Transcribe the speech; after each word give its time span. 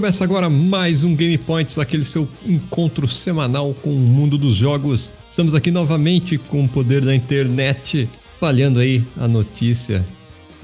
Começa 0.00 0.24
agora 0.24 0.48
mais 0.48 1.04
um 1.04 1.14
Game 1.14 1.36
Points, 1.36 1.78
aquele 1.78 2.06
seu 2.06 2.26
encontro 2.46 3.06
semanal 3.06 3.74
com 3.82 3.90
o 3.90 3.98
mundo 3.98 4.38
dos 4.38 4.56
jogos. 4.56 5.12
Estamos 5.28 5.54
aqui 5.54 5.70
novamente 5.70 6.38
com 6.38 6.64
o 6.64 6.66
poder 6.66 7.04
da 7.04 7.14
internet, 7.14 8.08
falhando 8.40 8.80
aí 8.80 9.04
a 9.18 9.28
notícia 9.28 10.02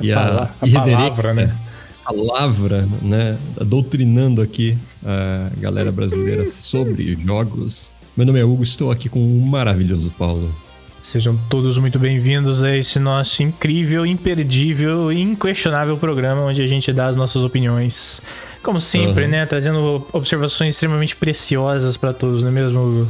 e 0.01 0.11
a, 0.11 0.21
a, 0.21 0.43
a 0.59 0.67
palavra, 0.67 1.35
né? 1.35 1.55
Palavra, 2.03 2.89
né? 3.03 3.37
Doutrinando 3.61 4.41
aqui 4.41 4.75
a 5.05 5.51
galera 5.61 5.93
brasileira 5.93 6.47
sobre 6.47 7.15
jogos. 7.23 7.91
Meu 8.17 8.25
nome 8.25 8.41
é 8.41 8.45
Hugo, 8.45 8.63
estou 8.63 8.91
aqui 8.91 9.11
com 9.11 9.21
o 9.21 9.47
maravilhoso 9.47 10.11
Paulo. 10.17 10.51
Sejam 10.99 11.39
todos 11.51 11.77
muito 11.77 11.99
bem-vindos 11.99 12.65
a 12.65 12.75
esse 12.75 12.99
nosso 12.99 13.43
incrível, 13.43 14.07
imperdível 14.07 15.13
e 15.13 15.21
inquestionável 15.21 15.99
programa 15.99 16.41
onde 16.41 16.63
a 16.63 16.67
gente 16.67 16.91
dá 16.91 17.09
as 17.09 17.15
nossas 17.15 17.43
opiniões 17.43 18.23
como 18.63 18.81
sempre, 18.81 19.25
uhum. 19.25 19.31
né? 19.31 19.47
Trazendo 19.47 20.07
observações 20.13 20.75
extremamente 20.75 21.17
preciosas 21.17 21.97
para 21.97 22.13
todos, 22.13 22.43
não 22.43 22.49
é 22.49 22.53
mesmo, 22.53 22.81
Hugo? 22.81 23.09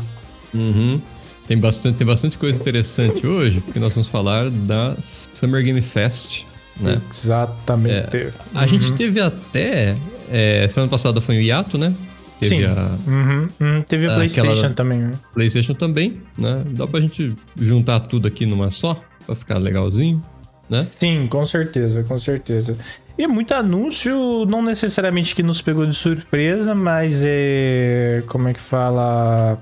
Uhum. 0.55 1.01
Tem 1.47 1.59
bastante, 1.59 1.97
tem 1.97 2.07
bastante 2.07 2.37
coisa 2.37 2.59
interessante 2.59 3.27
hoje, 3.27 3.61
porque 3.61 3.79
nós 3.79 3.95
vamos 3.95 4.09
falar 4.09 4.51
da 4.51 4.97
Summer 5.33 5.63
Game 5.63 5.81
Fest, 5.81 6.45
né? 6.81 7.01
Exatamente. 7.11 8.17
É, 8.17 8.33
a 8.55 8.63
uhum. 8.63 8.69
gente 8.69 8.93
teve 8.93 9.21
até. 9.21 9.97
É, 10.29 10.67
semana 10.69 10.91
passada 10.91 11.21
foi 11.21 11.37
o 11.37 11.41
Yato, 11.41 11.79
né? 11.79 11.95
Teve 12.41 12.57
Sim. 12.57 12.65
a. 12.65 12.99
Uhum. 13.07 13.49
Hum, 13.61 13.83
teve 13.89 14.07
a 14.07 14.15
PlayStation 14.15 14.73
também, 14.73 14.99
né? 14.99 15.13
PlayStation 15.33 15.75
também, 15.75 16.21
né? 16.37 16.63
Dá 16.71 16.87
pra 16.87 17.01
gente 17.01 17.35
juntar 17.59 18.01
tudo 18.01 18.27
aqui 18.27 18.45
numa 18.45 18.71
só, 18.71 19.01
pra 19.25 19.37
ficar 19.37 19.59
legalzinho, 19.59 20.23
né? 20.69 20.83
Sim, 20.83 21.27
com 21.29 21.47
certeza, 21.47 22.03
com 22.03 22.19
certeza. 22.19 22.77
E 23.19 23.27
muito 23.27 23.55
anúncio, 23.55 24.45
não 24.47 24.61
necessariamente 24.61 25.35
que 25.35 25.43
nos 25.43 25.63
pegou 25.63 25.87
de 25.87 25.95
surpresa, 25.95 26.75
mas 26.75 27.23
é. 27.25 28.23
Como 28.27 28.49
é 28.49 28.55
que 28.55 28.61
fala? 28.61 29.59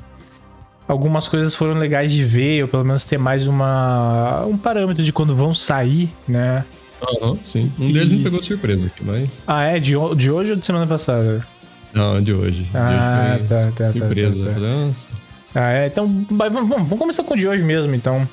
Algumas 0.89 1.29
coisas 1.29 1.55
foram 1.55 1.75
legais 1.75 2.13
de 2.13 2.25
ver, 2.25 2.63
ou 2.63 2.69
pelo 2.69 2.85
menos 2.85 3.05
ter 3.05 3.17
mais 3.17 3.47
uma, 3.47 4.45
um 4.45 4.59
parâmetro 4.59 5.03
de 5.03 5.13
quando 5.13 5.35
vão 5.35 5.55
sair, 5.55 6.11
né? 6.29 6.65
Aham, 7.01 7.31
uhum, 7.31 7.39
sim. 7.43 7.73
Um 7.79 7.93
deles 7.93 8.13
e... 8.13 8.17
me 8.17 8.25
pegou 8.25 8.41
de 8.41 8.47
surpresa 8.47 8.87
aqui, 8.87 9.05
mas. 9.05 9.45
Ah, 9.47 9.65
é? 9.65 9.79
De, 9.79 9.93
de 10.17 10.31
hoje 10.31 10.51
ou 10.51 10.57
de 10.57 10.67
semana 10.67 10.87
passada? 10.87 11.47
Não, 11.93 12.21
de 12.21 12.33
hoje. 12.33 12.69
Ah, 12.75 13.39
de 13.39 13.55
hoje 13.55 13.73
tá, 13.73 13.73
tá, 13.77 13.93
surpresa. 13.93 14.45
tá, 14.45 14.51
tá, 14.53 14.61
tá. 14.61 15.25
Ah, 15.55 15.73
é. 15.73 15.87
Então, 15.87 16.27
vamos, 16.29 16.69
vamos 16.69 16.99
começar 16.99 17.23
com 17.23 17.35
o 17.35 17.37
de 17.37 17.47
hoje 17.47 17.63
mesmo, 17.63 17.95
então. 17.95 18.29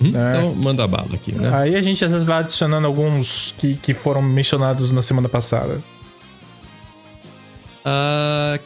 Hum, 0.00 0.12
é. 0.14 0.30
Então, 0.30 0.54
manda 0.54 0.86
bala 0.86 1.14
aqui, 1.14 1.32
né? 1.32 1.50
Aí 1.52 1.74
a 1.74 1.82
gente 1.82 2.04
às 2.04 2.12
vezes 2.12 2.26
vai 2.26 2.40
adicionando 2.40 2.86
alguns 2.86 3.54
que, 3.58 3.74
que 3.74 3.94
foram 3.94 4.20
mencionados 4.20 4.92
na 4.92 5.02
semana 5.02 5.28
passada. 5.28 5.80
Uh, 7.84 8.60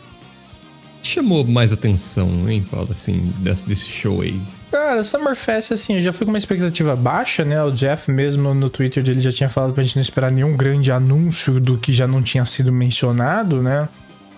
chamou 1.03 1.45
mais 1.45 1.73
atenção, 1.73 2.49
hein, 2.49 2.65
Paulo, 2.69 2.89
assim, 2.91 3.33
desse, 3.39 3.69
desse 3.69 3.87
show 3.87 4.23
aí? 4.23 4.41
Cara, 4.71 5.03
Summerfest, 5.03 5.73
assim, 5.73 5.97
eu 5.97 6.01
já 6.01 6.13
fui 6.13 6.25
com 6.25 6.33
uma 6.33 6.39
expectativa 6.39 6.95
baixa, 6.95 7.45
né? 7.45 7.63
O 7.63 7.73
Jeff 7.73 8.11
mesmo 8.11 8.55
no 8.55 8.71
Twitter 8.71 9.03
dele 9.03 9.21
já 9.21 9.33
tinha 9.33 9.49
falado 9.49 9.73
pra 9.73 9.83
gente 9.83 9.97
não 9.97 10.03
esperar 10.03 10.31
nenhum 10.31 10.57
grande 10.57 10.93
anúncio 10.93 11.61
do 11.61 11.77
que 11.77 11.93
já 11.93 12.07
não 12.07 12.23
tinha 12.23 12.45
sido 12.45 12.73
mencionado, 12.73 13.63
né? 13.63 13.89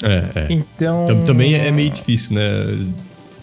É, 0.03 0.41
é. 0.41 0.47
Então... 0.51 1.07
Também 1.25 1.55
é 1.55 1.71
meio 1.71 1.91
difícil, 1.91 2.35
né? 2.35 2.87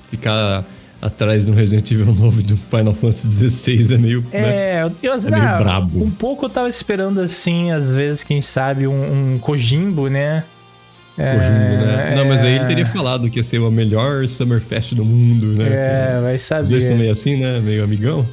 Ficar 0.09 0.65
atrás 1.01 1.45
de 1.45 1.51
um 1.51 1.55
Resident 1.55 1.89
Evil 1.91 2.13
novo 2.13 2.41
do 2.41 2.57
Final 2.57 2.93
Fantasy 2.93 3.49
XVI 3.49 3.93
é 3.93 3.97
meio. 3.97 4.25
É, 4.31 4.41
né? 4.41 4.91
eu, 5.01 5.13
é 5.13 5.17
meio 5.17 5.57
brabo. 5.57 6.03
Um 6.03 6.11
pouco 6.11 6.45
eu 6.45 6.49
tava 6.49 6.69
esperando 6.69 7.19
assim, 7.21 7.71
às 7.71 7.89
vezes, 7.89 8.23
quem 8.23 8.41
sabe, 8.41 8.87
um, 8.87 9.33
um 9.35 9.39
Kojimbo, 9.39 10.07
né? 10.07 10.43
Kojimbo, 11.15 11.85
né? 11.85 12.11
É, 12.11 12.15
Não, 12.15 12.25
mas 12.25 12.41
aí 12.41 12.55
ele 12.55 12.65
teria 12.65 12.85
falado 12.85 13.29
que 13.29 13.39
ia 13.39 13.43
ser 13.43 13.59
o 13.59 13.69
melhor 13.69 14.27
Summerfest 14.27 14.93
do 14.93 15.03
mundo, 15.03 15.47
né? 15.47 15.65
É, 15.67 16.21
vai 16.21 16.39
saber. 16.39 16.61
Os 16.61 16.69
dois 16.69 16.83
são 16.85 16.95
meio 16.95 17.11
assim, 17.11 17.35
né? 17.37 17.59
Meio 17.59 17.83
amigão. 17.83 18.25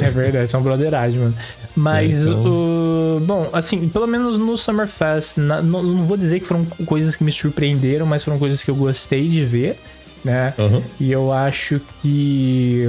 É 0.00 0.10
verdade, 0.10 0.48
são 0.48 0.62
broderagem, 0.62 1.20
mano. 1.20 1.34
Mas, 1.76 2.14
é, 2.14 2.18
então... 2.18 2.44
o, 2.46 3.20
bom, 3.20 3.50
assim, 3.52 3.88
pelo 3.88 4.06
menos 4.06 4.38
no 4.38 4.56
Summerfest, 4.56 5.36
na, 5.36 5.60
não, 5.60 5.82
não 5.82 6.06
vou 6.06 6.16
dizer 6.16 6.40
que 6.40 6.46
foram 6.46 6.64
coisas 6.86 7.16
que 7.16 7.24
me 7.24 7.32
surpreenderam, 7.32 8.06
mas 8.06 8.24
foram 8.24 8.38
coisas 8.38 8.62
que 8.62 8.70
eu 8.70 8.76
gostei 8.76 9.28
de 9.28 9.44
ver 9.44 9.78
né? 10.24 10.54
Uhum. 10.58 10.82
E 10.98 11.10
eu 11.10 11.32
acho 11.32 11.80
que 12.00 12.86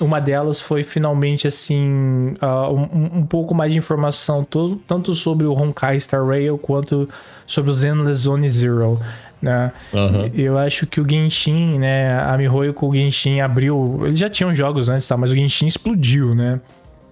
uma 0.00 0.20
delas 0.20 0.60
foi 0.60 0.82
finalmente 0.82 1.46
assim 1.46 2.34
uh, 2.40 2.72
um, 2.72 3.18
um, 3.18 3.26
pouco 3.26 3.54
mais 3.54 3.72
de 3.72 3.78
informação 3.78 4.42
todo, 4.42 4.76
tanto 4.86 5.14
sobre 5.14 5.46
o 5.46 5.52
Honkai 5.52 6.00
Star 6.00 6.24
Rail 6.26 6.56
quanto 6.56 7.08
sobre 7.46 7.70
o 7.70 7.74
Zenless 7.74 8.22
Zone 8.22 8.48
Zero. 8.48 8.98
Né? 9.42 9.72
Uhum. 9.92 10.30
Eu 10.34 10.58
acho 10.58 10.86
que 10.86 11.00
o 11.00 11.08
Genshin, 11.08 11.78
né? 11.78 12.20
A 12.20 12.36
Mihoyo 12.36 12.74
com 12.74 12.88
o 12.88 12.94
Genshin 12.94 13.40
abriu. 13.40 14.00
Eles 14.04 14.18
já 14.18 14.28
tinham 14.28 14.54
jogos 14.54 14.90
antes, 14.90 15.08
tá? 15.08 15.16
Mas 15.16 15.30
o 15.30 15.36
Genshin 15.36 15.66
explodiu, 15.66 16.34
né? 16.34 16.60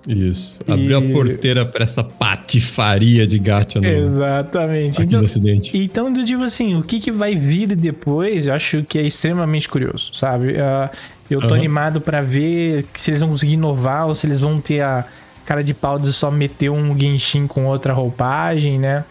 Isso. 0.08 0.60
Abriu 0.66 1.02
e... 1.02 1.10
a 1.10 1.12
porteira 1.12 1.66
para 1.66 1.84
essa 1.84 2.02
patifaria 2.02 3.26
de 3.26 3.38
gato 3.38 3.78
no, 3.78 3.86
Exatamente. 3.86 5.02
aqui 5.02 5.02
então, 5.02 5.20
no 5.20 5.26
Ocidente. 5.26 5.76
Então, 5.76 6.16
eu 6.16 6.24
digo 6.24 6.42
assim, 6.42 6.76
o 6.76 6.82
que, 6.82 6.98
que 6.98 7.12
vai 7.12 7.34
vir 7.34 7.76
depois, 7.76 8.46
eu 8.46 8.54
acho 8.54 8.82
que 8.84 8.98
é 8.98 9.02
extremamente 9.02 9.68
curioso, 9.68 10.14
sabe? 10.14 10.52
Uh, 10.52 10.88
eu 11.30 11.40
tô 11.42 11.48
uhum. 11.48 11.54
animado 11.54 12.00
para 12.00 12.22
ver 12.22 12.86
se 12.94 13.10
eles 13.10 13.20
vão 13.20 13.28
conseguir 13.28 13.52
inovar 13.52 14.06
ou 14.06 14.14
se 14.14 14.26
eles 14.26 14.40
vão 14.40 14.58
ter 14.58 14.80
a 14.80 15.04
cara 15.44 15.62
de 15.62 15.74
pau 15.74 15.98
de 15.98 16.10
só 16.10 16.30
meter 16.30 16.70
um 16.70 16.98
Genshin 16.98 17.46
com 17.46 17.66
outra 17.66 17.92
roupagem, 17.92 18.78
né? 18.78 19.04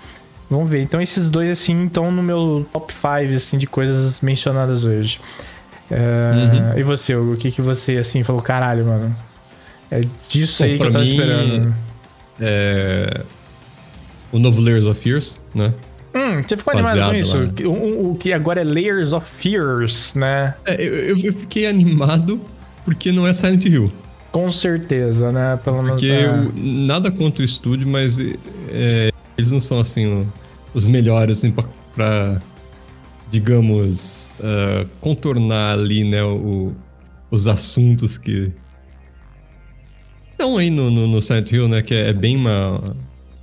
Vamos 0.50 0.68
ver. 0.68 0.82
Então, 0.82 1.00
esses 1.00 1.30
dois, 1.30 1.52
assim, 1.52 1.86
estão 1.86 2.12
no 2.12 2.24
meu 2.24 2.66
top 2.74 2.92
5, 2.92 3.36
assim, 3.36 3.58
de 3.60 3.68
coisas 3.68 4.20
mencionadas 4.22 4.84
hoje. 4.84 5.20
Uh, 5.92 6.74
uhum. 6.74 6.80
E 6.80 6.84
você, 6.84 7.16
o 7.16 7.36
que 7.38 7.52
que 7.52 7.62
você, 7.62 7.98
assim, 7.98 8.24
falou, 8.24 8.42
caralho, 8.42 8.86
mano? 8.86 9.16
É 9.92 10.02
disso 10.30 10.64
aí 10.64 10.78
que 10.78 10.84
eu 10.84 10.92
tava 10.92 11.04
mim, 11.04 11.12
esperando. 11.12 11.76
É... 12.40 13.22
O 14.32 14.40
novo 14.40 14.62
Layers 14.62 14.86
of 14.86 15.00
Fears, 15.00 15.40
né? 15.56 15.74
Hum, 16.14 16.42
você 16.42 16.58
ficou 16.58 16.74
Baseado 16.74 16.98
animado 16.98 17.12
com 17.12 17.18
isso? 17.18 17.68
O, 17.68 17.72
o, 17.72 18.12
o, 18.12 18.16
que 18.16 18.34
agora 18.34 18.62
é 18.62 18.64
Layers 18.64 19.14
of 19.14 19.30
Fears, 19.30 20.14
né? 20.16 20.54
É, 20.66 20.76
eu, 20.84 21.18
eu, 21.18 21.34
fiquei 21.34 21.68
animado 21.68 22.42
porque 22.84 23.12
não 23.12 23.26
é 23.26 23.34
Silent 23.34 23.64
Hill. 23.66 23.92
Com 24.32 24.52
certeza, 24.52 25.32
né? 25.32 25.60
Pelo 25.64 25.82
menos. 25.82 26.02
Porque 26.02 26.12
é... 26.12 26.52
nada 26.56 27.12
contra 27.12 27.42
o 27.42 27.46
estúdio, 27.46 27.88
mas 27.88 28.20
é, 28.70 29.12
eles 29.38 29.52
não 29.52 29.60
são 29.60 29.80
assim 29.80 30.28
os 30.74 30.86
melhores 30.86 31.38
assim, 31.40 31.52
pra, 31.52 31.64
pra 31.96 32.42
digamos, 33.30 34.30
uh, 34.40 34.88
contornar 35.02 35.74
ali, 35.74 36.04
né, 36.04 36.24
o, 36.24 36.74
os 37.30 37.48
assuntos 37.48 38.18
que 38.18 38.52
estão 40.38 40.58
aí 40.58 40.70
no, 40.70 40.92
no, 40.92 41.08
no 41.08 41.22
Silent 41.22 41.52
Hill, 41.52 41.68
né? 41.68 41.82
Que 41.82 41.94
é, 41.94 42.10
é 42.10 42.14
bem 42.14 42.38
uma. 42.38 42.96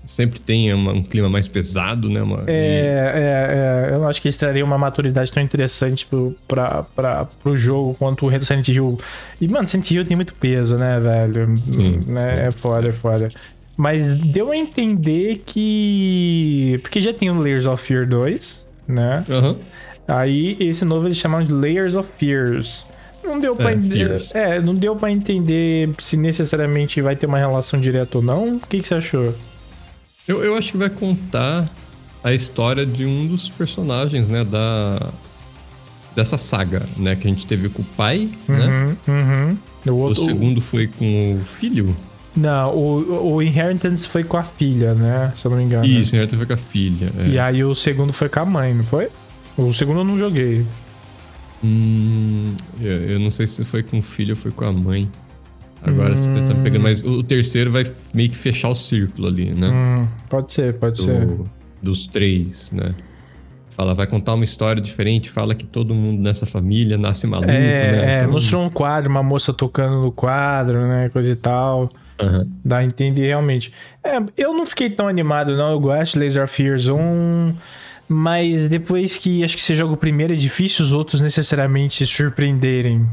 Sempre 0.06 0.38
tem 0.38 0.72
uma, 0.72 0.92
um 0.92 1.02
clima 1.02 1.30
mais 1.30 1.48
pesado, 1.48 2.10
né? 2.10 2.22
Uma, 2.22 2.44
é, 2.46 2.52
e... 2.52 2.54
é, 2.54 3.90
é, 3.90 3.94
eu 3.94 4.06
acho 4.06 4.20
que 4.20 4.28
eles 4.28 4.36
trariam 4.36 4.66
uma 4.66 4.76
maturidade 4.76 5.32
tão 5.32 5.42
interessante 5.42 6.06
pro, 6.06 6.36
pra, 6.46 6.82
pra, 6.82 7.24
pro 7.24 7.56
jogo 7.56 7.94
quanto 7.94 8.26
o 8.26 8.44
Silent 8.44 8.68
Hill. 8.68 8.98
E, 9.40 9.48
mano, 9.48 9.66
Silent 9.66 9.90
Hill 9.90 10.04
tem 10.04 10.14
muito 10.14 10.34
peso, 10.34 10.76
né, 10.76 11.00
velho? 11.00 11.56
Sim, 11.70 12.00
né? 12.06 12.22
Sim. 12.22 12.42
É 12.42 12.50
foda, 12.50 12.88
é 12.88 12.92
foda. 12.92 13.28
Mas 13.76 14.18
deu 14.18 14.52
a 14.52 14.56
entender 14.56 15.42
que. 15.44 16.78
Porque 16.82 17.00
já 17.00 17.12
tem 17.12 17.30
o 17.30 17.40
Layers 17.40 17.64
of 17.64 17.82
Fear 17.82 18.06
2, 18.06 18.64
né? 18.86 19.24
Uhum. 19.28 19.56
Aí 20.06 20.56
esse 20.60 20.84
novo 20.84 21.06
eles 21.06 21.16
chamaram 21.16 21.44
de 21.44 21.52
Layers 21.52 21.94
of 21.94 22.08
Fears. 22.18 22.86
Não 23.24 23.38
deu 23.38 23.56
para 23.56 23.70
é, 23.70 23.74
entender. 23.74 24.22
É, 24.34 24.60
não 24.60 24.74
deu 24.74 24.94
para 24.94 25.10
entender 25.10 25.90
se 25.98 26.16
necessariamente 26.16 27.00
vai 27.00 27.16
ter 27.16 27.26
uma 27.26 27.38
relação 27.38 27.80
direta 27.80 28.18
ou 28.18 28.24
não. 28.24 28.56
O 28.56 28.60
que, 28.60 28.80
que 28.80 28.86
você 28.86 28.94
achou? 28.94 29.34
Eu, 30.28 30.42
eu 30.42 30.56
acho 30.56 30.72
que 30.72 30.78
vai 30.78 30.90
contar 30.90 31.68
a 32.22 32.32
história 32.32 32.86
de 32.86 33.04
um 33.04 33.26
dos 33.26 33.50
personagens, 33.50 34.30
né, 34.30 34.44
da 34.44 35.12
dessa 36.16 36.38
saga, 36.38 36.84
né, 36.96 37.16
que 37.16 37.26
a 37.26 37.30
gente 37.30 37.44
teve 37.44 37.68
com 37.68 37.82
o 37.82 37.84
pai, 37.84 38.28
uhum, 38.48 38.56
né? 38.56 38.96
Uhum. 39.08 39.58
O, 39.92 39.96
outro, 39.96 40.22
o 40.22 40.24
segundo 40.24 40.60
foi 40.60 40.86
com 40.86 41.36
o 41.36 41.44
filho. 41.44 41.94
Não, 42.36 42.72
o, 42.72 43.34
o 43.34 43.42
Inheritance 43.42 44.06
foi 44.06 44.22
com 44.22 44.36
a 44.36 44.44
filha, 44.44 44.94
né? 44.94 45.32
Se 45.36 45.44
eu 45.44 45.50
não 45.50 45.58
me 45.58 45.64
engano. 45.64 45.84
Isso, 45.84 46.12
o 46.12 46.16
Inheritance 46.16 46.36
foi 46.36 46.46
com 46.46 46.52
a 46.52 46.56
filha. 46.56 47.10
É. 47.18 47.28
E 47.28 47.38
aí 47.38 47.64
o 47.64 47.74
segundo 47.74 48.12
foi 48.12 48.28
com 48.28 48.40
a 48.40 48.44
mãe, 48.44 48.72
não 48.72 48.84
foi? 48.84 49.08
O 49.56 49.72
segundo 49.72 50.00
eu 50.00 50.04
não 50.04 50.16
joguei. 50.16 50.64
Hum, 51.64 52.54
eu, 52.78 52.92
eu, 53.10 53.18
não 53.18 53.30
sei 53.30 53.46
se 53.46 53.64
foi 53.64 53.82
com 53.82 53.98
o 53.98 54.02
filho 54.02 54.34
ou 54.34 54.36
foi 54.36 54.50
com 54.50 54.66
a 54.66 54.72
mãe. 54.72 55.10
Agora 55.82 56.12
hum. 56.12 56.16
você 56.16 56.28
tá 56.46 56.54
me 56.54 56.62
pegando, 56.62 56.82
mas 56.82 57.02
o, 57.04 57.22
terceiro 57.22 57.70
vai 57.70 57.84
meio 58.12 58.28
que 58.28 58.36
fechar 58.36 58.68
o 58.68 58.74
círculo 58.74 59.28
ali, 59.28 59.54
né? 59.54 59.68
Hum, 59.68 60.08
pode 60.28 60.52
ser, 60.52 60.74
pode 60.74 60.96
Do, 60.96 61.04
ser. 61.04 61.28
Dos 61.82 62.06
três, 62.06 62.70
né? 62.70 62.94
Fala, 63.70 63.94
vai 63.94 64.06
contar 64.06 64.34
uma 64.34 64.44
história 64.44 64.80
diferente, 64.80 65.30
fala 65.30 65.54
que 65.54 65.66
todo 65.66 65.94
mundo 65.94 66.22
nessa 66.22 66.46
família 66.46 66.96
nasce 66.96 67.26
maluco, 67.26 67.50
é, 67.50 67.92
né? 67.92 68.18
É, 68.20 68.26
mostrou 68.26 68.62
um 68.62 68.70
quadro, 68.70 69.10
uma 69.10 69.22
moça 69.22 69.52
tocando 69.52 70.00
no 70.00 70.12
quadro, 70.12 70.86
né? 70.86 71.08
Coisa 71.08 71.30
e 71.30 71.36
tal. 71.36 71.90
Uhum. 72.20 72.48
Dá 72.64 72.78
a 72.78 72.84
entender 72.84 73.26
realmente. 73.26 73.72
É, 74.02 74.18
eu 74.36 74.54
não 74.54 74.64
fiquei 74.64 74.90
tão 74.90 75.08
animado, 75.08 75.56
não. 75.56 75.72
Eu 75.72 75.80
gosto 75.80 76.12
de 76.12 76.20
Laser 76.20 76.46
Fears 76.46 76.88
1. 76.88 77.54
Mas 78.08 78.68
depois 78.68 79.16
que 79.16 79.42
acho 79.42 79.56
que 79.56 79.62
você 79.62 79.74
joga 79.74 79.94
o 79.94 79.96
primeiro 79.96 80.32
é 80.32 80.36
difícil 80.36 80.84
os 80.84 80.92
outros 80.92 81.20
necessariamente 81.20 82.04
surpreenderem. 82.06 83.06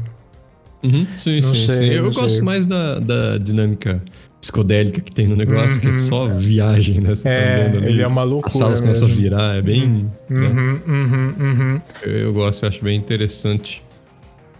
Uhum, 0.82 1.06
sim, 1.22 1.40
não 1.40 1.54
sim, 1.54 1.66
sei, 1.66 1.76
sim. 1.76 1.94
Eu 1.94 2.12
gosto 2.12 2.30
sei. 2.30 2.42
mais 2.42 2.66
da, 2.66 2.98
da 2.98 3.38
dinâmica 3.38 4.02
psicodélica 4.40 5.00
que 5.00 5.14
tem 5.14 5.28
no 5.28 5.36
negócio, 5.36 5.76
uhum. 5.76 5.80
que 5.80 5.86
é 5.86 5.90
uhum. 5.90 5.98
só 5.98 6.26
viagem, 6.26 7.00
né? 7.00 7.10
Você 7.10 7.22
tá 7.22 7.30
é, 7.30 7.68
tá 7.70 7.78
ali, 7.78 7.88
ele 7.88 8.02
é 8.02 8.06
uma 8.06 8.24
loucura. 8.24 8.52
As 8.52 8.58
salas 8.58 8.80
começam 8.80 9.08
a 9.08 9.10
virar, 9.10 9.56
é 9.56 9.62
bem. 9.62 10.10
Uhum, 10.28 10.36
né? 10.40 10.80
uhum, 10.86 11.34
uhum. 11.38 11.80
Eu, 12.02 12.12
eu, 12.12 12.32
gosto, 12.32 12.64
eu 12.64 12.68
acho 12.68 12.82
bem 12.82 12.98
interessante. 12.98 13.82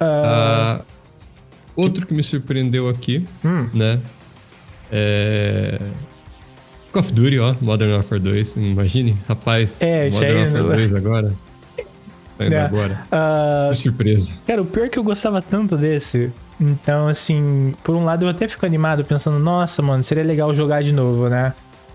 Uh... 0.00 0.80
Uh, 0.80 0.84
outro 1.74 2.06
que 2.06 2.14
me 2.14 2.22
surpreendeu 2.22 2.88
aqui, 2.88 3.26
hum. 3.44 3.66
né? 3.74 3.98
É. 4.90 5.78
Call 6.92 7.02
of 7.02 7.12
Duty, 7.12 7.38
ó, 7.38 7.54
Modern 7.60 7.92
Warfare 7.92 8.20
2, 8.20 8.56
imagine, 8.56 9.16
rapaz. 9.26 9.78
É, 9.80 10.10
Modern 10.10 10.54
Warfare 10.54 10.88
2 10.88 10.94
agora. 10.94 11.32
Tá 12.36 12.46
indo 12.46 12.54
é. 12.54 12.60
agora. 12.60 13.06
Uh, 13.10 13.70
que 13.70 13.76
surpresa. 13.76 14.32
Cara, 14.46 14.62
o 14.62 14.64
pior 14.64 14.86
é 14.86 14.88
que 14.88 14.98
eu 14.98 15.04
gostava 15.04 15.40
tanto 15.40 15.76
desse. 15.76 16.30
Então, 16.60 17.08
assim, 17.08 17.74
por 17.82 17.96
um 17.96 18.04
lado 18.04 18.24
eu 18.24 18.28
até 18.28 18.46
fico 18.46 18.64
animado 18.66 19.04
pensando, 19.04 19.38
nossa, 19.38 19.82
mano, 19.82 20.02
seria 20.02 20.22
legal 20.22 20.54
jogar 20.54 20.82
de 20.82 20.92
novo, 20.92 21.28
né? 21.28 21.54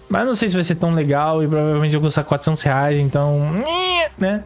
Mas 0.09 0.25
não 0.25 0.35
sei 0.35 0.47
se 0.47 0.53
vai 0.53 0.63
ser 0.63 0.75
tão 0.75 0.93
legal 0.93 1.43
e 1.43 1.47
provavelmente 1.47 1.93
eu 1.93 1.99
vou 1.99 2.07
custar 2.07 2.23
400 2.23 2.61
reais, 2.63 2.99
então. 2.99 3.53
né? 4.17 4.43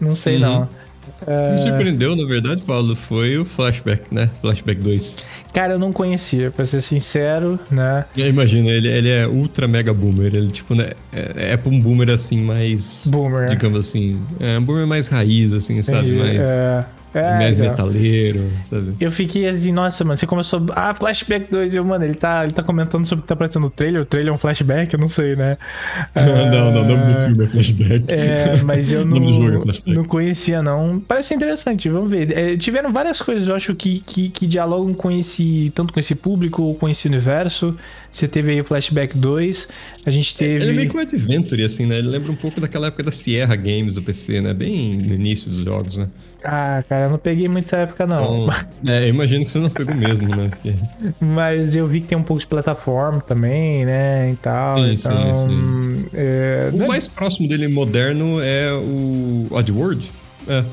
Não 0.00 0.14
sei 0.14 0.36
uhum. 0.36 0.40
não. 0.40 0.62
O 0.62 1.24
que 1.24 1.30
me 1.30 1.54
é. 1.54 1.56
surpreendeu, 1.58 2.16
na 2.16 2.26
verdade, 2.26 2.62
Paulo, 2.62 2.94
foi 2.94 3.36
o 3.36 3.44
Flashback, 3.44 4.14
né? 4.14 4.30
Flashback 4.40 4.80
2. 4.80 5.22
Cara, 5.52 5.74
eu 5.74 5.78
não 5.78 5.92
conhecia, 5.92 6.50
pra 6.50 6.64
ser 6.64 6.80
sincero, 6.80 7.58
né? 7.70 8.04
Imagina, 8.16 8.70
ele, 8.70 8.88
ele 8.88 9.08
é 9.08 9.26
ultra 9.26 9.66
mega 9.66 9.92
boomer. 9.92 10.34
Ele, 10.34 10.50
tipo, 10.50 10.74
né? 10.74 10.90
É, 11.12 11.52
é 11.54 11.68
um 11.68 11.80
boomer 11.80 12.10
assim, 12.10 12.40
mais. 12.40 13.06
Boomer. 13.06 13.48
Digamos 13.48 13.88
assim. 13.88 14.20
É 14.38 14.58
um 14.58 14.62
boomer 14.62 14.86
mais 14.86 15.08
raiz, 15.08 15.52
assim, 15.52 15.82
sabe? 15.82 16.12
Mais. 16.12 16.38
É. 16.38 16.84
É, 17.12 17.38
mais 17.38 17.56
então. 17.56 17.70
metaleiro, 17.70 18.50
sabe? 18.64 18.94
Eu 19.00 19.10
fiquei 19.10 19.48
assim, 19.48 19.72
nossa, 19.72 20.04
mano, 20.04 20.16
você 20.16 20.26
começou. 20.26 20.64
Ah, 20.76 20.94
Flashback 20.94 21.50
2, 21.50 21.74
eu, 21.74 21.84
mano, 21.84 22.04
ele 22.04 22.14
tá, 22.14 22.44
ele 22.44 22.52
tá 22.52 22.62
comentando 22.62 23.04
sobre 23.04 23.20
o 23.20 23.22
que 23.22 23.28
tá 23.28 23.34
aparecendo 23.34 23.62
no 23.62 23.70
trailer. 23.70 24.02
O 24.02 24.04
trailer 24.04 24.32
é 24.32 24.34
um 24.34 24.38
flashback, 24.38 24.92
eu 24.92 25.00
não 25.00 25.08
sei, 25.08 25.34
né? 25.34 25.58
não, 26.14 26.72
não, 26.72 26.82
o 26.82 26.86
nome 26.86 27.12
do 27.12 27.20
filme 27.20 27.44
é 27.44 27.48
flashback. 27.48 28.14
É, 28.14 28.62
mas 28.62 28.92
eu 28.92 29.04
não, 29.06 29.16
é 29.16 29.60
não 29.86 30.04
conhecia, 30.04 30.62
não. 30.62 31.00
Parece 31.00 31.34
interessante, 31.34 31.88
vamos 31.88 32.10
ver. 32.10 32.36
É, 32.36 32.56
tiveram 32.56 32.92
várias 32.92 33.20
coisas, 33.20 33.48
eu 33.48 33.54
acho, 33.54 33.74
que, 33.74 34.00
que, 34.00 34.28
que 34.28 34.46
dialogam 34.46 34.94
com 34.94 35.10
esse. 35.10 35.72
tanto 35.74 35.92
com 35.92 35.98
esse 35.98 36.14
público, 36.14 36.74
com 36.74 36.88
esse 36.88 37.08
universo. 37.08 37.76
Você 38.10 38.26
teve 38.26 38.52
aí 38.52 38.60
o 38.60 38.64
Flashback 38.64 39.16
2, 39.16 39.68
a 40.04 40.10
gente 40.10 40.36
teve. 40.36 40.64
Ele 40.64 40.70
é 40.70 40.74
meio 40.74 40.90
que 40.90 40.96
um 40.96 41.00
adventure, 41.00 41.64
assim, 41.64 41.86
né? 41.86 41.98
Ele 41.98 42.08
lembra 42.08 42.30
um 42.30 42.36
pouco 42.36 42.60
daquela 42.60 42.88
época 42.88 43.04
da 43.04 43.10
Sierra 43.10 43.54
Games 43.56 43.94
do 43.94 44.02
PC, 44.02 44.40
né? 44.40 44.52
Bem 44.52 44.96
no 44.96 45.14
início 45.14 45.50
dos 45.50 45.58
jogos, 45.58 45.96
né? 45.96 46.08
Ah, 46.42 46.82
cara, 46.88 46.99
eu 47.04 47.10
não 47.10 47.18
peguei 47.18 47.48
muito 47.48 47.66
essa 47.66 47.78
época, 47.78 48.06
não. 48.06 48.48
é, 48.86 49.04
eu 49.04 49.08
imagino 49.08 49.44
que 49.44 49.50
você 49.50 49.58
não 49.58 49.70
pegou 49.70 49.94
mesmo, 49.94 50.28
né? 50.28 50.50
Mas 51.20 51.76
eu 51.76 51.86
vi 51.86 52.00
que 52.00 52.08
tem 52.08 52.18
um 52.18 52.22
pouco 52.22 52.40
de 52.40 52.46
plataforma 52.46 53.20
também, 53.20 53.84
né? 53.84 54.32
E 54.32 54.36
tal. 54.36 54.78
Sim, 54.78 54.92
então, 54.92 55.48
sim, 55.48 56.04
sim. 56.04 56.06
É... 56.14 56.70
O 56.72 56.76
né? 56.76 56.86
mais 56.86 57.08
próximo 57.08 57.48
dele 57.48 57.68
moderno 57.68 58.40
é 58.42 58.72
o 58.72 59.46
Oddworld. 59.50 60.10
É. 60.48 60.64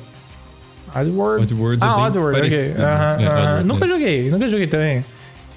Oddworld? 0.95 1.43
Oddworld 1.43 1.83
é 1.83 1.85
ah, 1.85 2.07
Oddworld, 2.07 2.39
ok. 2.39 2.49
Uh 2.49 2.71
-huh, 2.71 2.77
uh 2.77 3.59
-huh. 3.59 3.63
Nunca 3.63 3.87
joguei, 3.87 4.29
nunca 4.29 4.47
joguei 4.47 4.67
também. 4.67 5.03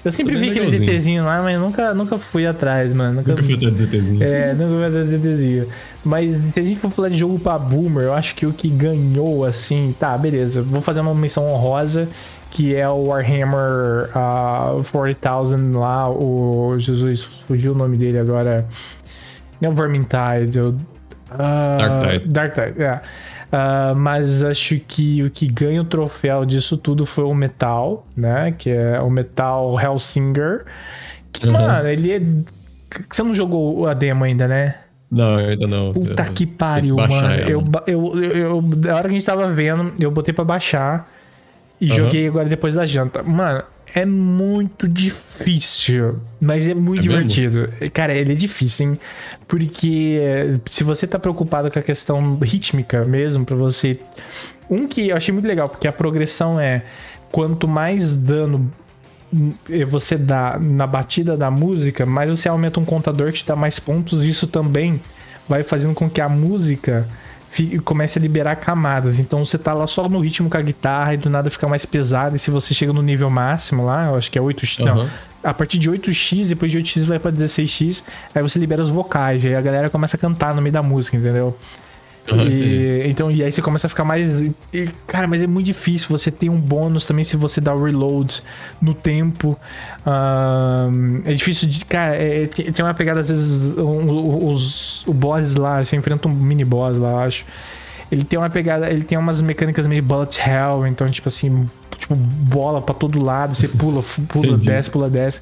Eu 0.03 0.11
sempre 0.11 0.35
vi 0.35 0.49
aquele 0.49 0.67
ZTzinho 0.67 1.23
lá, 1.23 1.43
mas 1.43 1.59
nunca, 1.59 1.93
nunca 1.93 2.17
fui 2.17 2.45
atrás, 2.45 2.91
mano. 2.91 3.17
Nunca, 3.17 3.31
nunca 3.31 3.43
fui 3.43 3.53
atrás 3.53 3.71
do 3.71 3.85
ZTzinho. 3.85 4.23
É, 4.23 4.53
nunca 4.53 4.75
fui 4.75 4.85
atrás 4.85 5.05
do 5.07 5.17
ZTzinho. 5.17 5.67
Mas 6.03 6.31
se 6.31 6.59
a 6.59 6.63
gente 6.63 6.79
for 6.79 6.89
falar 6.89 7.09
de 7.09 7.17
jogo 7.17 7.37
pra 7.39 7.59
boomer, 7.59 8.05
eu 8.05 8.13
acho 8.13 8.33
que 8.33 8.45
o 8.45 8.53
que 8.53 8.69
ganhou, 8.69 9.45
assim, 9.45 9.95
tá, 9.99 10.17
beleza. 10.17 10.61
Vou 10.61 10.81
fazer 10.81 10.99
uma 10.99 11.13
menção 11.13 11.45
honrosa, 11.51 12.09
que 12.49 12.75
é 12.75 12.89
o 12.89 13.05
Warhammer 13.05 14.09
uh, 14.09 14.83
40,000 14.91 15.79
lá, 15.79 16.09
o 16.09 16.75
Jesus, 16.79 17.23
fugiu 17.23 17.73
o 17.73 17.75
nome 17.75 17.97
dele 17.97 18.17
agora. 18.17 18.65
Não 19.59 19.69
é 19.69 19.71
o 19.71 19.75
Vermintide, 19.75 20.59
o... 20.59 20.69
Uh, 20.69 21.77
Dark 21.77 22.09
Tide. 22.09 22.27
Dark 22.27 22.53
Tide, 22.53 22.83
é. 22.83 23.01
Uh, 23.51 23.95
mas 23.95 24.41
acho 24.41 24.79
que 24.79 25.21
o 25.23 25.29
que 25.29 25.45
ganha 25.45 25.81
o 25.81 25.85
troféu 25.85 26.45
disso 26.45 26.77
tudo 26.77 27.05
foi 27.05 27.25
o 27.25 27.33
Metal, 27.33 28.07
né? 28.15 28.53
Que 28.57 28.69
é 28.69 28.99
o 28.99 29.09
Metal 29.09 29.77
Hellsinger. 29.79 30.65
Que, 31.31 31.45
uhum. 31.47 31.53
mano, 31.53 31.87
ele 31.87 32.11
é. 32.11 32.21
Você 33.09 33.23
não 33.23 33.35
jogou 33.35 33.87
a 33.87 33.93
demo 33.93 34.23
ainda, 34.23 34.47
né? 34.47 34.75
Não, 35.11 35.35
ainda 35.35 35.67
não. 35.67 35.91
Puta 35.91 36.23
eu, 36.23 36.33
que 36.33 36.47
pariu, 36.47 36.95
mano. 36.95 37.35
Eu, 37.35 37.63
eu, 37.85 38.23
eu, 38.23 38.61
da 38.61 38.95
hora 38.95 39.03
que 39.03 39.09
a 39.09 39.19
gente 39.19 39.25
tava 39.25 39.51
vendo, 39.51 39.93
eu 39.99 40.09
botei 40.09 40.33
pra 40.33 40.45
baixar 40.45 41.11
e 41.81 41.89
uhum. 41.89 41.95
joguei 41.95 42.27
agora 42.27 42.47
depois 42.47 42.75
da 42.75 42.85
janta. 42.85 43.21
Mano, 43.21 43.61
é 43.93 44.05
muito 44.05 44.87
difícil, 44.87 46.19
mas 46.39 46.65
é 46.65 46.73
muito 46.73 46.99
é 46.99 47.01
divertido. 47.03 47.69
Mesmo? 47.79 47.91
Cara, 47.91 48.13
ele 48.13 48.31
é 48.31 48.35
difícil, 48.35 48.91
hein? 48.91 48.99
Porque 49.47 50.19
se 50.69 50.83
você 50.83 51.05
tá 51.05 51.19
preocupado 51.19 51.69
com 51.69 51.77
a 51.77 51.81
questão 51.81 52.37
rítmica 52.41 53.03
mesmo, 53.03 53.45
para 53.45 53.55
você. 53.55 53.99
Um 54.69 54.87
que 54.87 55.09
eu 55.09 55.17
achei 55.17 55.33
muito 55.33 55.45
legal, 55.45 55.67
porque 55.67 55.85
a 55.85 55.91
progressão 55.91 56.57
é 56.57 56.83
quanto 57.29 57.67
mais 57.67 58.15
dano 58.15 58.71
você 59.87 60.17
dá 60.17 60.57
na 60.59 60.85
batida 60.85 61.37
da 61.37 61.49
música, 61.49 62.05
mais 62.05 62.29
você 62.29 62.49
aumenta 62.49 62.79
um 62.79 62.85
contador 62.85 63.31
que 63.31 63.39
te 63.39 63.45
dá 63.45 63.55
mais 63.55 63.79
pontos. 63.79 64.25
Isso 64.25 64.47
também 64.47 65.01
vai 65.47 65.63
fazendo 65.63 65.93
com 65.93 66.09
que 66.09 66.21
a 66.21 66.29
música 66.29 67.07
comece 67.83 68.17
a 68.17 68.21
liberar 68.21 68.55
camadas. 68.55 69.19
Então 69.19 69.43
você 69.43 69.57
tá 69.57 69.73
lá 69.73 69.85
só 69.87 70.07
no 70.07 70.19
ritmo 70.19 70.49
com 70.49 70.57
a 70.57 70.61
guitarra 70.61 71.13
e 71.13 71.17
do 71.17 71.29
nada 71.29 71.49
fica 71.49 71.67
mais 71.67 71.85
pesado. 71.85 72.35
E 72.35 72.39
se 72.39 72.49
você 72.49 72.73
chega 72.73 72.93
no 72.93 73.01
nível 73.01 73.29
máximo 73.29 73.85
lá, 73.85 74.07
eu 74.07 74.15
acho 74.15 74.31
que 74.31 74.39
é 74.39 74.41
8x. 74.41 74.79
Uhum. 74.79 74.85
Não, 74.85 75.09
a 75.43 75.53
partir 75.53 75.77
de 75.77 75.89
8x, 75.89 76.49
depois 76.49 76.71
de 76.71 76.77
8x 76.77 77.05
vai 77.05 77.19
pra 77.19 77.31
16x, 77.31 78.03
aí 78.33 78.41
você 78.41 78.59
libera 78.59 78.81
os 78.81 78.89
vocais. 78.89 79.43
E 79.43 79.49
aí 79.49 79.55
a 79.55 79.61
galera 79.61 79.89
começa 79.89 80.15
a 80.15 80.19
cantar 80.19 80.53
no 80.55 80.61
meio 80.61 80.73
da 80.73 80.83
música, 80.83 81.17
entendeu? 81.17 81.57
E, 82.27 83.03
então, 83.07 83.31
e 83.31 83.43
aí 83.43 83.51
você 83.51 83.61
começa 83.61 83.87
a 83.87 83.89
ficar 83.89 84.03
mais. 84.03 84.39
E, 84.73 84.89
cara, 85.07 85.27
mas 85.27 85.41
é 85.41 85.47
muito 85.47 85.65
difícil. 85.65 86.07
Você 86.09 86.29
tem 86.29 86.49
um 86.49 86.59
bônus 86.59 87.05
também 87.05 87.23
se 87.23 87.35
você 87.35 87.59
dá 87.59 87.73
o 87.73 87.83
reload 87.83 88.41
no 88.81 88.93
tempo. 88.93 89.57
Uh, 90.05 91.21
é 91.25 91.33
difícil 91.33 91.67
de. 91.67 91.83
Cara, 91.85 92.15
é, 92.15 92.45
tem 92.47 92.85
uma 92.85 92.93
pegada, 92.93 93.19
às 93.19 93.27
vezes, 93.27 93.77
um, 93.77 94.47
os, 94.47 95.05
o 95.07 95.13
boss 95.13 95.55
lá, 95.55 95.83
você 95.83 95.95
enfrenta 95.95 96.27
um 96.27 96.31
mini 96.31 96.63
boss 96.63 96.97
lá, 96.97 97.09
eu 97.09 97.19
acho. 97.19 97.45
Ele 98.11 98.23
tem 98.23 98.37
uma 98.37 98.49
pegada, 98.49 98.89
ele 98.89 99.03
tem 99.03 99.17
umas 99.17 99.41
mecânicas 99.41 99.87
meio 99.87 100.03
bullet 100.03 100.37
hell, 100.41 100.85
então, 100.85 101.09
tipo 101.09 101.29
assim, 101.29 101.65
tipo, 101.97 102.13
bola 102.13 102.81
para 102.81 102.93
todo 102.93 103.23
lado, 103.23 103.55
você 103.55 103.69
pula, 103.69 104.01
pula, 104.27 104.57
desce, 104.57 104.89
pula, 104.89 105.09
desce. 105.09 105.41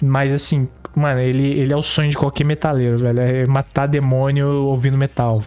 Mas 0.00 0.32
assim, 0.32 0.68
mano, 0.94 1.20
ele, 1.20 1.46
ele 1.58 1.72
é 1.72 1.76
o 1.76 1.82
sonho 1.82 2.08
de 2.08 2.16
qualquer 2.16 2.44
metaleiro, 2.44 2.98
velho. 2.98 3.20
É 3.20 3.46
matar 3.46 3.86
demônio 3.86 4.46
ouvindo 4.48 4.96
metal. 4.96 5.42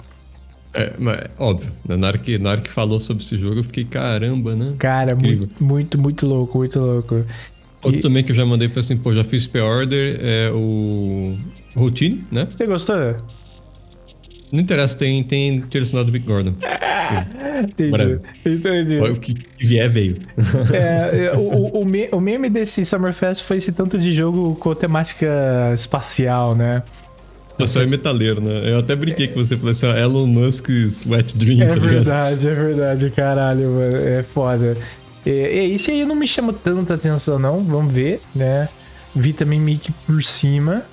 É, 0.77 0.93
mas, 0.97 1.25
óbvio, 1.39 1.71
na 1.87 2.07
hora, 2.07 2.17
que, 2.17 2.37
na 2.37 2.51
hora 2.51 2.61
que 2.61 2.69
falou 2.69 2.99
sobre 2.99 3.23
esse 3.23 3.37
jogo, 3.37 3.59
eu 3.59 3.63
fiquei, 3.63 3.83
caramba, 3.83 4.55
né? 4.55 4.73
Cara, 4.77 5.15
muito, 5.15 5.49
muito, 5.59 5.97
muito 5.99 6.25
louco, 6.25 6.57
muito 6.59 6.79
louco. 6.79 7.25
Outro 7.81 7.99
e... 7.99 8.01
também 8.01 8.23
que 8.23 8.31
eu 8.31 8.35
já 8.35 8.45
mandei 8.45 8.69
foi 8.69 8.81
assim, 8.81 8.97
pô, 8.97 9.13
já 9.13 9.23
fiz 9.23 9.47
pre-order, 9.47 10.19
é 10.21 10.51
o 10.53 11.35
Routine, 11.75 12.25
né? 12.31 12.47
Você 12.49 12.65
gostou? 12.65 13.17
Não 14.51 14.61
interessa, 14.61 14.97
tem, 14.97 15.23
tem 15.23 15.59
direcionado 15.61 16.05
do 16.05 16.11
Big 16.11 16.25
Gordon. 16.25 16.53
entendi. 17.63 18.19
entendi. 18.45 18.97
O 18.97 19.19
que 19.19 19.35
vier 19.59 19.89
veio. 19.89 20.17
É, 20.73 21.25
é 21.25 21.37
o, 21.37 21.77
o, 21.77 21.81
o 22.17 22.21
meme 22.21 22.49
desse 22.49 22.85
Summerfest 22.85 23.43
foi 23.43 23.57
esse 23.57 23.71
tanto 23.71 23.97
de 23.97 24.13
jogo 24.13 24.55
com 24.55 24.73
temática 24.73 25.71
espacial, 25.73 26.55
né? 26.55 26.83
Você 27.57 27.81
é 27.81 27.85
metaleiro, 27.85 28.39
né? 28.39 28.71
Eu 28.71 28.79
até 28.79 28.95
brinquei 28.95 29.27
com 29.27 29.43
você, 29.43 29.57
falei 29.57 29.71
assim, 29.71 29.87
ó, 29.87 29.95
Elon 29.95 30.27
Musk's 30.27 31.05
Wet 31.05 31.35
Dream. 31.37 31.63
É 31.63 31.67
tá 31.67 31.85
verdade, 31.85 32.47
é 32.47 32.53
verdade, 32.53 33.09
caralho, 33.09 33.71
mano. 33.71 33.97
É 33.97 34.23
foda. 34.23 34.77
E 35.25 35.73
esse 35.73 35.91
aí 35.91 36.05
não 36.05 36.15
me 36.15 36.27
chama 36.27 36.53
tanta 36.53 36.93
atenção, 36.93 37.39
não. 37.39 37.63
Vamos 37.63 37.91
ver, 37.91 38.21
né? 38.35 38.69
Vi 39.15 39.33
também 39.33 39.59
meio 39.59 39.79
que 39.79 39.91
por 39.91 40.23
cima. 40.23 40.83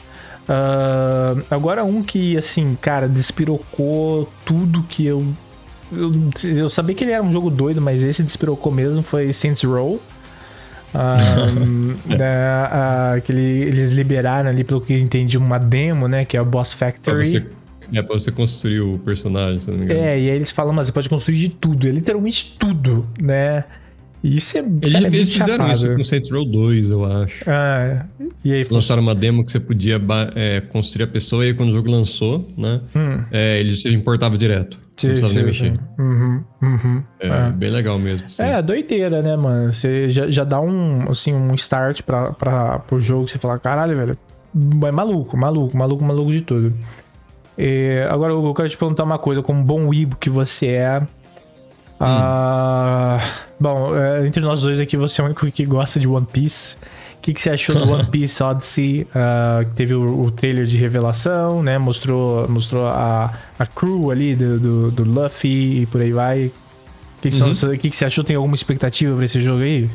Uh, 0.49 1.43
agora 1.51 1.85
um 1.85 2.03
que, 2.03 2.37
assim, 2.37 2.77
cara, 2.81 3.09
despirocou 3.09 4.31
tudo 4.45 4.83
que 4.89 5.07
eu, 5.07 5.25
eu... 5.93 6.13
Eu 6.43 6.71
sabia 6.71 6.95
que 6.95 7.05
ele 7.05 7.13
era 7.13 7.23
um 7.23 7.33
jogo 7.33 7.51
doido, 7.51 7.81
mas 7.81 8.03
esse 8.03 8.23
despirocou 8.23 8.73
mesmo 8.73 9.03
foi 9.03 9.33
Saints 9.33 9.63
Row. 9.63 10.01
Um, 10.95 11.95
né, 12.07 13.21
que 13.25 13.33
ele, 13.33 13.43
eles 13.43 13.93
liberaram 13.93 14.51
ali, 14.51 14.65
pelo 14.65 14.81
que 14.81 14.93
eu 14.93 14.99
entendi, 14.99 15.37
uma 15.37 15.59
demo, 15.59 16.07
né? 16.07 16.25
Que 16.25 16.37
é 16.37 16.41
o 16.41 16.45
Boss 16.45 16.73
Factory. 16.73 17.25
Você, 17.25 17.47
é 17.93 18.03
pra 18.03 18.15
você 18.15 18.31
construir 18.31 18.81
o 18.81 18.99
personagem, 18.99 19.59
se 19.59 19.71
não 19.71 19.79
me 19.79 19.85
engano. 19.85 20.01
É, 20.01 20.21
e 20.21 20.31
aí 20.31 20.37
eles 20.37 20.51
falam, 20.51 20.73
mas 20.73 20.87
você 20.87 20.93
pode 20.93 21.09
construir 21.09 21.37
de 21.37 21.49
tudo, 21.49 21.87
é 21.87 21.91
literalmente 21.91 22.57
tudo, 22.59 23.07
né? 23.21 23.65
E 24.23 24.39
isso 24.39 24.57
é. 24.57 24.61
Eles, 24.61 24.93
cara, 24.95 25.07
é 25.07 25.17
eles 25.17 25.35
fizeram 25.35 25.71
isso 25.71 25.95
com 25.95 26.03
Saints 26.03 26.31
Row 26.31 26.47
2, 26.47 26.91
eu 26.91 27.05
acho. 27.05 27.45
Ah, 27.47 28.07
e 28.43 28.55
aí 28.55 28.67
Lançaram 28.71 29.03
uma 29.03 29.15
demo 29.15 29.45
que 29.45 29.53
você 29.53 29.61
podia 29.61 30.01
é, 30.35 30.63
construir 30.63 31.05
a 31.05 31.07
pessoa 31.07 31.45
e 31.45 31.49
aí 31.49 31.55
quando 31.55 31.69
o 31.69 31.73
jogo 31.75 31.91
lançou, 31.91 32.51
né? 32.57 32.81
Hum. 32.97 33.23
É, 33.31 33.61
ele 33.61 33.77
se 33.77 33.93
importava 33.93 34.39
direto. 34.39 34.81
Sim, 34.97 35.15
nem 35.35 35.45
mexer. 35.45 35.73
Uhum, 35.99 36.45
uhum, 36.63 37.03
é, 37.19 37.27
é, 37.27 37.51
bem 37.51 37.71
legal 37.71 37.99
mesmo. 37.99 38.31
Sim. 38.31 38.45
É, 38.45 38.63
doideira, 38.63 39.23
né, 39.23 39.37
mano? 39.37 39.73
Você 39.73 40.09
já, 40.09 40.31
já 40.31 40.45
dá 40.45 40.61
um, 40.61 41.11
assim, 41.11 41.35
um 41.35 41.53
start 41.55 42.03
pra, 42.03 42.33
pra, 42.33 42.79
pro 42.81 43.01
jogo, 43.01 43.29
você 43.29 43.39
fala, 43.39 43.59
caralho, 43.59 43.97
velho. 43.97 44.19
É 44.87 44.93
maluco, 44.93 45.37
maluco, 45.37 45.77
maluco, 45.77 46.05
maluco 46.05 46.31
de 46.31 46.41
tudo. 46.43 46.73
E, 47.59 48.07
agora 48.09 48.33
eu 48.33 48.55
quero 48.55 48.69
te 48.69 48.77
perguntar 48.77 49.03
uma 49.03 49.19
coisa, 49.19 49.43
como 49.43 49.63
bom 49.65 49.93
Ibo 49.93 50.17
que 50.17 50.31
você 50.31 50.69
é. 50.69 51.01
Hum. 51.01 51.07
Ah, 52.01 53.19
bom, 53.59 53.97
é, 53.97 54.27
entre 54.27 54.41
nós 54.43 54.63
dois 54.63 54.79
aqui, 54.79 54.97
você 54.97 55.21
é 55.21 55.25
o 55.25 55.27
único 55.27 55.51
que 55.51 55.65
gosta 55.65 55.99
de 55.99 56.07
One 56.07 56.27
Piece. 56.33 56.77
O 57.25 57.27
que, 57.27 57.33
que 57.33 57.41
você 57.41 57.49
achou 57.49 57.75
do 57.75 57.91
One 57.91 58.05
Piece 58.13 58.43
Odyssey? 58.43 59.03
Uh, 59.05 59.75
teve 59.75 59.95
o, 59.95 60.25
o, 60.25 60.31
trailer 60.31 60.67
de 60.67 60.77
revelação, 60.77 61.63
né? 61.63 61.79
Mostrou, 61.79 62.47
mostrou 62.51 62.87
a, 62.87 63.33
a 63.59 63.65
crew 63.65 64.11
ali 64.11 64.37
do, 64.37 64.61
do, 64.61 64.91
do 64.91 65.05
Luffy 65.05 65.81
e 65.81 65.87
por 65.87 66.03
aí 66.03 66.13
vai. 66.13 66.47
O 66.49 66.53
que, 67.23 67.31
que, 67.31 67.43
uhum. 67.43 67.77
que, 67.79 67.89
que 67.89 67.97
você 67.97 68.05
achou? 68.05 68.23
Tem 68.23 68.37
alguma 68.37 68.55
expectativa 68.55 69.17
pra 69.17 69.25
esse 69.25 69.41
jogo 69.41 69.63
aí? 69.63 69.89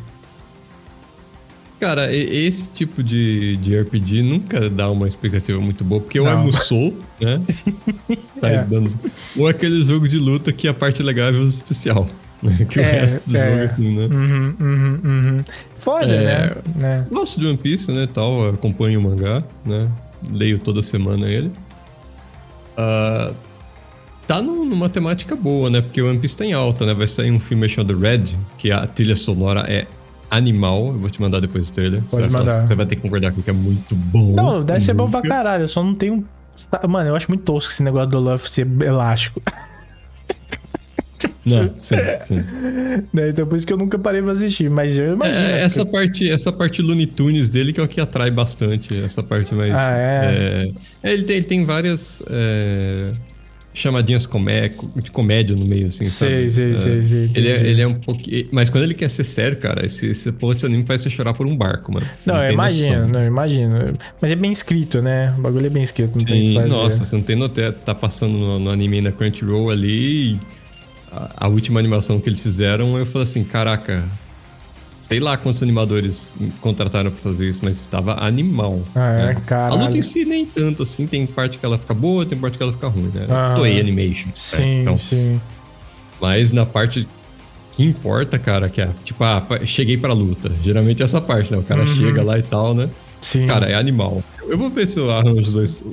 Cara, 1.79 2.11
esse 2.11 2.67
tipo 2.71 3.03
de, 3.03 3.57
de 3.57 3.79
RPG 3.79 4.23
nunca 4.23 4.67
dá 4.67 4.89
uma 4.89 5.07
expectativa 5.07 5.61
muito 5.61 5.83
boa, 5.83 6.01
porque 6.01 6.17
eu 6.17 6.27
amo 6.27 6.51
Soul, 6.51 6.97
né? 7.21 7.39
Sai 8.41 8.55
é. 8.55 8.63
dando... 8.63 8.91
Ou 9.37 9.47
aquele 9.47 9.83
jogo 9.83 10.09
de 10.09 10.17
luta 10.17 10.51
que 10.51 10.67
a 10.67 10.73
parte 10.73 11.03
legal 11.03 11.29
é 11.29 11.31
o 11.33 11.45
especial. 11.45 12.09
Né? 12.41 12.65
Que 12.69 12.79
é, 12.79 12.83
o 12.83 12.85
resto 12.85 13.29
do 13.29 13.37
é. 13.37 13.51
jogo, 13.51 13.63
assim, 13.63 13.97
né? 13.97 14.05
Uhum, 14.05 14.55
uhum, 14.59 14.99
uhum. 15.03 15.43
Foda, 15.77 16.05
é, 16.05 16.55
né? 16.75 17.05
Gosto 17.11 17.39
de 17.39 17.47
One 17.47 17.57
Piece, 17.57 17.91
né? 17.91 18.07
Tal, 18.13 18.49
acompanho 18.49 18.99
o 18.99 19.03
mangá, 19.03 19.43
né? 19.65 19.89
Leio 20.31 20.59
toda 20.59 20.81
semana 20.81 21.27
ele. 21.27 21.51
Uh, 22.77 23.33
tá 24.25 24.41
numa 24.41 24.87
temática 24.89 25.35
boa, 25.35 25.69
né? 25.69 25.81
Porque 25.81 26.01
o 26.01 26.09
One 26.09 26.19
Piece 26.19 26.37
tá 26.37 26.45
em 26.45 26.53
alta, 26.53 26.85
né? 26.85 26.93
Vai 26.93 27.07
sair 27.07 27.31
um 27.31 27.39
filme 27.39 27.67
chamado 27.67 27.97
Red, 27.97 28.35
que 28.57 28.71
a 28.71 28.85
trilha 28.87 29.15
sonora 29.15 29.65
é 29.67 29.87
animal. 30.29 30.87
Eu 30.87 30.99
vou 30.99 31.09
te 31.09 31.21
mandar 31.21 31.39
depois 31.39 31.69
o 31.69 31.73
trailer. 31.73 32.01
Pode 32.03 32.29
você, 32.29 32.37
mandar. 32.37 32.67
Você 32.67 32.75
vai 32.75 32.85
ter 32.85 32.95
que 32.95 33.01
concordar 33.01 33.31
com 33.31 33.41
que 33.41 33.49
é 33.49 33.53
muito 33.53 33.95
bom. 33.95 34.33
Não, 34.35 34.63
deve 34.63 34.79
ser 34.79 34.93
bom 34.93 35.09
pra 35.09 35.21
caralho. 35.21 35.63
Eu 35.63 35.67
só 35.67 35.83
não 35.83 35.95
tenho. 35.95 36.25
Mano, 36.87 37.09
eu 37.09 37.15
acho 37.15 37.29
muito 37.29 37.43
tosco 37.43 37.71
esse 37.71 37.81
negócio 37.81 38.09
do 38.09 38.19
Love 38.19 38.47
ser 38.49 38.67
elástico. 38.81 39.41
Não, 41.45 41.69
sim, 41.81 41.95
sim. 42.19 42.43
Né, 43.13 43.29
então 43.29 43.47
por 43.47 43.55
isso 43.55 43.65
que 43.65 43.71
eu 43.71 43.77
nunca 43.77 43.97
parei 43.97 44.21
pra 44.21 44.33
assistir, 44.33 44.69
mas 44.69 44.97
eu 44.97 45.13
imagino. 45.13 45.47
É, 45.47 45.61
essa, 45.61 45.85
parte, 45.85 46.29
essa 46.29 46.51
parte 46.51 46.81
Looney 46.81 47.05
Tunes 47.05 47.49
dele 47.49 47.71
que 47.71 47.79
é 47.79 47.83
o 47.83 47.87
que 47.87 48.01
atrai 48.01 48.29
bastante. 48.29 48.95
Essa 49.03 49.23
parte 49.23 49.55
mais. 49.55 49.73
Ah, 49.73 49.97
é? 49.97 50.69
é 51.01 51.13
ele, 51.13 51.23
tem, 51.23 51.37
ele 51.37 51.45
tem 51.45 51.63
várias. 51.63 52.21
É, 52.29 53.11
chamadinhas 53.73 54.25
comé 54.25 54.71
de 54.95 55.11
comédia 55.11 55.55
no 55.55 55.65
meio, 55.65 55.87
assim, 55.87 56.05
sei, 56.05 56.49
sabe? 56.49 56.51
Sei, 56.51 56.73
é, 56.73 56.75
sei, 56.75 57.01
sei. 57.01 57.31
Ele, 57.33 57.47
é, 57.47 57.67
ele 57.67 57.81
é 57.81 57.87
um 57.87 57.93
pouquinho... 57.93 58.47
Mas 58.51 58.69
quando 58.69 58.83
ele 58.83 58.93
quer 58.93 59.09
ser 59.09 59.23
sério, 59.23 59.57
cara, 59.57 59.85
esse, 59.85 60.07
esse 60.07 60.31
desse 60.31 60.65
anime 60.65 60.83
faz 60.83 61.01
você 61.01 61.09
chorar 61.09 61.33
por 61.33 61.45
um 61.45 61.55
barco, 61.55 61.93
mano. 61.93 62.05
Você 62.17 62.29
não, 62.29 62.37
não 62.37 62.45
eu 62.45 62.51
imagino, 62.51 63.07
não, 63.07 63.21
eu 63.21 63.27
imagino. 63.27 63.97
Mas 64.19 64.31
é 64.31 64.35
bem 64.35 64.51
escrito, 64.51 65.01
né? 65.01 65.33
O 65.37 65.41
bagulho 65.41 65.67
é 65.67 65.69
bem 65.69 65.83
escrito, 65.83 66.13
não 66.13 66.19
Sim, 66.19 66.25
tem 66.25 66.47
que 66.49 66.55
fazer. 66.55 66.67
nossa, 66.67 67.05
você 67.05 67.15
não 67.15 67.23
tem 67.23 67.35
noté, 67.35 67.71
tá 67.71 67.95
passando 67.95 68.37
no, 68.37 68.59
no 68.59 68.69
anime 68.69 69.01
na 69.01 69.11
Crunchyroll 69.11 69.69
ali 69.69 70.39
a, 71.11 71.45
a 71.45 71.47
última 71.47 71.79
animação 71.79 72.19
que 72.19 72.29
eles 72.29 72.41
fizeram, 72.41 72.97
eu 72.97 73.05
falei 73.05 73.27
assim, 73.27 73.43
caraca, 73.43 74.03
sei 75.01 75.19
lá 75.19 75.35
quantos 75.37 75.63
animadores 75.63 76.35
contrataram 76.61 77.09
pra 77.11 77.19
fazer 77.19 77.49
isso, 77.49 77.61
mas 77.63 77.81
estava 77.81 78.23
animal. 78.23 78.79
Ah, 78.95 79.11
é, 79.11 79.25
né? 79.27 79.41
cara. 79.45 79.73
A 79.73 79.75
luta 79.75 79.97
em 79.97 80.01
si 80.01 80.23
nem 80.25 80.45
tanto, 80.45 80.83
assim. 80.83 81.07
Tem 81.07 81.25
parte 81.25 81.57
que 81.57 81.65
essa 81.65 81.79
fica 81.79 81.93
boa, 81.93 82.25
tem 82.25 82.37
parte 82.37 82.57
que 82.57 82.63
ela 82.63 82.71
fica 82.73 82.87
ruim, 82.87 83.11
né? 83.13 83.25
Ah, 83.29 83.53
Toei 83.55 83.79
Animation. 83.79 84.27
Né? 84.27 84.33
Sim, 84.35 84.63
né? 84.63 84.81
então, 84.81 84.97
sim. 84.97 85.41
Mas 86.21 86.51
na 86.51 86.65
parte 86.65 87.07
que 87.71 87.83
importa, 87.83 88.37
cara, 88.37 88.69
que 88.69 88.81
é 88.81 88.89
tipo, 89.03 89.23
ah, 89.23 89.41
cheguei 89.65 89.97
pra 89.97 90.13
luta. 90.13 90.51
Geralmente 90.61 91.01
é 91.01 91.05
essa 91.05 91.19
parte, 91.21 91.51
né? 91.51 91.57
O 91.57 91.63
cara 91.63 91.81
uhum. 91.81 91.87
chega 91.87 92.21
lá 92.21 92.37
e 92.37 92.43
tal, 92.43 92.75
né? 92.75 92.89
Sim. 93.21 93.47
Cara, 93.47 93.67
é 93.67 93.73
animal. 93.73 94.23
Eu 94.47 94.57
vou 94.57 94.69
ver 94.69 94.85
se 94.85 94.99
eu 94.99 95.09
arranjo 95.11 95.39
os 95.39 95.53
dois 95.53 95.83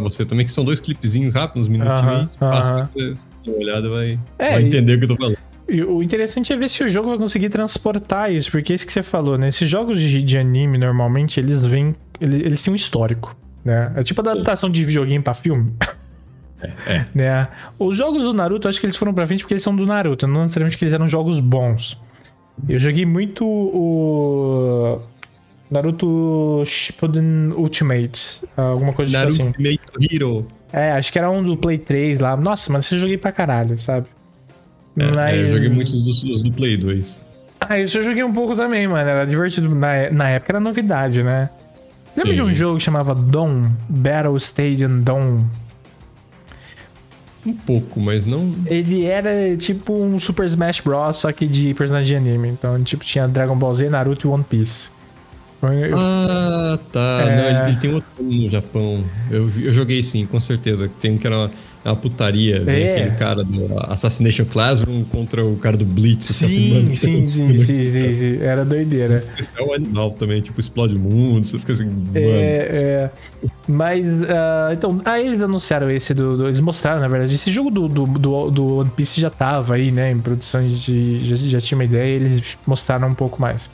pra 0.00 0.10
você 0.10 0.24
também, 0.24 0.44
que 0.44 0.52
são 0.52 0.64
dois 0.64 0.80
clipezinhos 0.80 1.34
rápidos, 1.34 1.66
uns 1.66 1.68
minutinhos. 1.68 2.04
Uh 2.04 2.28
-huh, 2.40 2.86
uh 2.86 2.88
-huh. 2.96 3.16
Você 3.44 3.50
uma 3.50 3.58
olhada 3.58 3.88
vai, 3.88 4.18
é, 4.38 4.52
vai 4.52 4.62
entender 4.62 4.92
e... 4.92 4.96
o 4.96 4.98
que 4.98 5.04
eu 5.04 5.08
tô 5.08 5.16
falando. 5.16 5.38
E 5.68 5.82
o 5.82 6.02
interessante 6.02 6.52
é 6.52 6.56
ver 6.56 6.68
se 6.68 6.84
o 6.84 6.88
jogo 6.88 7.08
vai 7.08 7.18
conseguir 7.18 7.48
transportar 7.48 8.30
isso, 8.30 8.50
porque 8.50 8.72
é 8.72 8.76
isso 8.76 8.86
que 8.86 8.92
você 8.92 9.02
falou, 9.02 9.38
né? 9.38 9.48
Esses 9.48 9.68
jogos 9.68 9.98
de, 9.98 10.22
de 10.22 10.38
anime, 10.38 10.76
normalmente, 10.76 11.40
eles 11.40 11.62
vêm. 11.62 11.94
Eles, 12.20 12.40
eles 12.40 12.62
têm 12.62 12.72
um 12.72 12.76
histórico, 12.76 13.34
né? 13.64 13.92
É 13.96 14.02
tipo 14.02 14.20
a 14.20 14.30
adaptação 14.30 14.70
de 14.70 14.84
videogame 14.84 15.22
pra 15.22 15.32
filme. 15.32 15.72
É, 16.60 16.72
é. 16.86 17.06
Né? 17.14 17.48
Os 17.78 17.96
jogos 17.96 18.22
do 18.22 18.32
Naruto, 18.32 18.68
acho 18.68 18.78
que 18.78 18.86
eles 18.86 18.96
foram 18.96 19.12
pra 19.12 19.26
frente 19.26 19.40
porque 19.40 19.54
eles 19.54 19.62
são 19.62 19.74
do 19.74 19.86
Naruto, 19.86 20.26
não 20.26 20.42
necessariamente 20.42 20.76
que 20.76 20.84
eles 20.84 20.94
eram 20.94 21.06
jogos 21.06 21.40
bons. 21.40 21.98
Eu 22.68 22.78
joguei 22.78 23.04
muito 23.04 23.44
o. 23.44 25.00
Naruto 25.70 26.62
Shippuden 26.66 27.52
Ultimate, 27.56 28.42
alguma 28.56 28.92
coisa 28.92 29.18
Naruto 29.18 29.36
tipo 29.36 29.50
assim. 29.50 29.62
Naruto 29.62 30.14
Hero. 30.14 30.46
É, 30.72 30.90
acho 30.92 31.12
que 31.12 31.18
era 31.18 31.30
um 31.30 31.42
do 31.42 31.56
Play 31.56 31.78
3 31.78 32.18
lá. 32.18 32.36
Nossa, 32.36 32.72
mas 32.72 32.90
eu 32.90 32.98
joguei 32.98 33.16
pra 33.16 33.30
caralho, 33.30 33.80
sabe? 33.80 34.08
É, 34.98 35.10
Mas... 35.10 35.34
é, 35.34 35.42
eu 35.42 35.48
joguei 35.48 35.68
muitos 35.68 36.02
dos, 36.02 36.42
do 36.42 36.50
Play 36.52 36.76
2. 36.76 37.20
Ah, 37.60 37.78
isso 37.78 37.98
eu 37.98 38.04
joguei 38.04 38.24
um 38.24 38.32
pouco 38.32 38.56
também, 38.56 38.86
mano. 38.86 39.08
Era 39.08 39.24
divertido. 39.24 39.72
Na, 39.74 40.10
na 40.10 40.28
época 40.30 40.52
era 40.52 40.60
novidade, 40.60 41.22
né? 41.22 41.48
Você 42.08 42.20
lembra 42.20 42.36
Sim. 42.36 42.42
de 42.44 42.50
um 42.50 42.54
jogo 42.54 42.78
que 42.78 42.82
chamava 42.82 43.14
Dom? 43.14 43.70
Battle 43.88 44.36
Stadium 44.36 45.00
Dom? 45.00 45.44
Um 47.46 47.52
pouco, 47.52 48.00
mas 48.00 48.26
não. 48.26 48.54
Ele 48.66 49.04
era 49.04 49.56
tipo 49.56 49.92
um 49.92 50.18
Super 50.18 50.46
Smash 50.46 50.80
Bros. 50.80 51.18
só 51.18 51.30
que 51.30 51.46
de 51.46 51.74
personagem 51.74 52.20
de 52.20 52.30
anime. 52.30 52.48
Então, 52.48 52.82
tipo, 52.82 53.04
tinha 53.04 53.28
Dragon 53.28 53.56
Ball 53.56 53.74
Z, 53.74 53.88
Naruto 53.90 54.26
e 54.26 54.30
One 54.30 54.44
Piece. 54.44 54.88
Ah, 55.96 56.78
tá. 56.92 57.20
É... 57.22 57.36
Não, 57.36 57.48
ele, 57.48 57.70
ele, 57.70 57.80
tem 57.80 57.94
outro 57.94 58.08
no 58.20 58.48
Japão. 58.48 59.04
Eu, 59.30 59.50
eu 59.60 59.72
joguei 59.72 60.02
sim, 60.02 60.26
com 60.26 60.40
certeza. 60.40 60.90
Tem 61.00 61.12
um 61.12 61.18
que 61.18 61.26
era 61.26 61.36
uma 61.36 61.50
é 61.84 61.90
uma 61.90 61.96
putaria, 61.96 62.64
é. 62.66 62.92
aquele 62.92 63.16
cara 63.16 63.44
do 63.44 63.78
Assassination 63.92 64.46
Classroom 64.46 65.04
contra 65.04 65.44
o 65.44 65.54
cara 65.56 65.76
do 65.76 65.84
Blitz. 65.84 66.24
Sim, 66.24 66.94
sim, 66.94 67.26
sim, 67.26 67.50
sim, 67.50 67.58
sim, 67.58 68.38
Era 68.40 68.64
doideira. 68.64 69.22
Esse 69.38 69.52
é 69.58 69.62
um 69.62 69.74
animal 69.74 70.10
também, 70.12 70.40
tipo, 70.40 70.58
explode 70.58 70.96
o 70.96 70.98
mundo, 70.98 71.46
você 71.46 71.58
fica 71.58 71.74
assim, 71.74 71.84
mano. 71.84 72.08
É, 72.14 72.20
é. 72.22 73.10
Mas, 73.68 74.08
uh, 74.08 74.72
então, 74.72 74.98
aí 75.04 75.26
eles 75.26 75.40
anunciaram 75.40 75.90
esse 75.90 76.14
do, 76.14 76.38
do, 76.38 76.46
Eles 76.46 76.60
mostraram, 76.60 77.02
na 77.02 77.08
verdade, 77.08 77.34
esse 77.34 77.52
jogo 77.52 77.70
do, 77.70 77.86
do, 77.86 78.06
do, 78.06 78.50
do 78.50 78.76
One 78.78 78.90
Piece 78.96 79.20
já 79.20 79.28
tava 79.28 79.74
aí, 79.74 79.92
né, 79.92 80.10
em 80.10 80.18
produção 80.18 80.66
de. 80.66 81.28
Já, 81.28 81.36
já 81.36 81.60
tinha 81.60 81.76
uma 81.76 81.84
ideia, 81.84 82.16
eles 82.16 82.56
mostraram 82.66 83.08
um 83.08 83.14
pouco 83.14 83.38
mais. 83.38 83.68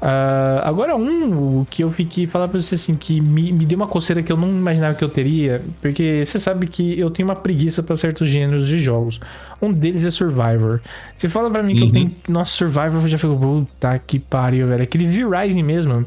Uh, 0.00 0.64
agora, 0.64 0.96
um 0.96 1.62
que 1.66 1.84
eu 1.84 1.90
fiquei 1.92 2.26
falar 2.26 2.48
pra 2.48 2.60
você 2.60 2.74
assim, 2.74 2.94
que 2.94 3.20
me, 3.20 3.52
me 3.52 3.66
deu 3.66 3.76
uma 3.76 3.86
coceira 3.86 4.22
que 4.22 4.32
eu 4.32 4.36
não 4.36 4.48
imaginava 4.48 4.94
que 4.94 5.04
eu 5.04 5.08
teria, 5.10 5.62
porque 5.82 6.24
você 6.24 6.38
sabe 6.38 6.66
que 6.66 6.98
eu 6.98 7.10
tenho 7.10 7.28
uma 7.28 7.36
preguiça 7.36 7.82
para 7.82 7.94
certos 7.96 8.26
gêneros 8.26 8.66
de 8.66 8.78
jogos. 8.78 9.20
Um 9.60 9.70
deles 9.70 10.02
é 10.04 10.10
Survivor. 10.10 10.80
Você 11.14 11.28
fala 11.28 11.50
para 11.50 11.62
mim 11.62 11.74
que 11.74 11.82
eu 11.82 11.86
uhum. 11.86 11.92
tenho. 11.92 12.16
Nossa, 12.28 12.50
Survivor 12.52 13.02
eu 13.02 13.08
já 13.08 13.18
fico, 13.18 13.36
puta 13.36 13.98
que 13.98 14.18
pariu, 14.18 14.66
velho. 14.68 14.82
Aquele 14.82 15.06
V-Rising 15.06 15.62
mesmo. 15.62 16.06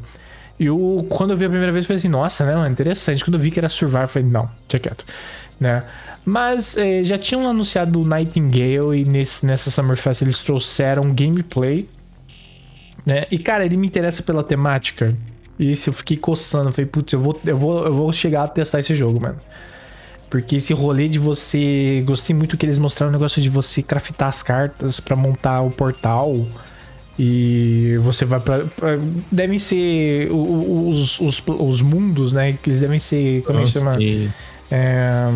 Eu, 0.60 1.06
quando 1.10 1.32
eu 1.32 1.38
vi 1.38 1.46
a 1.46 1.50
primeira 1.50 1.72
vez, 1.72 1.84
eu 1.84 1.88
falei 1.88 2.00
assim, 2.00 2.10
nossa, 2.10 2.46
né, 2.46 2.56
mano, 2.56 2.72
interessante. 2.72 3.24
Quando 3.24 3.36
eu 3.36 3.40
vi 3.40 3.52
que 3.52 3.60
era 3.60 3.70
Survivor, 3.70 4.06
eu 4.06 4.08
falei, 4.08 4.28
não, 4.28 4.50
tinha 4.68 4.80
quieto, 4.80 5.06
né? 5.60 5.84
Mas 6.26 6.78
eh, 6.78 7.04
já 7.04 7.18
tinham 7.18 7.48
anunciado 7.48 8.02
o 8.02 8.08
Nightingale 8.08 9.02
e 9.02 9.06
nesse, 9.06 9.46
nessa 9.46 9.70
Summerfest 9.70 10.22
eles 10.22 10.40
trouxeram 10.40 11.14
gameplay 11.14 11.88
né? 13.06 13.26
E, 13.30 13.38
cara, 13.38 13.66
ele 13.66 13.78
me 13.78 13.88
interessa 13.88 14.24
pela 14.24 14.44
temática. 14.44 15.16
E 15.60 15.72
esse 15.72 15.90
eu 15.90 15.94
fiquei 15.94 16.18
coçando. 16.18 16.72
Falei, 16.72 16.86
putz, 16.86 17.14
eu 17.14 17.20
vou, 17.20 17.40
eu, 17.46 17.58
vou, 17.58 17.86
eu 17.86 17.94
vou 17.94 18.12
chegar 18.12 18.44
a 18.44 18.48
testar 18.48 18.80
esse 18.80 18.96
jogo, 18.96 19.22
mano. 19.22 19.38
Porque 20.30 20.56
esse 20.56 20.74
rolê 20.74 21.08
de 21.08 21.20
você. 21.20 22.04
Gostei 22.08 22.36
muito 22.36 22.58
que 22.58 22.66
eles 22.66 22.80
mostraram 22.80 23.10
o 23.10 23.14
negócio 23.14 23.42
de 23.42 23.50
você 23.50 23.84
craftar 23.84 24.30
as 24.30 24.42
cartas 24.42 25.00
para 25.00 25.16
montar 25.16 25.62
o 25.62 25.70
portal. 25.70 26.48
E 27.20 27.96
você 28.02 28.26
vai 28.26 28.40
pra. 28.40 28.66
pra 28.66 28.98
devem 29.32 29.60
ser 29.60 30.32
os, 30.32 31.20
os, 31.20 31.44
os, 31.46 31.82
mundos, 31.84 32.34
né? 32.34 32.54
Que 32.54 32.70
eles 32.70 32.80
devem 32.80 32.98
ser. 32.98 33.44
Como 33.44 33.60
é 33.60 33.62
que 33.64 33.70
chama? 33.70 33.98
É, 34.72 35.28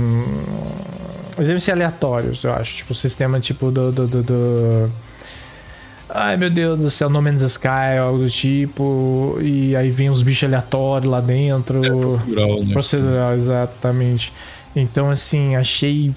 eles 1.35 1.47
devem 1.47 1.59
ser 1.59 1.73
aleatórios, 1.73 2.43
eu 2.43 2.51
acho. 2.53 2.77
Tipo, 2.77 2.93
o 2.93 2.95
sistema 2.95 3.39
tipo 3.39 3.69
do, 3.69 3.91
do, 3.91 4.07
do, 4.07 4.23
do 4.23 4.91
Ai 6.09 6.37
meu 6.37 6.49
Deus 6.49 6.79
do 6.79 6.89
céu, 6.89 7.09
No 7.09 7.21
Man's 7.21 7.43
Sky, 7.43 7.97
algo 7.99 8.19
do 8.19 8.29
tipo. 8.29 9.37
E 9.41 9.75
aí 9.75 9.89
vem 9.89 10.09
uns 10.09 10.23
bichos 10.23 10.43
aleatórios 10.45 11.11
lá 11.11 11.19
dentro. 11.19 11.83
É 11.83 11.89
procedural, 11.89 12.63
né? 12.63 12.73
Procedural, 12.73 13.33
exatamente. 13.33 14.33
Então, 14.75 15.09
assim, 15.09 15.55
achei 15.55 16.13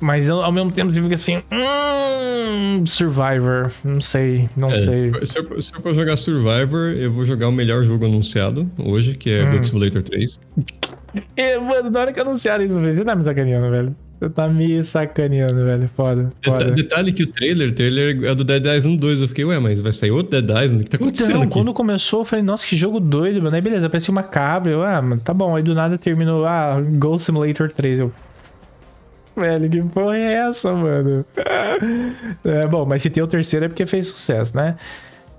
Mas 0.00 0.28
ao 0.28 0.52
mesmo 0.52 0.70
tempo 0.70 0.92
você 0.92 1.02
fica 1.02 1.14
assim. 1.14 1.42
Hum, 1.52 2.86
Survivor. 2.86 3.70
Não 3.84 4.00
sei, 4.00 4.48
não 4.56 4.70
é, 4.70 4.74
sei. 4.74 5.12
Se 5.26 5.38
eu, 5.38 5.62
se 5.62 5.74
eu 5.74 5.82
for 5.82 5.94
jogar 5.94 6.16
Survivor, 6.16 6.92
eu 6.96 7.12
vou 7.12 7.26
jogar 7.26 7.48
o 7.48 7.52
melhor 7.52 7.82
jogo 7.84 8.06
anunciado 8.06 8.70
hoje, 8.78 9.14
que 9.14 9.30
é 9.30 9.44
hum. 9.44 9.50
Goat 9.50 9.66
Simulator 9.66 10.02
3. 10.02 10.40
E, 11.34 11.58
mano, 11.58 11.90
na 11.90 12.00
hora 12.00 12.12
que 12.12 12.20
anunciaram 12.20 12.62
isso, 12.62 12.78
você 12.78 13.02
tá 13.02 13.16
me 13.16 13.24
sacaneando, 13.24 13.70
velho. 13.70 13.96
Você 14.20 14.28
tá 14.30 14.48
me 14.48 14.82
sacaneando, 14.82 15.64
velho. 15.64 15.88
Foda. 15.94 16.30
foda. 16.42 16.72
Detalhe 16.72 17.12
que 17.12 17.22
o 17.22 17.26
trailer, 17.28 17.68
o 17.68 17.72
trailer 17.72 18.24
é 18.24 18.34
do 18.34 18.42
Dead 18.42 18.64
Island 18.64 18.98
2. 18.98 19.20
Eu 19.20 19.28
fiquei, 19.28 19.44
ué, 19.44 19.60
mas 19.60 19.80
vai 19.80 19.92
sair 19.92 20.10
outro 20.10 20.42
Dead 20.42 20.64
Island? 20.64 20.82
O 20.82 20.84
que 20.84 20.90
tá 20.90 20.96
acontecendo? 20.96 21.30
Então, 21.30 21.42
aqui? 21.42 21.52
quando 21.52 21.72
começou, 21.72 22.20
eu 22.20 22.24
falei, 22.24 22.44
nossa, 22.44 22.66
que 22.66 22.76
jogo 22.76 22.98
doido, 22.98 23.40
mano. 23.40 23.54
Aí 23.54 23.62
beleza, 23.62 23.88
parecia 23.88 24.10
uma 24.10 24.24
cabra. 24.24 24.72
Eu, 24.72 24.82
ah, 24.82 25.00
tá 25.22 25.32
bom. 25.32 25.54
Aí 25.54 25.62
do 25.62 25.72
nada 25.72 25.96
terminou, 25.96 26.44
ah, 26.44 26.80
Ghost 26.80 27.26
Simulator 27.26 27.70
3. 27.70 28.00
Eu. 28.00 28.12
Velho, 29.36 29.70
que 29.70 29.80
porra 29.82 30.16
é 30.16 30.32
essa, 30.48 30.72
mano? 30.72 31.24
É, 32.44 32.66
bom, 32.66 32.84
mas 32.84 33.02
se 33.02 33.10
tem 33.10 33.22
o 33.22 33.26
terceiro 33.26 33.66
é 33.66 33.68
porque 33.68 33.86
fez 33.86 34.08
sucesso, 34.08 34.56
né? 34.56 34.74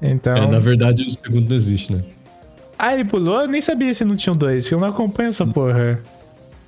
Então. 0.02 0.36
É, 0.36 0.48
na 0.48 0.60
verdade, 0.60 1.04
o 1.04 1.12
segundo 1.12 1.50
não 1.50 1.56
existe, 1.56 1.94
né? 1.94 2.04
Ah, 2.78 2.94
ele 2.94 3.04
pulou? 3.04 3.42
Eu 3.42 3.48
nem 3.48 3.60
sabia 3.60 3.94
se 3.94 4.06
não 4.06 4.16
tinha 4.16 4.34
dois. 4.34 4.72
Eu 4.72 4.80
não 4.80 4.88
acompanho 4.88 5.30
essa 5.30 5.46
porra. 5.46 6.00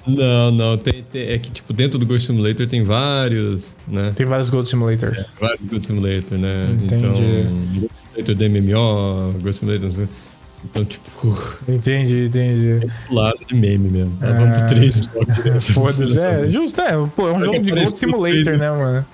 Não, 0.06 0.52
não. 0.52 0.78
Tem, 0.78 1.04
tem, 1.12 1.30
é 1.30 1.38
que, 1.38 1.52
tipo, 1.52 1.74
dentro 1.74 2.00
do 2.00 2.06
Ghost 2.06 2.28
Simulator 2.28 2.68
tem 2.68 2.84
vários, 2.84 3.76
né? 3.88 4.14
Tem 4.16 4.26
vários 4.26 4.50
Ghost 4.50 4.70
Simulators. 4.70 5.20
É, 5.20 5.26
vários 5.40 5.66
Ghost 5.66 5.88
Simulator, 5.88 6.38
né? 6.38 6.70
Entendi. 6.72 6.96
Então, 6.96 7.12
Ghost 7.12 7.96
Simulator 8.06 8.36
DMMO, 8.36 9.34
Ghost 9.42 9.60
Simulator... 9.60 10.08
Então, 10.64 10.86
tipo... 10.86 11.58
Entendi, 11.68 12.26
entendi. 12.26 12.86
É 12.86 13.14
lado 13.14 13.40
de 13.46 13.56
meme 13.56 13.90
mesmo. 13.90 14.16
Ah, 14.22 14.32
Vamos 14.32 14.58
pro 14.60 14.68
3 14.68 14.96
jogos. 14.96 15.68
Foda-se. 15.70 16.20
É, 16.20 16.48
justo, 16.48 16.82
é. 16.82 16.92
Pô, 17.16 17.30
é 17.30 17.34
um 17.34 17.40
jogo 17.40 17.60
de 17.60 17.72
Ghost 17.72 17.98
Simulator, 17.98 18.44
3, 18.44 18.58
né, 18.60 18.70
mano? 18.70 19.06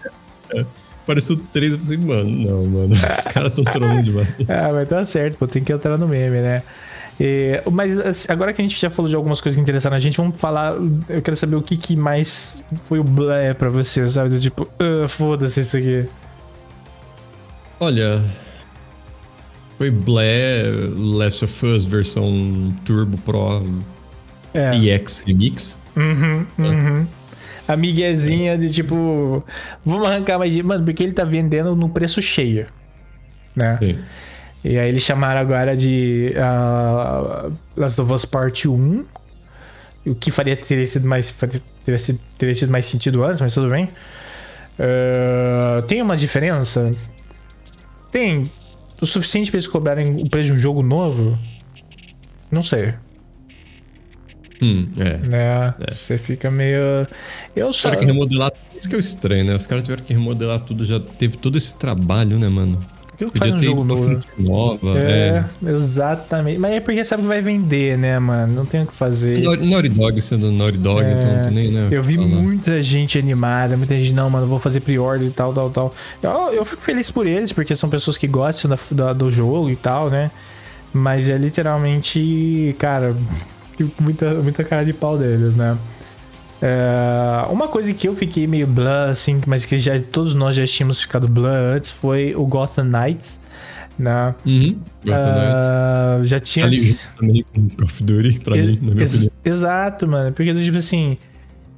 É. 0.54 0.66
Apareceu 1.08 1.40
três 1.54 1.72
eu 1.72 1.80
falei, 1.80 1.98
mano, 1.98 2.30
não, 2.30 2.66
mano. 2.66 2.94
Os 2.94 3.28
caras 3.32 3.54
tão 3.54 3.64
trolando 3.64 4.04
demais. 4.04 4.28
Ah, 4.50 4.74
mas 4.76 4.90
tá 4.90 5.06
certo, 5.06 5.38
pô, 5.38 5.48
tem 5.48 5.64
que 5.64 5.72
entrar 5.72 5.98
no 5.98 6.06
meme, 6.06 6.42
né? 6.42 6.64
É, 7.20 7.64
mas 7.72 7.98
assim, 7.98 8.32
agora 8.32 8.54
que 8.54 8.62
a 8.62 8.64
gente 8.64 8.80
já 8.80 8.90
falou 8.90 9.10
de 9.10 9.16
algumas 9.16 9.42
coisas 9.42 9.56
que 9.56 9.62
interessaram 9.62 9.96
a 9.96 10.00
gente, 10.00 10.18
vamos 10.18 10.38
falar. 10.38 10.76
Eu 11.10 11.22
quero 11.22 11.36
saber 11.36 11.56
o 11.56 11.62
que, 11.62 11.76
que 11.76 11.96
mais 11.96 12.64
foi 12.84 13.00
o 13.00 13.04
blé 13.04 13.54
pra 13.54 13.70
você, 13.70 14.08
sabe? 14.08 14.30
Do 14.30 14.40
tipo, 14.40 14.64
uh, 14.64 15.08
foda-se 15.08 15.62
isso 15.62 15.78
aqui. 15.78 16.08
Olha. 17.80 18.24
Foi 19.78 19.92
blé 19.92 20.64
Last 20.96 21.46
of 21.46 21.66
Us 21.66 21.86
versão 21.86 22.74
Turbo 22.84 23.16
Pro 23.20 23.64
é. 24.54 24.76
EX 24.76 25.24
Remix. 25.26 25.80
Uhum, 25.96 26.46
uhum. 26.58 27.08
A 27.68 27.76
miguezinha 27.76 28.58
de 28.58 28.72
tipo, 28.72 29.44
vamos 29.86 30.08
arrancar 30.08 30.40
mais 30.40 30.52
dinheiro. 30.52 30.68
Mano, 30.68 30.86
porque 30.86 31.04
ele 31.04 31.12
tá 31.12 31.24
vendendo 31.24 31.76
no 31.76 31.90
preço 31.90 32.22
cheio. 32.22 32.66
Né? 33.56 33.78
Sim. 33.82 34.00
E 34.68 34.78
aí 34.78 34.90
eles 34.90 35.02
chamaram 35.02 35.40
agora 35.40 35.78
de 35.78 36.34
uh, 36.36 37.54
Last 37.78 38.02
of 38.02 38.12
Us 38.12 38.26
Part 38.26 38.68
1. 38.68 39.06
O 40.08 40.14
que 40.14 40.30
faria 40.30 40.58
teria 40.58 40.86
sido 40.86 41.08
mais. 41.08 41.34
Teria, 41.86 41.98
sido, 41.98 42.20
teria 42.38 42.54
tido 42.54 42.70
mais 42.70 42.86
sentido 42.86 43.24
antes, 43.24 43.40
mas 43.40 43.54
tudo 43.54 43.70
bem. 43.70 43.86
Uh, 44.78 45.82
tem 45.88 46.02
uma 46.02 46.18
diferença? 46.18 46.92
Tem. 48.12 48.44
O 49.02 49.06
suficiente 49.06 49.50
para 49.50 49.58
eles 49.58 49.68
cobrarem 49.68 50.22
o 50.22 50.30
preço 50.30 50.48
de 50.48 50.58
um 50.58 50.60
jogo 50.60 50.84
novo? 50.84 51.40
Não 52.52 52.62
sei. 52.62 52.94
Hum, 54.62 54.90
é. 55.00 55.18
Né? 55.28 55.74
É. 55.80 55.94
Você 55.94 56.18
fica 56.18 56.52
meio. 56.52 57.08
Eu 57.56 57.72
só. 57.72 57.90
Tiveram 57.90 58.02
que 58.02 58.12
remodelar. 58.12 58.52
Isso 58.78 58.90
que 58.90 58.96
é 58.96 58.98
o 58.98 59.02
estranho, 59.02 59.46
né? 59.46 59.56
Os 59.56 59.66
caras 59.66 59.86
tiveram 59.86 60.04
que 60.04 60.12
remodelar 60.12 60.60
tudo, 60.60 60.84
já 60.84 61.00
teve 61.00 61.38
todo 61.38 61.58
esse 61.58 61.78
trabalho, 61.78 62.38
né, 62.38 62.50
mano? 62.50 62.97
Por 63.18 63.32
que 63.32 63.40
faz 63.40 63.52
um 63.52 63.60
jogo 63.60 63.84
novo? 63.84 64.20
Nova, 64.38 65.00
é, 65.00 65.44
é, 65.66 65.70
exatamente. 65.72 66.60
Mas 66.60 66.74
é 66.76 66.80
porque 66.80 67.04
sabe 67.04 67.24
que 67.24 67.28
vai 67.28 67.42
vender, 67.42 67.98
né, 67.98 68.20
mano? 68.20 68.54
Não 68.54 68.66
tem 68.66 68.84
o 68.84 68.86
que 68.86 68.94
fazer. 68.94 69.42
Naughty 69.42 69.90
Dog 69.90 70.22
sendo 70.22 70.52
Naughty 70.52 70.78
Dog, 70.78 71.04
é, 71.04 71.14
então 71.14 71.36
não 71.36 71.44
tem 71.46 71.52
nem, 71.52 71.72
né? 71.72 71.88
Eu 71.90 72.04
vi 72.04 72.16
falar. 72.16 72.28
muita 72.28 72.84
gente 72.84 73.18
animada, 73.18 73.76
muita 73.76 73.96
gente, 73.96 74.14
não, 74.14 74.30
mano, 74.30 74.46
vou 74.46 74.60
fazer 74.60 74.82
pre-order 74.82 75.28
e 75.28 75.32
tal, 75.32 75.52
tal, 75.52 75.72
tal. 75.72 75.94
Eu, 76.22 76.54
eu 76.54 76.66
fico 76.66 76.82
feliz 76.82 77.10
por 77.10 77.26
eles, 77.26 77.52
porque 77.52 77.76
são 77.76 77.90
pessoas 77.90 78.18
que 78.20 78.28
gostam 78.28 78.70
da, 78.70 78.78
da, 78.92 79.14
do 79.14 79.32
jogo 79.32 79.70
e 79.72 79.76
tal, 79.76 80.12
né? 80.12 80.30
Mas 80.94 81.28
é 81.28 81.38
literalmente, 81.40 82.76
cara, 82.78 83.16
muita, 84.00 84.34
muita 84.36 84.64
cara 84.64 84.86
de 84.86 84.94
pau 84.94 85.18
deles, 85.18 85.56
né? 85.56 85.76
É, 86.62 87.46
uma 87.50 87.68
coisa 87.68 87.94
que 87.94 88.08
eu 88.08 88.16
fiquei 88.16 88.48
meio 88.48 88.66
blur, 88.66 89.10
assim, 89.10 89.40
mas 89.46 89.66
que 89.66 89.78
já, 89.78 90.00
todos 90.00 90.34
nós 90.34 90.56
já 90.56 90.66
tínhamos 90.66 91.02
ficado 91.02 91.28
blur 91.28 91.50
antes, 91.50 91.92
foi 91.92 92.34
o 92.36 92.46
Gotham 92.46 92.86
Knights. 92.86 93.40
Né? 93.98 94.36
Uhum, 94.46 94.80
Gotham 95.04 96.22
uh, 96.22 96.24
Já 96.24 96.40
tinha. 96.40 96.68
Ali 96.68 96.96
também 97.18 97.44
com 97.44 97.68
Call 97.70 97.86
of 97.86 98.04
Duty, 98.04 98.40
pra 98.42 98.56
mim, 98.56 98.80
na 98.80 98.92
minha 98.92 99.02
ex 99.02 99.14
opinião. 99.14 99.32
Exato, 99.44 100.08
mano. 100.08 100.32
Porque, 100.34 100.54
tipo 100.54 100.78
assim. 100.78 101.18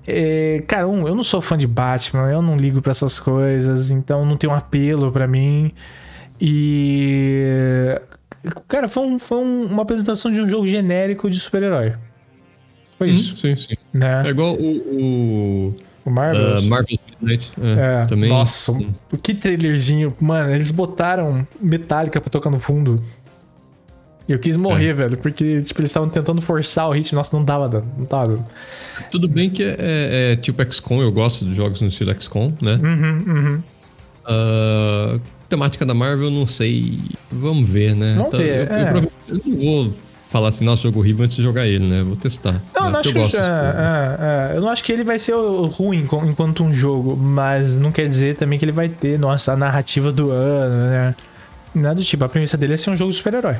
É, 0.06 0.64
cara, 0.68 0.88
um, 0.88 1.08
eu 1.08 1.14
não 1.14 1.24
sou 1.24 1.40
fã 1.40 1.58
de 1.58 1.68
Batman, 1.68 2.32
eu 2.32 2.42
não 2.42 2.58
ligo 2.58 2.82
para 2.82 2.92
essas 2.92 3.20
coisas, 3.20 3.92
então 3.92 4.26
não 4.26 4.36
tem 4.36 4.50
um 4.50 4.54
apelo 4.54 5.12
para 5.12 5.28
mim. 5.28 5.72
E. 6.42 7.96
Cara, 8.68 8.90
foi, 8.90 9.04
um, 9.04 9.20
foi 9.20 9.38
um, 9.38 9.66
uma 9.66 9.84
apresentação 9.84 10.32
de 10.32 10.42
um 10.42 10.48
jogo 10.48 10.68
genérico 10.68 11.30
de 11.30 11.40
super-herói. 11.40 11.94
Foi 13.00 13.10
hum, 13.10 13.14
isso. 13.14 13.36
Sim, 13.38 13.56
sim. 13.56 13.76
Né? 13.94 14.24
É 14.28 14.30
igual 14.30 14.54
o. 14.56 14.60
O, 14.60 15.76
o 16.06 16.12
Marvel. 16.12 16.60
Uh, 16.60 16.64
Marvel's 16.64 17.00
Midnight. 17.22 17.52
É, 17.62 18.04
é, 18.04 18.06
também. 18.06 18.30
Nossa, 18.30 18.78
que 19.24 19.34
trailerzinho. 19.34 20.14
Mano, 20.20 20.54
eles 20.54 20.70
botaram 20.70 21.48
Metallica 21.62 22.20
pra 22.20 22.30
tocar 22.30 22.50
no 22.50 22.60
fundo. 22.60 23.02
Eu 24.28 24.38
quis 24.38 24.58
morrer, 24.58 24.90
é. 24.90 24.94
velho, 24.94 25.18
porque 25.18 25.62
tipo, 25.62 25.80
eles 25.80 25.90
estavam 25.90 26.10
tentando 26.10 26.42
forçar 26.42 26.90
o 26.90 26.92
ritmo. 26.92 27.18
Nossa, 27.18 27.36
não 27.36 27.44
dava, 27.44 27.84
não 27.98 28.06
dava. 28.06 28.46
Tudo 29.10 29.28
bem 29.30 29.50
que 29.50 29.64
é, 29.64 29.76
é, 29.80 30.32
é 30.34 30.36
tipo 30.36 30.62
XCOM, 30.72 31.02
eu 31.02 31.12
gosto 31.12 31.46
de 31.46 31.56
jogos 31.56 31.82
no 31.82 31.88
estilo 31.88 32.14
XCOM, 32.14 32.54
né? 32.62 32.74
Uhum, 32.84 33.34
uhum. 33.34 33.64
Uh, 34.28 35.22
temática 35.48 35.86
da 35.86 35.94
Marvel, 35.94 36.30
não 36.30 36.46
sei. 36.46 37.00
Vamos 37.32 37.68
ver, 37.68 37.96
né? 37.96 38.18
Vamos 38.18 38.38
ver, 38.38 38.70
eu, 38.70 38.78
eu, 38.78 38.88
eu, 38.88 39.12
eu 39.30 39.42
não 39.46 39.58
vou 39.58 39.96
falar 40.30 40.50
assim, 40.50 40.64
nossa, 40.64 40.84
jogo 40.84 41.00
horrível 41.00 41.26
antes 41.26 41.36
de 41.36 41.44
jogar 41.44 41.68
ele, 41.68 41.86
né? 41.86 42.04
Vou 42.04 42.16
testar. 42.16 42.62
Não, 42.74 42.86
né? 42.86 42.92
não 42.92 43.00
acho 43.00 43.12
que, 43.12 43.18
é, 43.18 43.42
é, 43.42 44.54
é, 44.54 44.58
eu 44.58 44.62
não 44.62 44.70
acho 44.70 44.84
que 44.84 44.92
ele 44.92 45.04
vai 45.04 45.18
ser 45.18 45.34
ruim 45.72 46.08
enquanto 46.24 46.64
um 46.64 46.72
jogo, 46.72 47.18
mas 47.18 47.74
não 47.74 47.92
quer 47.92 48.08
dizer 48.08 48.36
também 48.36 48.58
que 48.58 48.64
ele 48.64 48.72
vai 48.72 48.88
ter, 48.88 49.18
nossa, 49.18 49.54
a 49.54 49.58
narrativa 49.58 50.12
do 50.12 50.32
ano, 50.32 50.90
né? 50.90 51.16
Nada 51.74 51.96
do 51.96 52.04
tipo, 52.04 52.24
a 52.24 52.30
premissa 52.30 52.58
dele 52.58 52.74
é 52.74 52.78
ser 52.78 52.92
um 52.92 52.98
jogo 52.98 53.12
de 53.12 53.18
super-herói. 53.18 53.56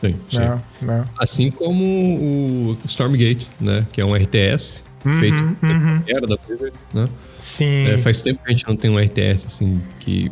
Sim, 0.00 0.16
sim. 0.30 0.38
Não, 0.38 0.62
não. 0.80 1.04
Assim 1.18 1.50
como 1.50 1.84
o 1.84 2.78
Stormgate, 2.86 3.46
né? 3.60 3.86
Que 3.92 4.00
é 4.00 4.04
um 4.04 4.14
RTS 4.14 4.84
uhum, 5.04 5.12
feito 5.14 5.42
uhum. 5.62 6.02
era 6.06 6.26
da 6.26 6.36
Blizzard, 6.36 6.74
né? 6.94 7.08
Sim. 7.38 7.86
É, 7.88 7.98
faz 7.98 8.22
tempo 8.22 8.40
que 8.44 8.48
a 8.48 8.52
gente 8.52 8.66
não 8.66 8.76
tem 8.76 8.90
um 8.90 8.98
RTS 8.98 9.46
assim 9.46 9.80
que 9.98 10.30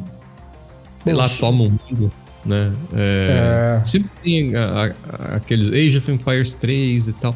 sei 1.05 1.12
lá, 1.14 1.29
toma 1.29 1.64
um 1.64 1.79
mundo 1.88 2.12
né? 2.44 2.72
É, 2.94 3.79
é. 3.81 3.85
Sempre 3.85 4.11
tem 4.22 4.57
a, 4.57 4.94
a, 5.09 5.37
aqueles 5.37 5.68
Age 5.68 5.98
of 5.98 6.11
Empires 6.11 6.53
3 6.55 7.09
e 7.09 7.12
tal, 7.12 7.35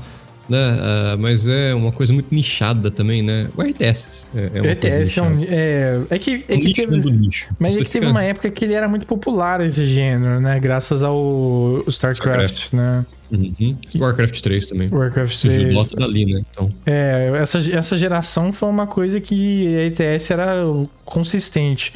né? 0.49 0.77
Uh, 0.77 1.23
mas 1.23 1.47
é 1.47 1.75
uma 1.75 1.93
coisa 1.93 2.13
muito 2.13 2.35
nichada 2.35 2.91
também, 2.91 3.23
né? 3.23 3.49
O 3.57 3.63
RTS 3.63 4.31
é, 4.35 4.51
é 4.55 4.63
uma 4.63 4.73
RTS 4.73 5.19
é, 5.19 5.23
um, 5.23 5.45
é, 5.49 6.01
é 6.11 6.19
que, 6.19 6.45
é 6.49 6.59
que 6.59 6.73
teve, 6.73 6.99
nicho. 7.11 7.49
Mas 7.59 7.75
Você 7.75 7.81
é 7.81 7.85
que 7.85 7.91
teve 7.91 8.07
uma 8.07 8.23
época 8.23 8.51
que 8.51 8.65
ele 8.65 8.75
era 8.75 8.89
muito 8.89 9.07
popular 9.07 9.61
esse 9.61 9.87
gênero, 9.87 10.41
né? 10.41 10.59
Graças 10.61 11.03
ao 11.03 11.85
StarCraft, 11.89 12.73
né? 12.73 13.07
Uhum. 13.31 13.77
Warcraft 13.97 14.41
3 14.41 14.67
também. 14.67 14.89
Warcraft 14.91 15.41
3. 15.41 15.55
Surgiu 15.55 15.75
gosta 15.75 15.97
dali, 15.97 16.27
né? 16.27 16.43
Então. 16.51 16.73
É, 16.87 17.33
essa, 17.41 17.59
essa 17.59 17.97
geração 17.97 18.53
foi 18.53 18.69
uma 18.69 18.87
coisa 18.87 19.21
que 19.21 19.77
a 19.77 19.87
ETS 19.87 20.31
era 20.31 20.63
consistente. 21.05 21.93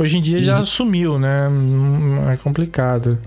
Hoje 0.00 0.16
em 0.16 0.22
dia 0.22 0.40
já 0.40 0.64
sumiu, 0.64 1.18
né? 1.18 1.50
É 2.32 2.36
complicado. 2.38 3.18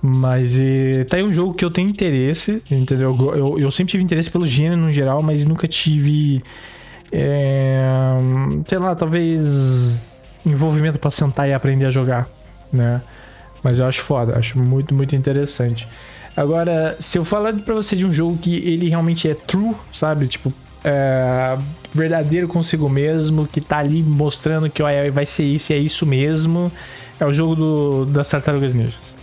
Mas 0.00 0.56
e, 0.56 1.04
tá 1.06 1.18
aí 1.18 1.22
um 1.22 1.34
jogo 1.34 1.52
que 1.52 1.62
eu 1.62 1.70
tenho 1.70 1.86
interesse, 1.86 2.62
entendeu? 2.70 3.14
Eu, 3.36 3.58
eu, 3.58 3.70
sempre 3.70 3.90
tive 3.90 4.04
interesse 4.04 4.30
pelo 4.30 4.46
gênero 4.46 4.80
no 4.80 4.90
geral, 4.90 5.22
mas 5.22 5.44
nunca 5.44 5.68
tive. 5.68 6.42
É, 7.12 7.84
sei 8.66 8.78
lá, 8.78 8.94
talvez 8.94 10.40
envolvimento 10.46 10.98
para 10.98 11.10
sentar 11.10 11.46
e 11.46 11.52
aprender 11.52 11.84
a 11.84 11.90
jogar, 11.90 12.26
né? 12.72 13.02
Mas 13.62 13.78
eu 13.78 13.84
acho 13.84 14.00
foda, 14.00 14.38
acho 14.38 14.58
muito, 14.58 14.94
muito 14.94 15.14
interessante. 15.14 15.86
Agora, 16.34 16.96
se 16.98 17.18
eu 17.18 17.24
falar 17.24 17.52
para 17.52 17.74
você 17.74 17.94
de 17.94 18.06
um 18.06 18.12
jogo 18.14 18.38
que 18.38 18.56
ele 18.56 18.88
realmente 18.88 19.28
é 19.28 19.34
true, 19.34 19.74
sabe? 19.92 20.26
Tipo, 20.26 20.54
é, 20.84 21.58
verdadeiro 21.92 22.48
consigo 22.48 22.88
mesmo, 22.88 23.46
que 23.46 23.60
tá 23.60 23.78
ali 23.78 24.02
mostrando 24.02 24.68
que 24.70 24.82
ó, 24.82 24.88
vai 25.12 25.26
ser 25.26 25.44
isso 25.44 25.72
e 25.72 25.76
é 25.76 25.78
isso 25.78 26.06
mesmo, 26.06 26.70
é 27.18 27.24
o 27.24 27.32
jogo 27.32 27.54
do, 27.54 28.06
das 28.06 28.28
Tartarugas 28.28 28.74
Ninjas. 28.74 29.14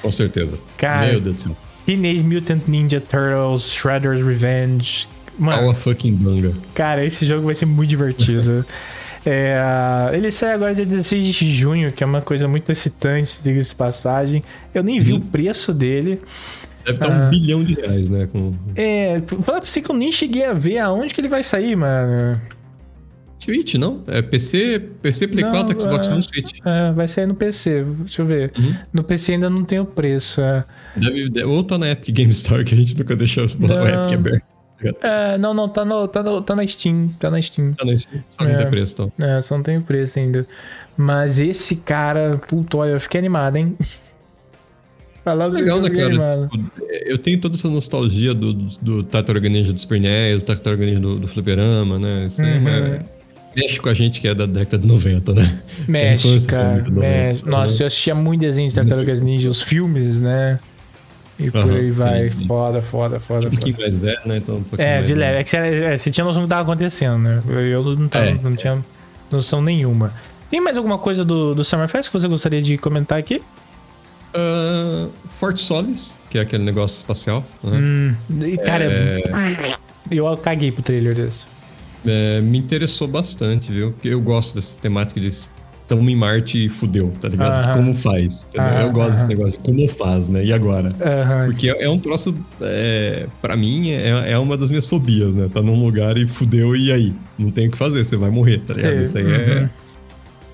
Com 0.00 0.10
certeza. 0.10 0.58
Cara, 0.76 1.06
Meu 1.06 1.20
Deus 1.20 1.36
do 1.36 1.42
céu. 1.42 1.56
Teenage 1.86 2.22
Mutant 2.22 2.62
Ninja 2.68 3.00
Turtles, 3.00 3.70
Shredder's 3.70 4.24
Revenge. 4.24 5.08
Mano, 5.38 5.62
Aua 5.62 5.74
fucking 5.74 6.14
banga. 6.14 6.52
Cara, 6.74 7.04
esse 7.04 7.24
jogo 7.24 7.46
vai 7.46 7.54
ser 7.54 7.66
muito 7.66 7.90
divertido. 7.90 8.64
é, 9.26 9.60
ele 10.12 10.30
sai 10.30 10.52
agora 10.52 10.74
dia 10.74 10.86
16 10.86 11.34
de 11.34 11.52
junho, 11.52 11.92
que 11.92 12.04
é 12.04 12.06
uma 12.06 12.20
coisa 12.20 12.46
muito 12.46 12.70
excitante, 12.70 13.38
diga-se 13.42 13.70
de 13.70 13.76
passagem. 13.76 14.44
Eu 14.74 14.82
nem 14.82 15.00
vi 15.00 15.12
uhum. 15.12 15.18
o 15.18 15.22
preço 15.22 15.72
dele. 15.72 16.20
Deve 16.84 16.96
estar 16.96 17.10
ah, 17.10 17.26
um 17.26 17.30
bilhão 17.30 17.62
de 17.62 17.74
reais, 17.74 18.08
né? 18.08 18.26
Com... 18.26 18.54
É, 18.74 19.20
falar 19.42 19.60
pra 19.60 19.66
você 19.66 19.80
que 19.80 19.90
eu 19.90 19.96
nem 19.96 20.10
cheguei 20.10 20.44
a 20.44 20.52
ver 20.52 20.78
aonde 20.78 21.14
que 21.14 21.20
ele 21.20 21.28
vai 21.28 21.42
sair, 21.42 21.76
mano. 21.76 22.40
Switch, 23.38 23.74
não? 23.74 24.04
É 24.06 24.22
PC, 24.22 24.78
PC 25.00 25.26
Play 25.28 25.44
não, 25.44 25.50
4, 25.50 25.80
Xbox 25.80 26.06
é, 26.06 26.12
One, 26.12 26.22
Switch. 26.22 26.58
É, 26.64 26.92
vai 26.92 27.08
sair 27.08 27.26
no 27.26 27.34
PC, 27.34 27.84
deixa 27.84 28.22
eu 28.22 28.26
ver. 28.26 28.52
Uhum. 28.56 28.74
No 28.92 29.02
PC 29.02 29.32
ainda 29.32 29.50
não 29.50 29.64
tem 29.64 29.80
o 29.80 29.84
preço. 29.84 30.40
É. 30.40 30.64
Deve, 30.96 31.28
deve, 31.28 31.46
ou 31.46 31.64
tá 31.64 31.76
na 31.76 31.90
Epic 31.90 32.14
Game 32.14 32.30
Store, 32.30 32.64
que 32.64 32.72
a 32.74 32.76
gente 32.76 32.96
nunca 32.96 33.16
deixou 33.16 33.44
o 33.44 33.46
Epic 33.46 34.12
aberto. 34.14 34.52
É, 35.00 35.38
não, 35.38 35.54
não, 35.54 35.68
tá, 35.68 35.84
no, 35.84 36.08
tá, 36.08 36.22
no, 36.22 36.42
tá 36.42 36.56
na 36.56 36.66
Steam. 36.66 37.08
Tá 37.18 37.30
na 37.30 37.40
Steam. 37.40 37.74
Tá 37.74 37.84
na 37.84 37.96
Steam. 37.96 38.22
Só 38.30 38.44
não 38.44 38.50
é, 38.50 38.56
tem 38.56 38.70
preço, 38.70 38.92
então. 38.94 39.12
É, 39.18 39.40
só 39.40 39.56
não 39.56 39.62
tem 39.62 39.80
preço 39.80 40.18
ainda. 40.18 40.46
Mas 40.96 41.38
esse 41.38 41.76
cara, 41.76 42.40
puto, 42.48 42.78
olha, 42.78 42.90
eu 42.90 43.00
fiquei 43.00 43.18
animado, 43.18 43.56
hein? 43.56 43.76
Falava 45.24 45.54
Legal, 45.54 45.80
né, 45.80 45.88
cara? 45.90 46.48
Tipo, 46.48 46.82
eu 47.06 47.16
tenho 47.16 47.38
toda 47.38 47.56
essa 47.56 47.68
nostalgia 47.68 48.34
do, 48.34 48.52
do, 48.52 49.04
Tartaruga 49.04 49.48
Ninja 49.48 49.72
do 49.72 49.78
Super 49.78 50.00
NES, 50.00 50.42
do 50.42 50.46
Tartaruga 50.46 50.84
Ninja 50.84 51.00
do, 51.00 51.18
do 51.20 51.28
Fliperama, 51.28 51.98
né? 51.98 52.24
Isso 52.26 52.42
uhum. 52.42 52.68
é, 52.68 53.02
mexe 53.54 53.78
com 53.78 53.88
a 53.88 53.94
gente 53.94 54.20
que 54.20 54.26
é 54.26 54.34
da 54.34 54.46
década 54.46 54.78
de 54.78 54.86
90, 54.86 55.32
né? 55.32 55.62
Mexe, 55.86 56.40
cara. 56.46 56.84
Mexe. 56.90 57.44
Nossa, 57.46 57.78
né? 57.78 57.82
eu 57.82 57.86
assistia 57.86 58.14
muito 58.14 58.40
desenho 58.40 58.68
de 58.68 58.74
Tartarugas 58.74 59.20
Ninja, 59.20 59.48
os 59.48 59.62
filmes, 59.62 60.18
né? 60.18 60.58
E 61.38 61.50
por 61.50 61.70
aí 61.70 61.90
vai. 61.90 62.28
Sim, 62.28 62.40
sim. 62.40 62.46
Foda, 62.46 62.82
foda, 62.82 63.20
foda. 63.20 63.46
Um 63.46 63.50
pouquinho 63.50 63.76
mais 63.78 63.96
velho, 63.96 64.20
né? 64.24 64.36
Então, 64.38 64.56
um 64.56 64.64
é, 64.76 65.02
de 65.02 65.14
leve. 65.14 65.38
É 65.38 65.42
que 65.44 65.50
você, 65.50 65.56
é, 65.56 65.98
você 65.98 66.10
tinha 66.10 66.24
noção 66.24 66.42
do 66.42 66.46
que 66.46 66.50
tava 66.50 66.62
acontecendo, 66.62 67.18
né? 67.18 67.40
Eu 67.48 67.84
não, 67.96 68.08
tava, 68.08 68.26
é, 68.26 68.34
não 68.34 68.56
tinha 68.56 68.84
noção 69.30 69.62
nenhuma. 69.62 70.12
Tem 70.50 70.60
mais 70.60 70.76
alguma 70.76 70.98
coisa 70.98 71.24
do, 71.24 71.54
do 71.54 71.64
Summerfest 71.64 72.10
que 72.10 72.18
você 72.18 72.28
gostaria 72.28 72.60
de 72.60 72.76
comentar 72.76 73.18
aqui? 73.18 73.40
Uh, 74.34 75.10
Fort 75.26 75.58
Solis, 75.58 76.18
que 76.30 76.38
é 76.38 76.40
aquele 76.40 76.64
negócio 76.64 76.96
espacial. 76.96 77.44
Né? 77.62 77.78
Hum, 77.78 78.14
e 78.44 78.56
cara, 78.56 78.84
é... 78.84 79.76
eu 80.10 80.36
caguei 80.36 80.72
pro 80.72 80.82
trailer 80.82 81.14
desse. 81.14 81.44
É, 82.04 82.40
me 82.40 82.58
interessou 82.58 83.06
bastante, 83.06 83.70
viu? 83.70 83.92
Porque 83.92 84.08
eu 84.08 84.20
gosto 84.20 84.56
dessa 84.56 84.76
temática 84.78 85.20
de 85.20 85.28
estamos 85.82 86.08
em 86.08 86.16
Marte 86.16 86.66
e 86.66 86.68
fudeu, 86.68 87.12
tá 87.20 87.28
ligado? 87.28 87.74
Como 87.74 87.94
faz? 87.94 88.46
Eu 88.54 88.90
gosto 88.90 89.12
desse 89.12 89.26
negócio 89.28 89.58
de 89.58 89.64
como 89.64 89.86
faz, 89.88 90.28
né? 90.28 90.44
E 90.44 90.52
agora? 90.52 90.92
Porque 91.46 91.70
é, 91.70 91.84
é, 91.84 91.88
um 91.88 91.98
troço, 91.98 92.34
é, 92.60 93.26
para 93.40 93.56
mim, 93.56 93.90
é, 93.90 94.32
é 94.32 94.38
uma 94.38 94.56
das 94.56 94.70
minhas 94.70 94.88
fobias, 94.88 95.34
né? 95.34 95.48
Tá 95.52 95.60
num 95.60 95.80
lugar 95.82 96.16
e 96.16 96.26
fudeu 96.26 96.74
e 96.74 96.90
aí? 96.90 97.14
Não 97.38 97.50
tem 97.50 97.68
o 97.68 97.70
que 97.70 97.78
fazer, 97.78 98.04
você 98.04 98.16
vai 98.16 98.30
morrer, 98.30 98.58
tá 98.58 98.74
ligado? 98.74 98.94
É, 98.94 99.02
Isso 99.02 99.18
aí 99.18 99.30
é, 99.30 99.68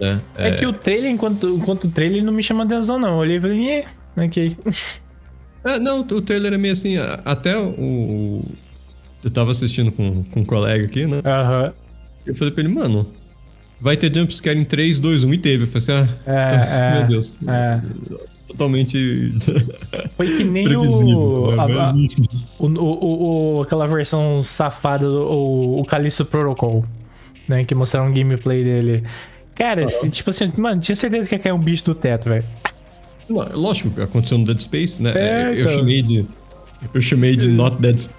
uhum. 0.00 0.20
é. 0.36 0.48
É, 0.48 0.52
que 0.52 0.66
o 0.66 0.72
trailer, 0.72 1.10
enquanto, 1.10 1.48
enquanto 1.48 1.84
o 1.84 1.90
trailer 1.90 2.22
não 2.22 2.32
me 2.32 2.42
chama 2.42 2.64
atenção, 2.64 2.98
não. 2.98 3.10
Eu 3.10 3.16
olhei 3.16 3.36
e 3.36 3.40
falei, 3.40 3.70
eh, 3.70 3.84
ok. 4.16 4.56
É, 5.64 5.78
não, 5.78 6.00
o 6.00 6.22
trailer 6.22 6.54
é 6.54 6.56
meio 6.56 6.72
assim, 6.72 6.94
até 7.24 7.58
o. 7.58 8.42
Eu 9.22 9.30
tava 9.30 9.50
assistindo 9.50 9.90
com, 9.90 10.22
com 10.22 10.40
um 10.40 10.44
colega 10.44 10.86
aqui, 10.86 11.04
né? 11.04 11.20
Aham. 11.24 11.72
Eu 12.24 12.34
falei 12.34 12.54
pra 12.54 12.62
ele, 12.62 12.72
mano, 12.72 13.06
vai 13.80 13.96
ter 13.96 14.14
jumpscare 14.14 14.58
em 14.58 14.64
3, 14.64 15.00
2, 15.00 15.24
1 15.24 15.34
e 15.34 15.38
teve. 15.38 15.64
Eu 15.64 15.68
falei 15.68 16.00
assim, 16.00 16.12
ah, 16.26 16.32
é, 16.32 16.92
meu 16.94 17.02
é, 17.02 17.06
Deus. 17.06 17.38
É. 17.46 17.80
Totalmente. 18.48 19.34
Foi 20.16 20.36
que 20.36 20.44
nem 20.44 20.66
o, 20.76 21.50
né? 21.50 21.62
a, 21.62 21.94
o, 22.58 22.66
o, 22.66 23.56
o, 23.56 23.62
aquela 23.62 23.86
versão 23.86 24.40
safada 24.40 25.06
do 25.06 25.22
o, 25.22 25.80
o 25.80 25.84
Callisto 25.84 26.24
Protocol, 26.24 26.84
né? 27.46 27.64
Que 27.64 27.74
mostraram 27.74 28.08
um 28.08 28.14
gameplay 28.14 28.64
dele. 28.64 29.02
Cara, 29.58 29.84
tipo 29.84 30.30
assim, 30.30 30.52
mano, 30.56 30.80
tinha 30.80 30.94
certeza 30.94 31.28
que 31.28 31.34
ia 31.34 31.38
cair 31.38 31.52
um 31.52 31.58
bicho 31.58 31.84
do 31.84 31.94
teto, 31.94 32.28
velho. 32.28 32.44
Lógico, 33.28 34.00
aconteceu 34.00 34.38
no 34.38 34.46
Dead 34.46 34.58
Space, 34.60 35.02
né? 35.02 35.12
É, 35.14 35.50
eu 35.50 35.62
então. 35.62 35.74
chamei 35.74 36.00
de. 36.00 36.24
Eu 36.94 37.00
chamei 37.02 37.36
de 37.36 37.48
Not 37.48 37.76
Dead 37.82 37.98
Space 37.98 38.18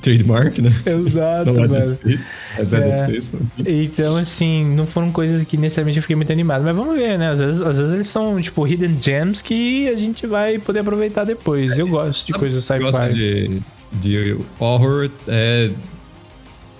trademark, 0.00 0.58
né? 0.58 0.74
Exato, 0.84 1.52
não 1.52 1.64
é 1.64 1.68
Dead 1.68 1.86
Space, 1.86 2.26
mas 2.58 2.72
é, 2.72 2.76
é 2.76 2.80
Dead 2.80 3.22
Space. 3.22 3.30
Então, 3.64 4.16
assim, 4.16 4.64
não 4.74 4.84
foram 4.84 5.12
coisas 5.12 5.44
que 5.44 5.56
necessariamente 5.56 5.98
eu 5.98 6.02
fiquei 6.02 6.16
muito 6.16 6.32
animado. 6.32 6.64
Mas 6.64 6.74
vamos 6.74 6.96
ver, 6.96 7.16
né? 7.16 7.30
Às 7.30 7.38
vezes, 7.38 7.62
às 7.62 7.78
vezes 7.78 7.94
eles 7.94 8.08
são, 8.08 8.40
tipo, 8.40 8.66
hidden 8.66 8.98
gems 9.00 9.40
que 9.40 9.88
a 9.88 9.96
gente 9.96 10.26
vai 10.26 10.58
poder 10.58 10.80
aproveitar 10.80 11.24
depois. 11.24 11.78
Eu 11.78 11.86
gosto 11.86 12.26
de 12.26 12.32
coisas 12.32 12.64
sci-fi. 12.64 12.80
Eu 12.80 12.90
gosto 12.90 13.14
de, 13.14 13.62
de 13.92 14.36
horror, 14.58 15.08
é 15.28 15.70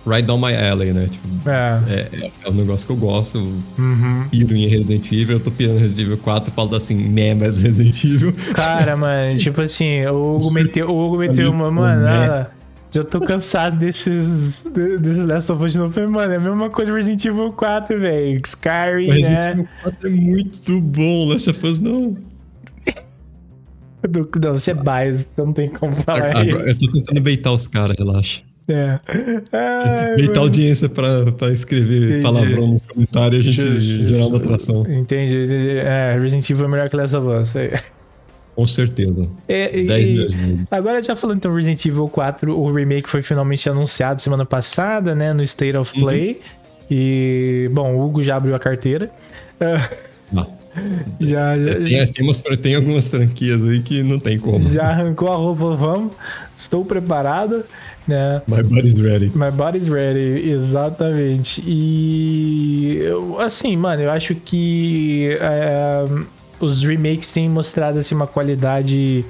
right 0.06 0.26
down 0.26 0.38
my 0.38 0.54
alley, 0.54 0.92
né? 0.92 1.08
Tipo, 1.10 1.28
é. 1.48 1.82
É, 1.88 2.30
é 2.44 2.48
um 2.48 2.54
negócio 2.54 2.86
que 2.86 2.92
eu 2.92 2.96
gosto. 2.96 3.38
Uhum. 3.78 4.26
Piro 4.30 4.54
em 4.54 4.66
Resident 4.66 5.06
Evil, 5.12 5.36
eu 5.36 5.40
tô 5.40 5.50
pirando 5.50 5.78
em 5.78 5.80
Resident 5.80 6.06
Evil 6.06 6.18
4 6.18 6.50
e 6.50 6.54
falo 6.54 6.74
assim, 6.74 6.94
meh, 6.96 7.34
mas 7.34 7.60
Resident 7.60 8.04
Evil. 8.04 8.34
Cara, 8.54 8.96
mano, 8.96 9.38
tipo 9.38 9.60
assim, 9.60 10.04
o 10.06 10.36
Hugo 10.36 10.52
meteu, 10.52 10.88
o 10.88 11.06
Hugo 11.06 11.18
meteu 11.18 11.50
uma, 11.50 11.70
mano, 11.70 12.06
ela, 12.06 12.50
já 12.90 13.04
tô 13.04 13.20
cansado 13.20 13.78
desses, 13.78 14.64
desses 15.00 15.24
Last 15.24 15.52
of 15.52 15.64
Us 15.64 15.76
não 15.76 15.88
Mano, 16.10 16.32
é 16.32 16.36
a 16.36 16.40
mesma 16.40 16.70
coisa 16.70 16.92
Resident 16.92 17.24
Evil 17.24 17.52
4, 17.52 17.98
velho. 17.98 18.40
Skyrim, 18.44 19.08
né? 19.08 19.14
Resident 19.14 19.52
Evil 19.52 19.68
4 19.82 20.06
é 20.06 20.10
muito 20.10 20.80
bom, 20.80 21.28
Last 21.28 21.50
of 21.50 21.66
Us 21.66 21.78
não. 21.78 22.16
Não, 24.42 24.52
você 24.52 24.70
é 24.70 24.74
biased, 24.74 25.28
não 25.36 25.52
tem 25.52 25.68
como 25.68 25.94
falar 25.94 26.30
Agora, 26.30 26.70
isso. 26.70 26.84
Eu 26.84 26.88
tô 26.88 26.90
tentando 26.90 27.20
beitar 27.20 27.52
os 27.52 27.66
caras, 27.66 27.94
relaxa. 27.98 28.40
É. 28.70 29.00
Ai, 29.52 30.16
beitar 30.16 30.40
a 30.40 30.42
audiência 30.42 30.88
pra, 30.88 31.32
pra 31.32 31.50
escrever 31.50 32.04
Entendi. 32.04 32.22
palavrão 32.22 32.66
nos 32.68 32.82
comentários 32.82 33.44
e 33.44 33.48
a 33.48 33.52
gente 33.52 34.06
gerar 34.06 34.26
uma 34.26 34.38
atração. 34.38 34.86
Entendi. 34.88 35.78
É, 35.78 36.18
Resident 36.20 36.48
Evil 36.48 36.64
é 36.64 36.68
melhor 36.68 36.88
que 36.88 36.96
Last 36.96 37.16
of 37.16 37.26
Us. 37.28 37.56
É. 37.56 37.82
Com 38.54 38.66
certeza. 38.66 39.26
É, 39.48 39.82
10 39.82 40.08
milhões 40.10 40.66
Agora 40.70 41.02
já 41.02 41.16
falando 41.16 41.38
então 41.38 41.54
Resident 41.54 41.84
Evil 41.86 42.08
4, 42.08 42.58
o 42.58 42.72
remake 42.72 43.08
foi 43.08 43.22
finalmente 43.22 43.68
anunciado 43.68 44.20
semana 44.20 44.44
passada, 44.44 45.14
né, 45.14 45.32
no 45.32 45.42
State 45.42 45.76
of 45.76 45.94
uhum. 45.96 46.04
Play. 46.04 46.30
Uhum. 46.30 46.36
E, 46.90 47.70
bom, 47.72 47.94
o 47.94 48.04
Hugo 48.04 48.22
já 48.22 48.36
abriu 48.36 48.54
a 48.54 48.58
carteira. 48.58 49.10
Não. 50.32 50.60
Já, 51.20 51.58
já, 51.58 51.74
tem, 51.74 52.12
tem, 52.12 52.24
umas, 52.24 52.40
tem, 52.40 52.74
algumas 52.76 53.10
franquias 53.10 53.60
aí 53.64 53.82
que 53.82 54.04
não 54.04 54.20
tem 54.20 54.38
como. 54.38 54.72
Já 54.72 54.90
arrancou 54.90 55.28
a 55.28 55.34
roupa, 55.34 55.74
vamos. 55.74 56.12
Estou 56.56 56.84
preparado. 56.84 57.64
Né? 58.10 58.42
My 58.48 58.62
body's 58.62 58.98
ready. 58.98 59.30
My 59.34 59.50
body's 59.52 59.88
ready, 59.88 60.50
exatamente. 60.50 61.62
E 61.64 63.02
assim, 63.38 63.76
mano, 63.76 64.02
eu 64.02 64.10
acho 64.10 64.34
que 64.34 65.38
é, 65.40 66.04
os 66.58 66.82
remakes 66.82 67.30
têm 67.30 67.48
mostrado 67.48 68.00
assim, 68.00 68.16
uma 68.16 68.26
qualidade 68.26 69.24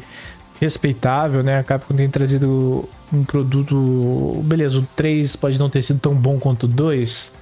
respeitável, 0.59 1.43
né? 1.43 1.59
A 1.59 1.63
Capcom 1.63 1.95
tem 1.95 2.09
trazido 2.09 2.89
um 3.13 3.23
produto. 3.23 4.43
Beleza, 4.45 4.79
o 4.79 4.83
3 4.97 5.37
pode 5.37 5.59
não 5.59 5.69
ter 5.69 5.83
sido 5.83 6.01
tão 6.01 6.15
bom 6.15 6.39
quanto 6.39 6.65
o 6.65 6.69
2. 6.69 7.33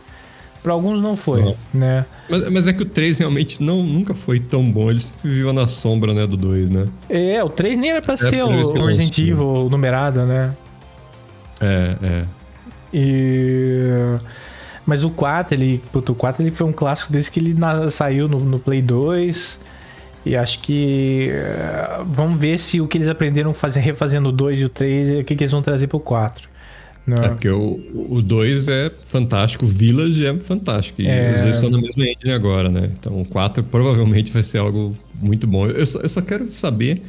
Para 0.61 0.72
alguns 0.72 1.01
não 1.01 1.16
foi, 1.16 1.40
não. 1.40 1.57
né? 1.72 2.05
Mas, 2.29 2.48
mas, 2.48 2.66
é 2.66 2.72
que 2.72 2.83
o 2.83 2.87
3 2.87 3.18
realmente 3.18 3.62
não, 3.62 3.85
nunca 3.85 4.12
foi 4.12 4.40
tão 4.40 4.68
bom. 4.68 4.90
Ele 4.90 5.01
sempre 5.01 5.31
viveu 5.31 5.53
na 5.53 5.68
sombra, 5.68 6.12
né, 6.12 6.27
do 6.27 6.37
2, 6.37 6.68
né? 6.68 6.88
É, 7.09 7.42
o 7.44 7.48
3 7.48 7.77
nem 7.77 7.90
era 7.90 8.03
pra 8.03 8.14
é 8.14 8.16
ser 8.16 8.42
o, 8.42 8.48
o 8.48 8.87
Resident 8.87 9.16
Evil 9.18 9.68
numerado, 9.70 10.24
né? 10.27 10.53
É, 11.61 11.97
é. 12.03 12.25
E... 12.92 14.18
Mas 14.87 15.05
o 15.05 15.11
4, 15.11 15.55
ele... 15.55 15.83
Puto, 15.92 16.12
o 16.12 16.14
4 16.14 16.42
ele 16.42 16.51
foi 16.51 16.66
um 16.66 16.73
clássico 16.73 17.12
desde 17.12 17.31
que 17.31 17.40
ele 17.40 17.55
na, 17.55 17.90
saiu 17.90 18.27
no, 18.29 18.40
no 18.40 18.59
Play 18.59 18.81
2. 18.81 19.61
E 20.25 20.37
acho 20.37 20.61
que 20.61 21.31
uh, 21.31 22.05
vamos 22.05 22.38
ver 22.38 22.59
se 22.59 22.81
o 22.81 22.88
que 22.88 22.99
eles 22.99 23.09
aprenderam 23.09 23.53
fazer, 23.53 23.81
refazendo 23.81 24.31
o 24.31 24.33
2 24.33 24.61
e 24.61 24.64
o 24.64 24.68
3, 24.68 25.21
o 25.21 25.25
que, 25.25 25.37
que 25.37 25.44
eles 25.44 25.53
vão 25.53 25.62
trazer 25.62 25.87
pro 25.87 26.01
4. 26.01 26.49
Não. 27.07 27.23
É 27.23 27.29
porque 27.29 27.49
o 27.49 28.21
2 28.23 28.68
é 28.68 28.92
fantástico, 29.07 29.64
o 29.64 29.68
Village 29.68 30.27
é 30.27 30.35
fantástico. 30.37 31.01
E 31.01 31.09
é... 31.09 31.33
os 31.35 31.40
dois 31.40 31.57
estão 31.57 31.71
na 31.71 31.81
mesma 31.81 32.05
engine 32.05 32.33
agora, 32.33 32.68
né? 32.68 32.90
Então 32.99 33.18
o 33.18 33.25
4 33.25 33.64
provavelmente 33.64 34.31
vai 34.31 34.42
ser 34.42 34.59
algo 34.59 34.94
muito 35.14 35.47
bom. 35.47 35.66
Eu 35.66 35.87
só, 35.87 36.01
eu 36.01 36.09
só 36.09 36.21
quero 36.21 36.53
saber 36.53 37.03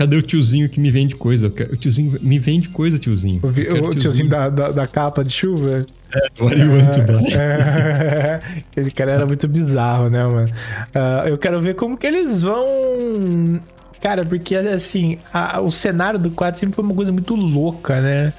cadê 0.00 0.16
o 0.16 0.22
tiozinho 0.22 0.66
que 0.66 0.80
me 0.80 0.90
vende 0.90 1.14
coisa. 1.14 1.48
O 1.48 1.76
tiozinho 1.76 2.18
me 2.22 2.38
vende 2.38 2.70
coisa, 2.70 2.98
tiozinho. 2.98 3.38
O, 3.42 3.52
tiozinho, 3.52 3.94
tiozinho 3.96 4.28
da, 4.30 4.48
da, 4.48 4.70
da, 4.70 4.86
capa 4.86 5.22
de 5.22 5.30
chuva? 5.30 5.84
É, 6.14 6.42
what 6.42 6.56
do 6.56 6.62
you 6.62 6.72
want 6.72 6.94
to 6.94 7.02
buy? 7.02 7.34
É, 7.34 8.40
aquele 8.72 8.90
cara 8.90 9.10
era 9.12 9.26
muito 9.26 9.46
bizarro, 9.46 10.08
né, 10.08 10.24
mano? 10.24 10.48
Uh, 10.48 11.28
eu 11.28 11.36
quero 11.36 11.60
ver 11.60 11.74
como 11.74 11.98
que 11.98 12.06
eles 12.06 12.40
vão. 12.40 13.60
Cara, 14.00 14.24
porque 14.24 14.56
assim, 14.56 15.18
a, 15.34 15.60
o 15.60 15.70
cenário 15.70 16.18
do 16.18 16.30
4 16.30 16.58
sempre 16.58 16.76
foi 16.76 16.82
uma 16.82 16.94
coisa 16.94 17.12
muito 17.12 17.34
louca, 17.34 18.00
né? 18.00 18.32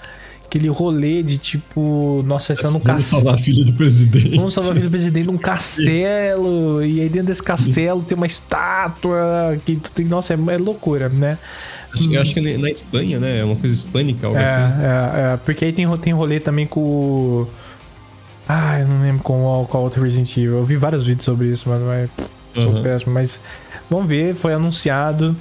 Aquele 0.52 0.68
rolê 0.68 1.24
de 1.24 1.38
tipo, 1.38 2.22
nossa, 2.28 2.52
essa 2.52 2.68
é 2.68 2.72
no 2.72 2.82
castelo. 2.82 2.98
Vamos 2.98 3.06
salvar 3.06 3.36
a 3.36 3.38
filha 3.38 3.64
do 3.64 3.72
presidente. 3.72 4.36
Vamos 4.36 4.54
salvar 4.54 4.74
a 4.74 4.76
filha 4.76 4.90
do 4.90 4.92
presidente 4.92 5.26
num 5.26 5.38
castelo. 5.38 6.84
e 6.84 7.00
aí 7.00 7.08
dentro 7.08 7.28
desse 7.28 7.42
castelo 7.42 8.02
tem 8.02 8.18
uma 8.18 8.28
estátua. 8.28 9.58
Que 9.66 9.78
tem, 9.78 10.04
nossa, 10.08 10.34
é, 10.34 10.38
é 10.38 10.58
loucura, 10.58 11.08
né? 11.08 11.38
Acho, 11.94 12.14
eu 12.14 12.22
acho 12.22 12.34
que 12.34 12.58
na 12.58 12.70
Espanha, 12.70 13.18
né? 13.18 13.40
É 13.40 13.46
uma 13.46 13.56
coisa 13.56 13.74
hispânica, 13.74 14.28
algo 14.28 14.38
é, 14.38 14.44
assim. 14.44 14.82
É, 14.84 15.34
é, 15.34 15.38
porque 15.38 15.64
aí 15.64 15.72
tem, 15.72 15.88
tem 16.00 16.12
rolê 16.12 16.38
também 16.42 16.68
com. 16.68 17.48
Ah, 18.46 18.78
eu 18.78 18.90
não 18.90 19.04
lembro 19.04 19.24
com 19.24 19.66
qual 19.70 19.84
outro 19.84 20.04
Resident 20.04 20.36
Evil. 20.36 20.58
Eu 20.58 20.66
vi 20.66 20.76
vários 20.76 21.06
vídeos 21.06 21.24
sobre 21.24 21.48
isso, 21.48 21.70
mas 21.70 21.80
não 21.80 21.94
é. 21.94 22.10
Uhum. 22.58 22.84
péssimo, 22.84 23.14
mas 23.14 23.40
vamos 23.90 24.06
ver, 24.10 24.36
foi 24.36 24.54
anunciado. 24.54 25.34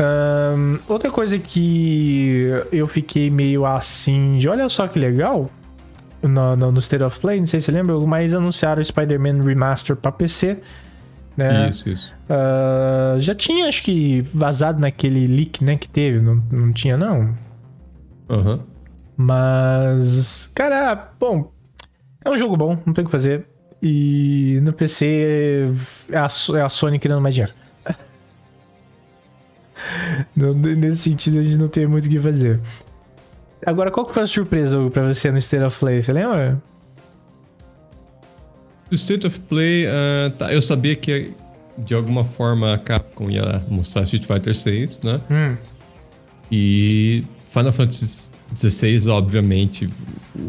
Um, 0.00 0.78
outra 0.88 1.10
coisa 1.10 1.38
que 1.38 2.46
eu 2.72 2.86
fiquei 2.86 3.28
meio 3.28 3.66
assim 3.66 4.38
de 4.38 4.48
olha 4.48 4.66
só 4.70 4.88
que 4.88 4.98
legal 4.98 5.50
no, 6.22 6.56
no, 6.56 6.72
no 6.72 6.78
State 6.78 7.04
of 7.04 7.18
Play, 7.20 7.38
não 7.38 7.46
sei 7.46 7.60
se 7.60 7.66
você 7.66 7.72
lembra, 7.72 7.98
mas 8.00 8.32
anunciaram 8.32 8.80
o 8.80 8.84
Spider-Man 8.84 9.42
Remaster 9.42 9.96
pra 9.96 10.10
PC. 10.12 10.58
Né? 11.36 11.70
Isso, 11.70 11.88
isso. 11.88 12.14
Uh, 12.28 13.18
já 13.18 13.34
tinha, 13.34 13.68
acho 13.68 13.82
que, 13.82 14.22
vazado 14.34 14.80
naquele 14.80 15.26
leak, 15.26 15.64
né, 15.64 15.76
que 15.76 15.88
teve. 15.88 16.20
Não, 16.20 16.42
não 16.50 16.72
tinha, 16.72 16.96
não? 16.96 17.34
Aham. 18.28 18.52
Uhum. 18.52 18.60
Mas, 19.16 20.50
cara, 20.54 21.12
bom, 21.18 21.52
é 22.24 22.30
um 22.30 22.38
jogo 22.38 22.56
bom, 22.56 22.78
não 22.86 22.94
tem 22.94 23.02
o 23.02 23.06
que 23.06 23.10
fazer. 23.10 23.46
E 23.82 24.60
no 24.62 24.72
PC 24.72 25.70
é 26.10 26.18
a, 26.18 26.26
é 26.56 26.62
a 26.62 26.68
Sony 26.70 26.98
querendo 26.98 27.20
mais 27.20 27.34
dinheiro. 27.34 27.54
Nesse 30.36 31.02
sentido, 31.02 31.38
a 31.38 31.42
gente 31.42 31.56
não 31.56 31.68
tem 31.68 31.86
muito 31.86 32.06
o 32.06 32.08
que 32.08 32.20
fazer. 32.20 32.60
Agora, 33.64 33.90
qual 33.90 34.06
que 34.06 34.14
foi 34.14 34.22
a 34.22 34.26
surpresa 34.26 34.76
pra 34.90 35.12
você 35.12 35.30
no 35.30 35.38
State 35.38 35.64
of 35.64 35.78
Play? 35.78 36.02
Você 36.02 36.12
lembra? 36.12 36.60
O 38.90 38.94
State 38.94 39.26
of 39.26 39.38
Play, 39.40 39.86
uh, 39.86 40.30
tá, 40.36 40.52
eu 40.52 40.62
sabia 40.62 40.96
que 40.96 41.32
de 41.78 41.94
alguma 41.94 42.24
forma 42.24 42.74
a 42.74 42.78
Capcom 42.78 43.30
ia 43.30 43.62
mostrar 43.68 44.02
Street 44.02 44.24
Fighter 44.24 44.54
6, 44.54 45.00
né? 45.02 45.20
Hum. 45.30 45.56
E 46.50 47.24
Final 47.46 47.72
Fantasy 47.72 48.30
XVI, 48.56 49.08
obviamente, 49.08 49.88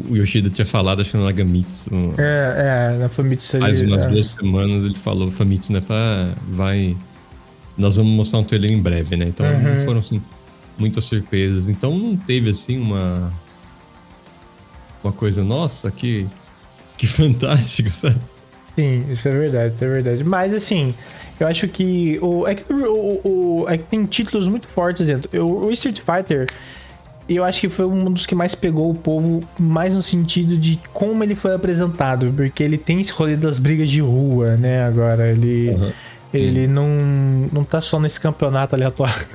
o 0.09 0.15
Yoshida 0.15 0.49
tinha 0.49 0.65
falado, 0.65 1.01
acho 1.01 1.11
que 1.11 1.17
no 1.17 1.25
Nagamitsu. 1.25 1.89
É, 2.17 2.91
é, 2.93 2.97
na 2.97 3.09
Famitsu 3.09 3.57
ali. 3.57 3.65
Faz 3.65 3.81
umas 3.81 4.05
é. 4.05 4.07
duas 4.07 4.25
semanas 4.27 4.85
ele 4.85 4.97
falou, 4.97 5.31
Famitsu, 5.31 5.73
né? 5.73 5.83
Ah, 5.89 6.33
vai. 6.49 6.95
Nós 7.81 7.95
vamos 7.95 8.13
mostrar 8.13 8.37
um 8.39 8.43
trailer 8.43 8.71
em 8.71 8.79
breve, 8.79 9.17
né? 9.17 9.25
Então 9.25 9.43
uhum. 9.43 9.59
não 9.59 9.83
foram 9.83 9.99
assim, 10.01 10.21
muitas 10.77 11.03
surpresas. 11.05 11.67
Então 11.67 11.97
não 11.97 12.15
teve 12.15 12.51
assim 12.51 12.77
uma. 12.77 13.33
Uma 15.03 15.11
coisa, 15.11 15.43
nossa, 15.43 15.89
que. 15.89 16.27
Que 16.95 17.07
fantástico, 17.09 17.89
sabe? 17.89 18.17
Sim, 18.63 19.03
isso 19.09 19.27
é 19.27 19.31
verdade, 19.31 19.73
isso 19.73 19.83
é 19.83 19.87
verdade. 19.87 20.23
Mas 20.23 20.53
assim, 20.53 20.93
eu 21.39 21.47
acho 21.47 21.67
que 21.67 22.19
o, 22.21 22.47
é 22.47 22.53
que, 22.53 22.71
o, 22.71 23.21
o, 23.27 23.65
é 23.67 23.79
que 23.79 23.85
tem 23.85 24.05
títulos 24.05 24.47
muito 24.47 24.67
fortes 24.67 25.07
dentro. 25.07 25.43
O, 25.43 25.65
o 25.65 25.71
Street 25.71 25.99
Fighter, 25.99 26.47
eu 27.27 27.43
acho 27.43 27.59
que 27.59 27.67
foi 27.67 27.85
um 27.85 28.11
dos 28.11 28.27
que 28.27 28.35
mais 28.35 28.53
pegou 28.53 28.91
o 28.91 28.95
povo, 28.95 29.41
mais 29.59 29.95
no 29.95 30.03
sentido 30.03 30.55
de 30.55 30.79
como 30.93 31.23
ele 31.23 31.33
foi 31.33 31.55
apresentado, 31.55 32.31
porque 32.35 32.61
ele 32.61 32.77
tem 32.77 33.01
esse 33.01 33.11
rolê 33.11 33.35
das 33.35 33.57
brigas 33.57 33.89
de 33.89 34.01
rua, 34.01 34.55
né? 34.55 34.83
Agora, 34.83 35.27
ele, 35.27 35.71
uhum. 35.71 35.91
Ele 36.33 36.67
não, 36.67 36.87
não 37.51 37.63
tá 37.63 37.81
só 37.81 37.99
nesse 37.99 38.19
campeonato 38.19 38.75
aleatório 38.75 39.27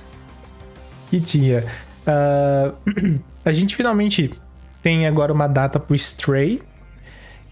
que 1.10 1.20
tinha. 1.20 1.64
Uh, 2.06 3.20
a 3.44 3.52
gente 3.52 3.74
finalmente 3.74 4.30
tem 4.82 5.06
agora 5.06 5.32
uma 5.32 5.46
data 5.46 5.80
pro 5.80 5.94
Stray, 5.94 6.60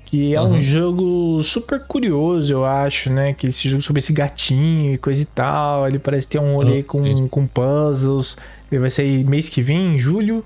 que 0.04 0.34
é 0.34 0.40
uhum. 0.40 0.54
um 0.54 0.62
jogo 0.62 1.42
super 1.42 1.80
curioso, 1.80 2.52
eu 2.52 2.64
acho, 2.64 3.10
né? 3.10 3.32
Que 3.34 3.48
esse 3.48 3.68
jogo 3.68 3.82
sobre 3.82 3.98
esse 3.98 4.12
gatinho 4.12 4.94
e 4.94 4.98
coisa 4.98 5.22
e 5.22 5.26
tal. 5.26 5.86
Ele 5.86 5.98
parece 5.98 6.28
ter 6.28 6.38
um 6.38 6.54
rolê 6.54 6.82
com, 6.82 7.28
com 7.28 7.46
puzzles. 7.46 8.36
Ele 8.70 8.80
vai 8.80 8.90
sair 8.90 9.24
mês 9.24 9.48
que 9.48 9.62
vem, 9.62 9.96
em 9.96 9.98
julho. 9.98 10.44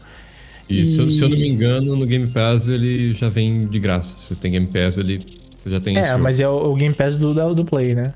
Isso, 0.69 1.03
e... 1.03 1.11
se 1.11 1.23
eu 1.23 1.29
não 1.29 1.37
me 1.37 1.49
engano, 1.49 1.97
no 1.97 2.07
Game 2.07 2.29
Pass 2.29 2.69
ele 2.69 3.13
já 3.13 3.29
vem 3.29 3.67
de 3.67 3.79
graça. 3.81 4.17
Se 4.19 4.37
tem 4.37 4.53
Game 4.53 4.69
Pass, 4.69 4.97
ele 4.97 5.40
você 5.61 5.71
já 5.71 5.81
tem 5.81 5.99
É, 5.99 6.17
mas 6.17 6.41
é 6.41 6.49
o, 6.49 6.73
o, 6.73 6.75
Game 6.75 6.95
Pass 6.95 7.17
do, 7.17 7.35
do 7.55 7.65
Play, 7.65 7.95
né? 7.95 8.15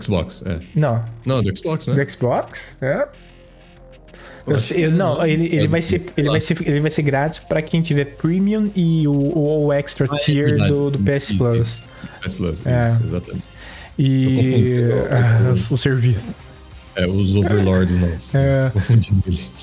Xbox, 0.00 0.42
é. 0.44 0.58
Não. 0.74 1.04
Não, 1.24 1.42
do 1.42 1.56
Xbox, 1.56 1.86
né? 1.86 1.94
Do 1.94 2.10
Xbox? 2.10 2.76
É. 2.80 3.06
Eu 4.46 4.56
eu, 4.76 4.90
não, 4.90 5.24
ele, 5.24 5.46
ele, 5.46 5.64
é 5.64 5.68
vai 5.68 5.82
ser, 5.82 6.04
ele, 6.16 6.28
vai 6.28 6.40
ser, 6.40 6.56
ele 6.66 6.80
vai 6.80 6.90
ser 6.90 7.02
grátis 7.02 7.38
para 7.38 7.62
quem 7.62 7.82
tiver 7.82 8.04
Premium 8.16 8.70
e 8.74 9.06
o, 9.06 9.66
o 9.66 9.72
Extra 9.72 10.08
ah, 10.10 10.16
é 10.16 10.18
Tier 10.18 10.60
é 10.60 10.66
do, 10.66 10.90
do 10.90 10.98
PS 10.98 11.32
Plus. 11.32 11.82
PS 12.22 12.34
Plus, 12.34 12.66
é. 12.66 12.90
Isso, 12.90 13.04
exatamente. 13.04 13.44
E 13.98 14.80
ah, 15.10 15.52
o 15.72 15.76
serviço. 15.76 16.26
É, 16.96 17.06
os 17.06 17.36
Overlords 17.36 17.96
novos. 17.96 18.34
É. 18.34 18.72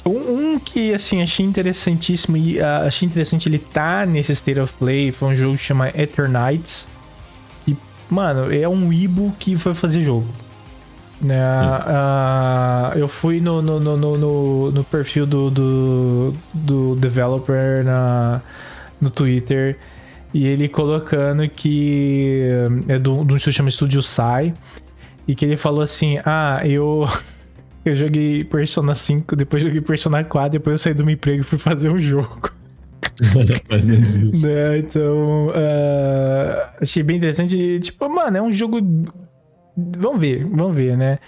Um, 0.05 0.53
um, 0.53 0.59
que, 0.59 0.93
assim, 0.93 1.21
achei 1.21 1.45
interessantíssimo 1.45 2.37
e 2.37 2.59
uh, 2.59 2.85
achei 2.85 3.05
interessante 3.05 3.49
ele 3.49 3.59
tá 3.59 4.05
nesse 4.05 4.31
State 4.31 4.59
of 4.59 4.73
Play 4.79 5.11
foi 5.11 5.29
um 5.29 5.35
jogo 5.35 5.57
que 5.57 5.63
chama 5.63 5.89
Eternites. 5.89 6.87
Mano, 8.09 8.53
é 8.53 8.67
um 8.67 8.91
Ibo 8.91 9.33
que 9.37 9.55
foi 9.55 9.73
fazer 9.73 10.03
jogo. 10.03 10.27
Né? 11.19 11.35
Uh, 11.35 12.97
eu 12.97 13.07
fui 13.07 13.41
no, 13.41 13.61
no, 13.61 13.79
no, 13.79 13.97
no, 13.97 14.71
no 14.71 14.83
perfil 14.83 15.25
do, 15.25 15.49
do, 15.49 16.33
do, 16.53 16.95
developer 16.95 17.83
na, 17.83 18.39
no 19.01 19.09
Twitter 19.09 19.79
e 20.31 20.45
ele 20.45 20.67
colocando 20.67 21.47
que 21.49 22.49
é 22.87 22.99
do, 22.99 23.23
do 23.23 23.35
que 23.35 23.51
chama 23.51 23.71
Studio 23.71 24.03
Sai 24.03 24.53
e 25.27 25.33
que 25.33 25.43
ele 25.43 25.57
falou 25.57 25.81
assim: 25.81 26.19
Ah, 26.25 26.61
eu. 26.63 27.05
Eu 27.85 27.95
joguei 27.95 28.43
Persona 28.43 28.93
5, 28.93 29.33
depois 29.33 29.63
joguei 29.63 29.79
Persona 29.79 30.21
4, 30.21 30.59
depois 30.59 30.73
eu 30.73 30.77
saí 30.77 30.93
do 30.93 31.05
meu 31.05 31.13
emprego 31.13 31.39
e 31.39 31.43
fui 31.43 31.57
fazer 31.57 31.89
um 31.89 31.97
jogo. 31.97 32.51
Mais 33.69 33.83
ou 33.83 33.89
menos 33.89 34.15
isso. 34.15 34.45
Né? 34.45 34.79
Então, 34.79 35.47
uh, 35.47 36.69
achei 36.81 37.03
bem 37.03 37.17
interessante. 37.17 37.79
Tipo, 37.79 38.09
mano, 38.09 38.37
é 38.37 38.41
um 38.41 38.51
jogo 38.51 38.79
Vamos 39.77 40.19
ver, 40.19 40.43
vamos 40.43 40.75
ver, 40.75 40.97
né? 40.97 41.19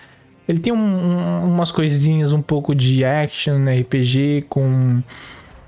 Ele 0.47 0.59
tem 0.59 0.73
um, 0.73 0.77
um, 0.77 1.45
umas 1.45 1.71
coisinhas 1.71 2.33
um 2.33 2.41
pouco 2.41 2.73
de 2.73 3.05
action, 3.05 3.59
né? 3.59 3.79
RPG 3.81 4.45
com, 4.49 5.03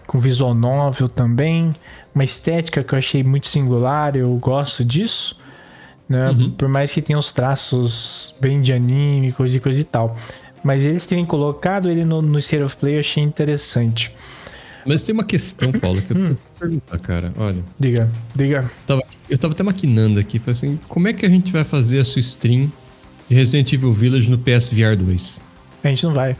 com 0.07 0.17
visual 0.17 0.55
novel 0.55 1.07
também. 1.07 1.69
Uma 2.13 2.23
estética 2.23 2.83
que 2.83 2.93
eu 2.93 2.97
achei 2.97 3.23
muito 3.23 3.47
singular, 3.47 4.17
eu 4.17 4.35
gosto 4.37 4.83
disso. 4.83 5.39
Né? 6.09 6.31
Uhum. 6.31 6.51
Por 6.51 6.67
mais 6.67 6.91
que 6.91 7.01
tenha 7.03 7.19
os 7.19 7.31
traços 7.31 8.35
bem 8.41 8.61
de 8.61 8.73
anime, 8.73 9.31
coisa 9.31 9.55
e 9.55 9.59
coisa 9.59 9.79
e 9.79 9.83
tal. 9.83 10.17
Mas 10.63 10.83
eles 10.83 11.05
terem 11.05 11.25
colocado 11.25 11.87
ele 11.87 12.03
no, 12.03 12.19
no 12.19 12.39
State 12.39 12.63
of 12.63 12.75
Play 12.77 12.95
eu 12.95 12.99
achei 12.99 13.23
interessante. 13.23 14.11
Mas 14.85 15.03
tem 15.03 15.13
uma 15.13 15.23
questão, 15.23 15.71
Paulo, 15.71 16.01
que 16.01 16.11
eu 16.11 16.17
hum. 16.17 16.35
perguntar, 16.59 16.97
cara. 16.99 17.33
Olha. 17.37 17.63
Diga, 17.79 18.09
diga. 18.35 18.59
Eu 18.59 18.87
tava, 18.87 19.03
eu 19.29 19.37
tava 19.37 19.53
até 19.53 19.63
maquinando 19.63 20.19
aqui, 20.19 20.39
falei 20.39 20.53
assim, 20.53 20.79
como 20.87 21.07
é 21.07 21.13
que 21.13 21.25
a 21.25 21.29
gente 21.29 21.51
vai 21.51 21.63
fazer 21.63 21.99
a 21.99 22.05
sua 22.05 22.19
stream 22.19 22.71
de 23.29 23.35
Resident 23.35 23.71
Evil 23.73 23.93
Village 23.93 24.29
no 24.29 24.37
PSVR 24.37 24.95
2? 24.97 25.41
A 25.83 25.87
gente 25.87 26.05
não 26.05 26.13
vai. 26.13 26.35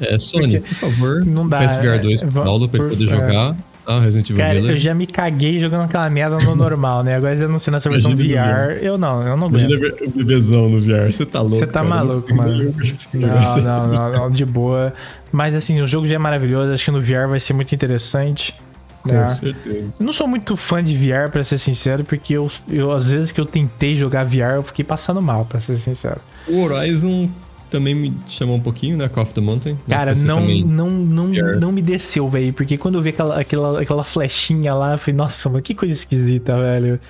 É, 0.00 0.18
Sony, 0.18 0.60
Porque 0.60 0.68
por 0.68 0.74
favor, 0.74 1.24
não 1.24 1.48
dá, 1.48 1.58
PSVR 1.58 2.00
2 2.00 2.22
é, 2.22 2.26
Paulo 2.26 2.68
pra 2.68 2.80
ele 2.80 2.90
poder 2.90 3.08
é. 3.08 3.10
jogar. 3.10 3.56
Ah, 3.90 4.00
Resident 4.00 4.28
Evil 4.28 4.36
Cara, 4.36 4.54
Village. 4.56 4.74
eu 4.74 4.76
já 4.76 4.94
me 4.94 5.06
caguei 5.06 5.58
jogando 5.58 5.84
aquela 5.84 6.10
merda 6.10 6.36
no 6.44 6.54
normal, 6.54 7.02
né? 7.02 7.16
Agora 7.16 7.34
eu 7.34 7.48
não 7.48 7.58
sei 7.58 7.72
nessa 7.72 7.88
versão 7.88 8.14
VR. 8.14 8.76
Eu 8.82 8.98
não, 8.98 9.26
eu 9.26 9.34
não 9.34 9.46
aguento. 9.46 9.70
Imagina 9.70 9.94
o 10.04 10.10
bebezão 10.10 10.68
no 10.68 10.78
VR. 10.78 11.10
Você 11.10 11.24
tá 11.24 11.40
louco. 11.40 11.56
Você 11.56 11.66
tá 11.66 11.80
cara, 11.80 11.86
maluco, 11.86 12.34
mano. 12.36 12.74
Não, 13.14 13.62
não, 13.62 13.88
não, 13.88 14.12
não, 14.12 14.30
de 14.30 14.44
boa. 14.44 14.92
Mas 15.30 15.54
assim, 15.54 15.80
o 15.80 15.86
jogo 15.86 16.06
já 16.06 16.14
é 16.14 16.18
maravilhoso. 16.18 16.72
Acho 16.72 16.86
que 16.86 16.90
no 16.90 17.00
VR 17.00 17.28
vai 17.28 17.40
ser 17.40 17.52
muito 17.52 17.74
interessante. 17.74 18.54
Com 19.02 19.12
né? 19.12 19.28
certeza. 19.28 19.92
Eu 19.98 20.04
não 20.04 20.12
sou 20.12 20.26
muito 20.26 20.56
fã 20.56 20.82
de 20.82 20.96
VR, 20.96 21.30
pra 21.30 21.42
ser 21.44 21.58
sincero, 21.58 22.04
porque 22.04 22.34
eu, 22.34 22.50
eu, 22.68 22.92
às 22.92 23.08
vezes 23.10 23.32
que 23.32 23.40
eu 23.40 23.46
tentei 23.46 23.94
jogar 23.94 24.24
VR, 24.24 24.56
eu 24.56 24.62
fiquei 24.62 24.84
passando 24.84 25.22
mal, 25.22 25.44
pra 25.44 25.60
ser 25.60 25.78
sincero. 25.78 26.20
O 26.46 26.62
Horizon 26.62 27.28
também 27.70 27.94
me 27.94 28.16
chamou 28.26 28.56
um 28.56 28.60
pouquinho, 28.60 28.96
né? 28.96 29.08
Call 29.08 29.22
of 29.22 29.32
the 29.32 29.40
Mountain. 29.40 29.78
Cara, 29.88 30.14
não, 30.14 30.40
não, 30.40 30.90
não, 30.90 31.26
não 31.28 31.72
me 31.72 31.82
desceu, 31.82 32.26
velho. 32.28 32.52
Porque 32.52 32.76
quando 32.76 32.96
eu 32.96 33.02
vi 33.02 33.10
aquela, 33.10 33.40
aquela, 33.40 33.82
aquela 33.82 34.04
flechinha 34.04 34.74
lá, 34.74 34.92
eu 34.92 34.98
falei, 34.98 35.16
nossa, 35.16 35.48
mano, 35.48 35.62
que 35.62 35.74
coisa 35.74 35.94
esquisita, 35.94 36.58
velho. 36.58 37.00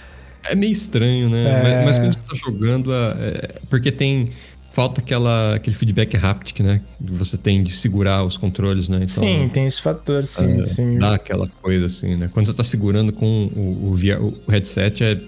É 0.45 0.55
meio 0.55 0.73
estranho, 0.73 1.29
né? 1.29 1.45
É... 1.45 1.63
Mas, 1.63 1.85
mas, 1.85 1.99
quando 1.99 2.15
você 2.15 2.21
tá 2.21 2.37
jogando, 2.37 2.93
é, 2.93 2.97
é, 2.97 3.55
porque 3.69 3.93
tem. 3.93 4.33
Falta 4.79 5.01
aquela, 5.01 5.57
aquele 5.57 5.75
feedback 5.75 6.17
haptic, 6.17 6.61
né? 6.61 6.81
Que 7.05 7.13
você 7.13 7.37
tem 7.37 7.65
de 7.65 7.73
segurar 7.73 8.23
os 8.23 8.37
controles, 8.37 8.89
né? 8.89 8.99
Então, 8.99 9.25
sim, 9.25 9.51
tem 9.53 9.67
esse 9.67 9.83
fator, 9.83 10.25
sim, 10.25 10.61
é, 10.61 10.67
sim. 10.67 10.99
Dá 10.99 11.17
aquela 11.17 11.49
coisa 11.49 11.87
assim, 11.87 12.15
né? 12.15 12.31
Quando 12.33 12.47
você 12.47 12.55
tá 12.55 12.63
segurando 12.63 13.13
com 13.13 13.47
o, 13.57 13.89
o, 13.91 13.95
VR, 13.95 14.23
o 14.23 14.49
headset, 14.49 15.03
é 15.03 15.21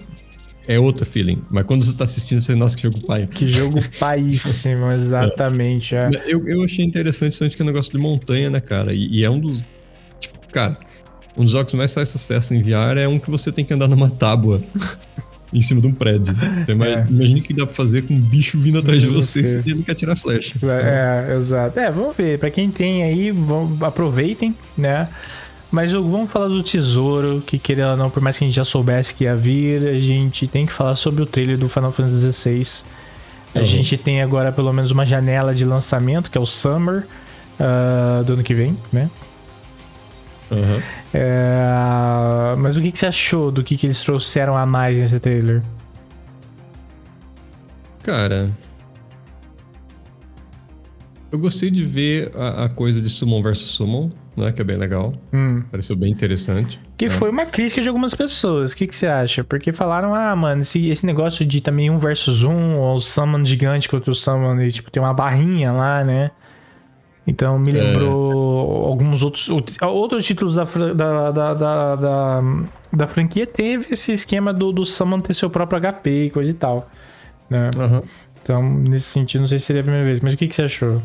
é 0.69 0.79
outro 0.79 1.05
feeling. 1.05 1.43
Mas 1.49 1.65
quando 1.65 1.83
você 1.83 1.91
tá 1.91 2.05
assistindo, 2.05 2.41
você, 2.41 2.55
nossa, 2.55 2.77
que 2.77 2.83
jogo 2.83 3.05
pai. 3.05 3.27
Que 3.27 3.45
jogo 3.45 3.77
paíssimo, 3.99 4.89
exatamente. 4.89 5.97
É. 5.97 6.09
Eu, 6.25 6.47
eu 6.47 6.63
achei 6.63 6.85
interessante 6.85 7.37
tanto 7.37 7.53
que 7.53 7.61
é 7.61 7.65
um 7.65 7.67
negócio 7.67 7.91
de 7.91 7.97
montanha, 7.97 8.49
né, 8.49 8.61
cara? 8.61 8.93
E, 8.93 9.17
e, 9.17 9.25
é 9.25 9.29
um 9.29 9.37
dos. 9.37 9.61
Tipo, 10.17 10.47
cara, 10.49 10.77
um 11.35 11.43
dos 11.43 11.51
jogos 11.51 11.73
mais 11.73 11.93
faz 11.93 12.07
sucesso 12.07 12.53
em 12.53 12.61
VR 12.61 12.97
é 12.97 13.05
um 13.05 13.19
que 13.19 13.29
você 13.29 13.51
tem 13.51 13.65
que 13.65 13.73
andar 13.73 13.89
numa 13.89 14.09
tábua. 14.09 14.63
Em 15.53 15.61
cima 15.61 15.81
de 15.81 15.87
um 15.87 15.93
prédio. 15.93 16.35
Então, 16.61 16.81
é. 16.83 17.05
Imagina 17.09 17.39
o 17.39 17.43
que 17.43 17.53
dá 17.53 17.65
pra 17.65 17.75
fazer 17.75 18.03
com 18.03 18.13
um 18.13 18.19
bicho 18.19 18.57
vindo 18.57 18.79
atrás 18.79 19.01
de 19.01 19.07
você 19.07 19.45
se 19.45 19.69
ele 19.69 19.83
quer 19.83 19.95
tirar 19.95 20.15
flecha. 20.15 20.55
É, 20.63 21.37
exato. 21.37 21.79
É, 21.79 21.91
vamos 21.91 22.15
ver. 22.15 22.39
Pra 22.39 22.49
quem 22.49 22.69
tem 22.69 23.03
aí, 23.03 23.33
aproveitem, 23.81 24.55
né? 24.77 25.07
Mas 25.71 25.93
vamos 25.93 26.29
falar 26.29 26.49
do 26.49 26.61
tesouro, 26.61 27.41
que 27.45 27.57
querendo 27.57 27.91
ou 27.91 27.97
não, 27.97 28.09
por 28.09 28.21
mais 28.21 28.37
que 28.37 28.43
a 28.43 28.47
gente 28.47 28.55
já 28.55 28.65
soubesse 28.65 29.13
que 29.13 29.23
ia 29.23 29.35
vir, 29.35 29.87
a 29.87 29.99
gente 29.99 30.45
tem 30.45 30.65
que 30.65 30.73
falar 30.73 30.95
sobre 30.95 31.23
o 31.23 31.25
trailer 31.25 31.57
do 31.57 31.69
Final 31.69 31.91
Fantasy 31.91 32.31
XVI. 32.33 32.83
A 33.55 33.59
uhum. 33.59 33.65
gente 33.65 33.97
tem 33.97 34.21
agora 34.21 34.51
pelo 34.51 34.71
menos 34.73 34.91
uma 34.91 35.05
janela 35.05 35.53
de 35.53 35.63
lançamento, 35.63 36.29
que 36.29 36.37
é 36.37 36.41
o 36.41 36.45
Summer 36.45 37.05
uh, 37.59 38.23
do 38.25 38.33
ano 38.33 38.43
que 38.43 38.53
vem, 38.53 38.77
né? 38.91 39.09
Uhum. 40.51 40.81
É, 41.13 42.55
mas 42.57 42.77
o 42.77 42.81
que, 42.81 42.91
que, 42.91 42.99
você 42.99 43.07
achou 43.07 43.51
do 43.51 43.63
que, 43.63 43.77
que 43.77 43.85
eles 43.85 44.01
trouxeram 44.01 44.55
a 44.55 44.65
mais 44.65 44.97
nesse 44.97 45.19
trailer? 45.19 45.61
Cara. 48.03 48.51
Eu 51.31 51.39
gostei 51.39 51.71
de 51.71 51.85
ver 51.85 52.31
a, 52.35 52.65
a 52.65 52.69
coisa 52.69 53.01
de 53.01 53.09
Summon 53.09 53.41
versus 53.41 53.71
Summon 53.71 54.11
né? 54.35 54.51
Que 54.51 54.61
é 54.61 54.63
bem 54.63 54.77
legal. 54.77 55.13
Hum. 55.33 55.63
Pareceu 55.69 55.95
bem 55.95 56.11
interessante. 56.11 56.79
Que 56.97 57.07
né? 57.07 57.15
foi 57.15 57.29
uma 57.29 57.45
crítica 57.45 57.81
de 57.81 57.87
algumas 57.87 58.13
pessoas. 58.13 58.71
O 58.71 58.75
que, 58.75 58.87
que 58.87 58.95
você 58.95 59.07
acha? 59.07 59.43
Porque 59.43 59.71
falaram, 59.71 60.13
ah, 60.15 60.35
mano, 60.35 60.61
esse, 60.61 60.89
esse 60.89 61.05
negócio 61.05 61.45
de 61.45 61.61
também 61.61 61.89
um 61.89 61.99
versus 61.99 62.43
um, 62.43 62.77
ou 62.77 62.99
summon 62.99 63.43
gigante 63.43 63.89
contra 63.89 64.11
o 64.11 64.15
summon, 64.15 64.59
e, 64.61 64.71
tipo, 64.71 64.89
tem 64.89 65.01
uma 65.01 65.13
barrinha 65.13 65.71
lá, 65.71 66.03
né? 66.03 66.31
Então 67.25 67.59
me 67.59 67.69
é. 67.69 67.73
lembrou 67.73 68.83
é. 68.83 68.87
alguns 68.87 69.21
outros 69.21 69.47
outros 69.81 70.25
títulos 70.25 70.55
da, 70.55 70.63
da, 70.63 71.31
da, 71.31 71.53
da, 71.53 71.95
da, 71.95 72.43
da 72.91 73.07
franquia 73.07 73.45
teve 73.45 73.93
esse 73.93 74.11
esquema 74.11 74.53
do, 74.53 74.71
do 74.71 74.83
Summon 74.83 75.21
ter 75.21 75.33
seu 75.33 75.49
próprio 75.49 75.79
HP 75.79 76.25
e 76.25 76.29
coisa 76.29 76.49
e 76.49 76.53
tal. 76.53 76.89
Né? 77.49 77.69
Uhum. 77.77 78.01
Então, 78.41 78.63
nesse 78.63 79.05
sentido, 79.05 79.41
não 79.41 79.47
sei 79.47 79.59
se 79.59 79.65
seria 79.65 79.81
a 79.81 79.83
primeira 79.83 80.05
vez, 80.05 80.19
mas 80.19 80.33
o 80.33 80.37
que, 80.37 80.47
que 80.47 80.55
você 80.55 80.63
achou? 80.63 81.01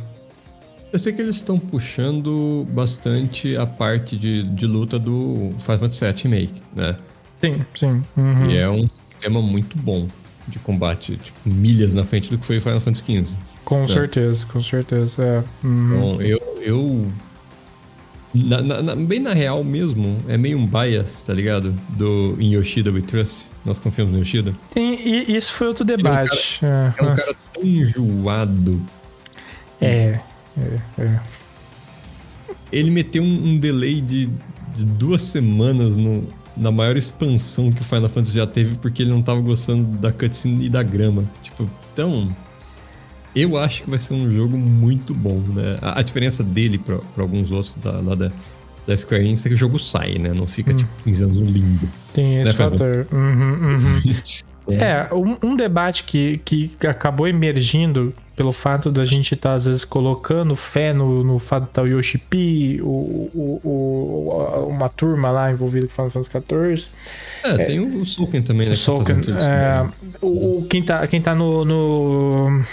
Eu 0.92 0.98
sei 0.98 1.12
que 1.12 1.20
eles 1.20 1.36
estão 1.36 1.58
puxando 1.58 2.66
bastante 2.70 3.56
a 3.56 3.66
parte 3.66 4.16
de, 4.16 4.42
de 4.44 4.66
luta 4.66 4.98
do 4.98 5.52
Final 5.58 5.78
Fantasy 5.78 6.04
VII 6.04 6.22
Remake, 6.22 6.62
né? 6.74 6.96
Sim, 7.34 7.66
sim. 7.74 8.02
Uhum. 8.16 8.50
E 8.50 8.56
é 8.56 8.68
um 8.70 8.88
sistema 9.10 9.42
muito 9.42 9.76
bom 9.76 10.08
de 10.48 10.58
combate, 10.60 11.16
tipo, 11.16 11.38
milhas 11.44 11.94
na 11.94 12.04
frente 12.04 12.30
do 12.30 12.38
que 12.38 12.46
foi 12.46 12.58
o 12.58 12.62
Final 12.62 12.80
Fantasy 12.80 13.04
XV. 13.04 13.36
Com 13.66 13.80
né? 13.80 13.88
certeza, 13.88 14.46
com 14.46 14.62
certeza, 14.62 15.22
é. 15.22 15.66
Uhum. 15.66 16.14
Então, 16.14 16.22
eu... 16.22 16.40
eu 16.62 17.06
na, 18.32 18.62
na, 18.62 18.94
bem 18.94 19.18
na 19.18 19.32
real 19.32 19.64
mesmo, 19.64 20.22
é 20.28 20.36
meio 20.36 20.56
um 20.56 20.66
bias, 20.66 21.22
tá 21.22 21.34
ligado? 21.34 21.74
Do 21.88 22.36
In 22.38 22.52
Yoshida 22.52 22.92
We 22.92 23.02
Trust. 23.02 23.48
Nós 23.64 23.78
confiamos 23.80 24.12
no 24.12 24.20
Yoshida. 24.20 24.54
Sim, 24.70 24.96
e 25.04 25.36
isso 25.36 25.52
foi 25.52 25.66
outro 25.66 25.84
debate. 25.84 26.64
É 26.64 26.68
um 26.68 26.92
cara, 26.92 26.94
é. 26.98 27.04
é 27.04 27.12
um 27.12 27.16
cara 27.16 27.36
tão 27.52 27.62
enjoado. 27.64 28.82
É. 29.80 30.20
É, 30.56 31.02
é. 31.02 31.20
Ele 32.70 32.90
meteu 32.90 33.22
um, 33.22 33.48
um 33.48 33.58
delay 33.58 34.00
de, 34.00 34.28
de, 34.74 34.86
duas 34.86 35.22
semanas 35.22 35.96
no, 35.96 36.28
na 36.56 36.70
maior 36.70 36.96
expansão 36.96 37.72
que 37.72 37.80
o 37.80 37.84
Final 37.84 38.08
Fantasy 38.08 38.34
já 38.34 38.46
teve, 38.46 38.76
porque 38.76 39.02
ele 39.02 39.10
não 39.10 39.22
tava 39.22 39.40
gostando 39.40 39.96
da 39.98 40.12
cutscene 40.12 40.66
e 40.66 40.68
da 40.68 40.84
grama. 40.84 41.24
Tipo, 41.42 41.68
então. 41.92 42.34
Eu 43.36 43.58
acho 43.58 43.82
que 43.82 43.90
vai 43.90 43.98
ser 43.98 44.14
um 44.14 44.34
jogo 44.34 44.56
muito 44.56 45.12
bom, 45.12 45.38
né? 45.38 45.78
A, 45.82 46.00
a 46.00 46.02
diferença 46.02 46.42
dele 46.42 46.78
para 46.78 46.98
alguns 47.18 47.52
outros 47.52 47.76
da, 47.76 48.00
lá 48.00 48.14
da, 48.14 48.32
da 48.86 48.96
Square 48.96 49.22
Enix 49.22 49.44
é 49.44 49.50
que 49.50 49.54
o 49.54 49.58
jogo 49.58 49.78
sai, 49.78 50.14
né? 50.14 50.32
Não 50.34 50.46
fica, 50.46 50.72
hum. 50.72 50.76
tipo, 50.76 50.90
15 51.04 51.22
anos 51.22 51.36
no 51.36 51.44
limbo. 51.44 51.86
Tem 52.14 52.40
esse 52.40 52.50
né, 52.50 52.56
fator. 52.56 53.06
Uhum, 53.12 53.52
uhum. 53.52 54.02
é, 54.72 55.08
é 55.10 55.14
um, 55.14 55.50
um, 55.50 55.54
debate 55.54 56.04
que, 56.04 56.40
que 56.46 56.70
acabou 56.86 57.28
emergindo 57.28 58.14
pelo 58.34 58.52
fato 58.52 58.90
da 58.90 59.04
gente 59.04 59.34
estar, 59.34 59.50
tá, 59.50 59.54
às 59.54 59.66
vezes, 59.66 59.84
colocando 59.84 60.56
fé 60.56 60.94
no, 60.94 61.22
no 61.22 61.38
fato 61.38 61.64
de 61.64 61.68
estar 61.70 61.82
tá 61.82 61.86
o 61.86 61.90
Yoshi 61.90 62.16
P, 62.16 62.80
o, 62.82 62.86
o, 62.86 63.60
o, 63.62 64.68
uma 64.68 64.88
turma 64.88 65.30
lá 65.30 65.52
envolvida 65.52 65.86
com 65.86 65.92
Final 65.92 66.10
Fantasy 66.10 66.30
XIV. 66.30 66.88
É, 67.44 67.62
é, 67.62 67.64
tem 67.66 67.80
o 67.80 68.04
Sulken 68.04 68.42
também, 68.42 68.66
né? 68.66 68.72
O 68.72 68.76
Sulken, 68.76 69.16
é, 69.16 69.88
o, 70.22 70.66
quem 70.70 70.82
tá, 70.82 71.06
quem 71.06 71.20
tá 71.20 71.34
no, 71.34 71.64
no, 71.64 72.64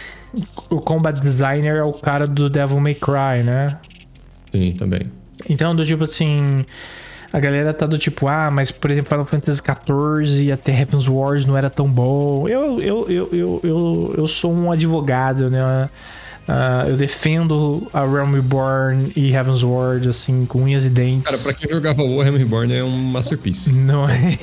O 0.70 0.82
combat 0.82 1.20
designer 1.20 1.78
é 1.78 1.84
o 1.84 1.94
cara 1.94 2.26
do 2.26 2.50
Devil 2.50 2.80
May 2.80 2.96
Cry, 2.96 3.44
né? 3.44 3.78
Sim, 4.52 4.72
também. 4.74 5.12
Então, 5.50 5.76
do 5.76 5.86
tipo 5.86 6.04
assim 6.04 6.66
a 7.34 7.40
galera 7.40 7.74
tá 7.74 7.88
do 7.88 7.98
tipo, 7.98 8.28
ah, 8.28 8.52
mas 8.52 8.70
por 8.70 8.92
exemplo, 8.92 9.10
Final 9.10 9.26
Fantasy 9.26 9.60
XIV 9.60 10.44
e 10.44 10.52
até 10.52 10.72
Heaven's 10.72 11.08
Wars 11.08 11.48
não 11.48 11.58
era 11.58 11.68
tão 11.68 11.90
bom. 11.90 12.48
Eu, 12.48 12.80
eu, 12.80 13.10
eu, 13.10 13.30
eu, 13.32 13.60
eu, 13.64 14.16
eu 14.20 14.28
sou 14.28 14.54
um 14.54 14.72
advogado, 14.72 15.50
né? 15.50 15.90
Uh, 16.48 16.90
eu 16.90 16.98
defendo 16.98 17.88
a 17.94 18.02
Realm 18.02 18.34
Reborn 18.34 19.14
e 19.16 19.34
Heaven's 19.34 19.64
Ward, 19.64 20.10
assim, 20.10 20.46
com 20.46 20.64
unhas 20.64 20.86
e 20.86 20.90
dentes. 20.90 21.32
Cara, 21.32 21.38
pra 21.42 21.54
quem 21.54 21.70
jogava 21.70 22.02
o 22.02 22.22
Realm 22.22 22.36
Reborn 22.36 22.74
é 22.74 22.84
um 22.84 22.92
masterpiece. 22.92 23.72
Não 23.72 24.10
é? 24.10 24.38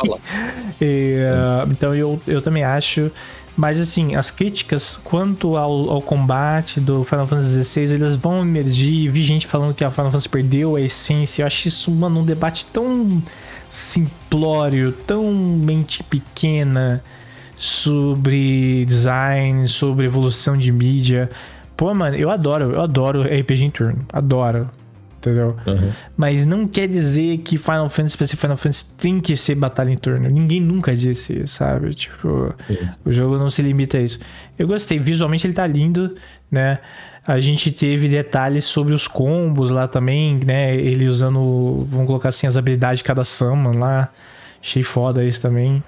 e, 0.80 1.18
uh, 1.18 1.70
então 1.70 1.94
eu, 1.94 2.18
eu 2.26 2.40
também 2.40 2.64
acho. 2.64 3.10
Mas 3.54 3.80
assim, 3.80 4.14
as 4.14 4.30
críticas 4.30 4.98
quanto 5.02 5.56
ao, 5.56 5.90
ao 5.90 6.00
combate 6.00 6.80
do 6.80 7.04
Final 7.04 7.26
Fantasy 7.26 7.64
XVI, 7.64 7.94
eles 7.94 8.14
vão 8.14 8.40
emergir. 8.40 9.10
Vi 9.10 9.22
gente 9.22 9.46
falando 9.46 9.74
que 9.74 9.84
a 9.84 9.90
Final 9.90 10.12
Fantasy 10.12 10.28
perdeu 10.28 10.76
a 10.76 10.80
essência. 10.80 11.42
Eu 11.42 11.46
acho 11.46 11.68
isso, 11.68 11.90
mano, 11.90 12.20
um 12.20 12.24
debate 12.24 12.64
tão 12.66 13.20
simplório, 13.68 14.92
tão 14.92 15.30
mente 15.32 16.02
pequena 16.04 17.02
sobre 17.58 18.84
design, 18.86 19.66
sobre 19.66 20.06
evolução 20.06 20.56
de 20.56 20.70
mídia. 20.72 21.30
Pô, 21.76 21.92
mano, 21.94 22.16
eu 22.16 22.30
adoro, 22.30 22.72
eu 22.72 22.80
adoro 22.80 23.22
RPG 23.22 23.64
em 23.64 23.70
turno. 23.70 24.06
Adoro 24.12 24.70
entendeu? 25.18 25.56
Uhum. 25.66 25.92
Mas 26.16 26.46
não 26.46 26.66
quer 26.66 26.88
dizer 26.88 27.38
que 27.38 27.58
Final 27.58 27.88
Fantasy, 27.88 28.16
pra 28.16 28.26
ser 28.26 28.36
Final 28.36 28.56
Fantasy, 28.56 28.84
tem 28.96 29.20
que 29.20 29.36
ser 29.36 29.54
batalha 29.54 29.90
em 29.90 29.96
turno. 29.96 30.28
Ninguém 30.28 30.60
nunca 30.60 30.94
disse, 30.96 31.46
sabe? 31.46 31.94
Tipo, 31.94 32.54
o 33.04 33.12
jogo 33.12 33.36
não 33.36 33.50
se 33.50 33.60
limita 33.60 33.98
a 33.98 34.00
isso. 34.00 34.18
Eu 34.58 34.66
gostei, 34.66 34.98
visualmente 34.98 35.46
ele 35.46 35.54
tá 35.54 35.66
lindo, 35.66 36.14
né? 36.50 36.78
A 37.26 37.40
gente 37.40 37.70
teve 37.70 38.08
detalhes 38.08 38.64
sobre 38.64 38.94
os 38.94 39.06
combos 39.06 39.70
lá 39.70 39.86
também, 39.86 40.40
né? 40.44 40.74
Ele 40.74 41.06
usando, 41.06 41.84
vamos 41.86 42.06
colocar 42.06 42.30
assim, 42.30 42.46
as 42.46 42.56
habilidades 42.56 42.98
de 42.98 43.04
cada 43.04 43.24
summon 43.24 43.78
lá. 43.78 44.08
Achei 44.62 44.82
foda 44.82 45.24
isso 45.24 45.40
também. 45.40 45.82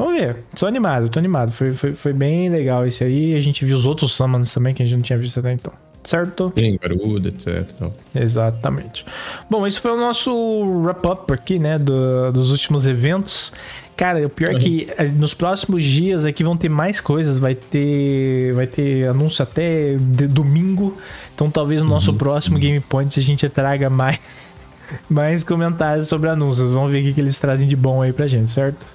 Vamos 0.00 0.20
ver. 0.20 0.44
Tô 0.58 0.66
animado, 0.66 1.08
tô 1.08 1.18
animado. 1.18 1.52
Foi, 1.52 1.72
foi, 1.72 1.92
foi 1.92 2.12
bem 2.12 2.48
legal 2.48 2.86
esse 2.86 3.04
aí. 3.04 3.34
A 3.34 3.40
gente 3.40 3.64
viu 3.64 3.76
os 3.76 3.84
outros 3.84 4.14
summons 4.14 4.52
também 4.52 4.72
que 4.72 4.82
a 4.82 4.86
gente 4.86 4.96
não 4.96 5.02
tinha 5.02 5.18
visto 5.18 5.38
até 5.38 5.52
então 5.52 5.72
certo? 6.02 6.52
Sim, 6.56 6.78
Garuda, 6.80 7.28
etc. 7.28 7.70
Exatamente. 8.14 9.04
Bom, 9.48 9.66
esse 9.66 9.78
foi 9.78 9.90
o 9.90 9.96
nosso 9.96 10.32
wrap-up 10.82 11.32
aqui, 11.32 11.58
né, 11.58 11.78
do, 11.78 12.32
dos 12.32 12.50
últimos 12.50 12.86
eventos. 12.86 13.52
Cara, 13.96 14.26
o 14.26 14.30
pior 14.30 14.56
é 14.56 14.58
que 14.58 14.88
eh, 14.96 15.08
nos 15.08 15.34
próximos 15.34 15.82
dias 15.82 16.24
aqui 16.24 16.42
vão 16.42 16.56
ter 16.56 16.70
mais 16.70 17.02
coisas, 17.02 17.36
vai 17.36 17.54
ter 17.54 18.54
vai 18.54 18.66
ter 18.66 19.06
anúncio 19.08 19.42
até 19.42 19.96
domingo. 19.98 20.96
Então 21.34 21.50
talvez 21.50 21.82
no 21.82 21.88
nosso 21.88 22.12
uhum. 22.12 22.16
próximo 22.16 22.58
Game 22.58 22.80
Points 22.80 23.18
a 23.18 23.20
gente 23.20 23.46
traga 23.50 23.90
mais 23.90 24.18
mais 25.08 25.44
comentários 25.44 26.08
sobre 26.08 26.30
anúncios. 26.30 26.70
Vamos 26.70 26.90
ver 26.90 27.02
o 27.02 27.04
que, 27.04 27.12
que 27.12 27.20
eles 27.20 27.38
trazem 27.38 27.68
de 27.68 27.76
bom 27.76 28.00
aí 28.00 28.10
pra 28.10 28.26
gente, 28.26 28.50
certo? 28.50 28.86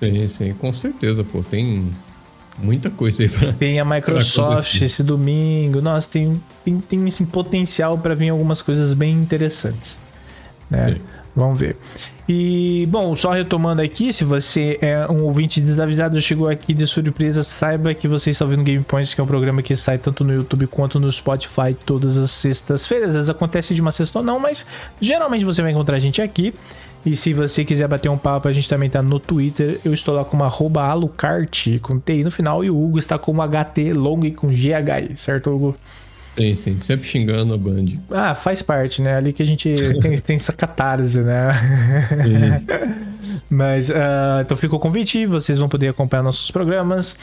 Sim, 0.00 0.28
sim, 0.28 0.54
com 0.54 0.72
certeza, 0.72 1.24
pô. 1.24 1.42
Tem 1.42 1.92
Muita 2.58 2.90
coisa 2.90 3.22
aí 3.22 3.28
pra. 3.28 3.52
Tem 3.52 3.80
a 3.80 3.84
Microsoft 3.84 4.80
esse 4.80 5.02
domingo. 5.02 5.80
Nossa, 5.80 6.08
tem, 6.08 6.40
tem, 6.64 6.80
tem 6.80 7.06
esse 7.06 7.24
potencial 7.26 7.98
para 7.98 8.14
vir 8.14 8.28
algumas 8.28 8.62
coisas 8.62 8.92
bem 8.92 9.12
interessantes. 9.12 10.00
Né? 10.70 11.00
Vamos 11.34 11.58
ver. 11.58 11.76
E, 12.28 12.86
bom, 12.90 13.14
só 13.16 13.32
retomando 13.32 13.82
aqui, 13.82 14.12
se 14.12 14.24
você 14.24 14.78
é 14.80 15.06
um 15.10 15.24
ouvinte 15.24 15.60
desavisado, 15.60 16.18
chegou 16.22 16.48
aqui 16.48 16.72
de 16.72 16.86
surpresa, 16.86 17.42
saiba 17.42 17.92
que 17.92 18.06
você 18.06 18.30
está 18.30 18.44
ouvindo 18.44 18.62
Game 18.62 18.84
Points, 18.84 19.12
que 19.12 19.20
é 19.20 19.24
um 19.24 19.26
programa 19.26 19.60
que 19.60 19.74
sai 19.74 19.98
tanto 19.98 20.22
no 20.22 20.32
YouTube 20.32 20.66
quanto 20.68 21.00
no 21.00 21.10
Spotify 21.10 21.74
todas 21.84 22.16
as 22.16 22.30
sextas-feiras. 22.30 23.08
Às 23.08 23.14
vezes 23.14 23.30
acontece 23.30 23.74
de 23.74 23.80
uma 23.80 23.90
sexta 23.90 24.20
ou 24.20 24.24
não, 24.24 24.38
mas 24.38 24.64
geralmente 25.00 25.44
você 25.44 25.60
vai 25.60 25.72
encontrar 25.72 25.96
a 25.96 25.98
gente 25.98 26.22
aqui. 26.22 26.54
E 27.04 27.14
se 27.14 27.34
você 27.34 27.64
quiser 27.64 27.86
bater 27.86 28.08
um 28.08 28.16
papo, 28.16 28.48
a 28.48 28.52
gente 28.52 28.68
também 28.68 28.88
tá 28.88 29.02
no 29.02 29.20
Twitter. 29.20 29.78
Eu 29.84 29.92
estou 29.92 30.14
lá 30.14 30.24
como 30.24 30.42
arroba 30.42 30.82
alucart, 30.82 31.78
com 31.82 31.98
TI 31.98 32.24
no 32.24 32.30
final, 32.30 32.64
e 32.64 32.70
o 32.70 32.82
Hugo 32.82 32.98
está 32.98 33.18
como 33.18 33.42
HT 33.42 33.92
long 33.92 34.20
com 34.32 34.48
GH, 34.48 35.16
certo, 35.16 35.50
Hugo? 35.50 35.76
Sim, 36.36 36.56
sim. 36.56 36.80
Sempre 36.80 37.06
xingando 37.06 37.54
a 37.54 37.58
Band. 37.58 37.86
Ah, 38.10 38.34
faz 38.34 38.60
parte, 38.62 39.00
né? 39.00 39.16
Ali 39.16 39.32
que 39.32 39.42
a 39.42 39.46
gente 39.46 39.72
tem, 40.00 40.16
tem 40.16 40.36
essa 40.36 40.52
catarse, 40.52 41.20
né? 41.20 41.52
Mas, 43.48 43.90
uh, 43.90 44.40
então 44.40 44.56
fica 44.56 44.74
o 44.74 44.78
convite, 44.78 45.26
vocês 45.26 45.58
vão 45.58 45.68
poder 45.68 45.88
acompanhar 45.88 46.22
nossos 46.22 46.50
programas. 46.50 47.16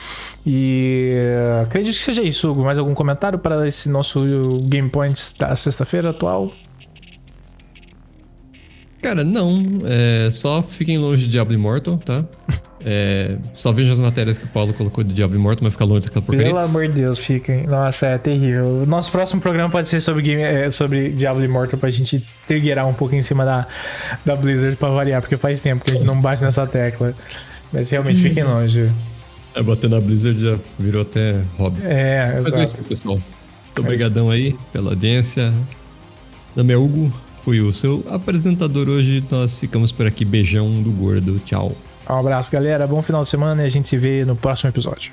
E 0.46 1.14
uh, 1.60 1.64
acredito 1.64 1.96
que 1.96 2.04
seja 2.04 2.22
isso, 2.22 2.52
Hugo. 2.52 2.64
Mais 2.64 2.78
algum 2.78 2.94
comentário 2.94 3.38
para 3.38 3.68
esse 3.68 3.90
nosso 3.90 4.60
Game 4.64 4.90
Points 4.90 5.34
da 5.38 5.56
sexta-feira 5.56 6.12
atual? 6.12 6.54
Cara, 9.02 9.24
não. 9.24 9.64
É, 9.86 10.30
só 10.32 10.62
fiquem 10.62 10.98
longe 10.98 11.24
de 11.24 11.32
Diablo 11.32 11.54
Immortal, 11.54 11.98
tá? 11.98 12.24
É, 12.84 13.36
só 13.54 13.72
veja 13.72 13.94
as 13.94 14.00
matérias 14.00 14.40
que 14.40 14.46
o 14.46 14.48
Paulo 14.48 14.74
colocou 14.74 15.04
de 15.04 15.14
Diablo 15.14 15.38
Immortal, 15.38 15.66
mas 15.66 15.74
fica 15.74 15.86
longe 15.86 16.06
daquela 16.06 16.26
porcaria. 16.26 16.52
Pelo 16.52 16.64
amor 16.66 16.88
de 16.88 16.94
Deus, 16.94 17.20
fiquem. 17.20 17.68
Nossa, 17.68 18.08
é 18.08 18.18
terrível. 18.18 18.86
Nosso 18.88 19.12
próximo 19.12 19.40
programa 19.40 19.70
pode 19.70 19.88
ser 19.88 20.00
sobre, 20.00 20.24
game, 20.24 20.42
é, 20.42 20.72
sobre 20.72 21.10
Diablo 21.10 21.44
Immortal 21.44 21.80
pra 21.80 21.92
gente 21.92 22.26
triggerar 22.48 22.88
um 22.88 22.94
pouco 22.96 23.14
em 23.14 23.22
cima 23.22 23.46
da, 23.46 23.68
da 24.26 24.36
Blizzard 24.36 24.76
pra 24.78 24.90
variar, 24.90 25.22
porque 25.22 25.38
faz 25.38 25.62
tempo 25.62 25.86
que 25.86 25.92
a 25.92 25.94
gente 25.96 26.06
não 26.06 26.20
bate 26.20 26.42
nessa 26.42 26.66
tecla. 26.66 27.14
Mas 27.72 27.90
realmente 27.90 28.20
fiquem 28.20 28.44
longe. 28.44 28.92
É, 29.54 29.62
bater 29.62 29.90
na 29.90 30.02
Blizzard 30.02 30.40
já 30.42 30.58
virou 30.80 31.04
até 31.04 31.42
hobby. 31.58 31.82
É, 31.84 32.42
Mas 32.44 32.54
é 32.54 32.64
isso, 32.64 32.78
pessoal. 32.78 33.16
Muito 33.16 33.80
obrigadão 33.80 34.30
aí 34.30 34.56
pela 34.74 34.92
audiência. 34.92 35.52
Meu 36.56 36.64
nome 36.64 36.74
é 36.74 36.78
Hugo, 36.78 37.14
fui 37.44 37.62
o 37.62 37.74
seu 37.74 38.04
apresentador 38.10 38.88
hoje. 38.90 39.24
Nós 39.30 39.60
ficamos 39.60 39.92
por 39.92 40.06
aqui. 40.06 40.24
Beijão 40.26 40.82
do 40.82 40.92
gordo. 40.92 41.40
Tchau. 41.40 41.76
Um 42.10 42.16
abraço, 42.16 42.52
galera. 42.52 42.88
Bom 42.88 43.02
final 43.02 43.24
de 43.24 43.30
semana 43.30 43.64
e 43.64 43.66
a 43.66 43.70
gente 43.70 43.88
se 43.88 43.98
vê 43.98 44.26
no 44.26 44.36
próximo 44.36 44.70
episódio. 44.70 45.12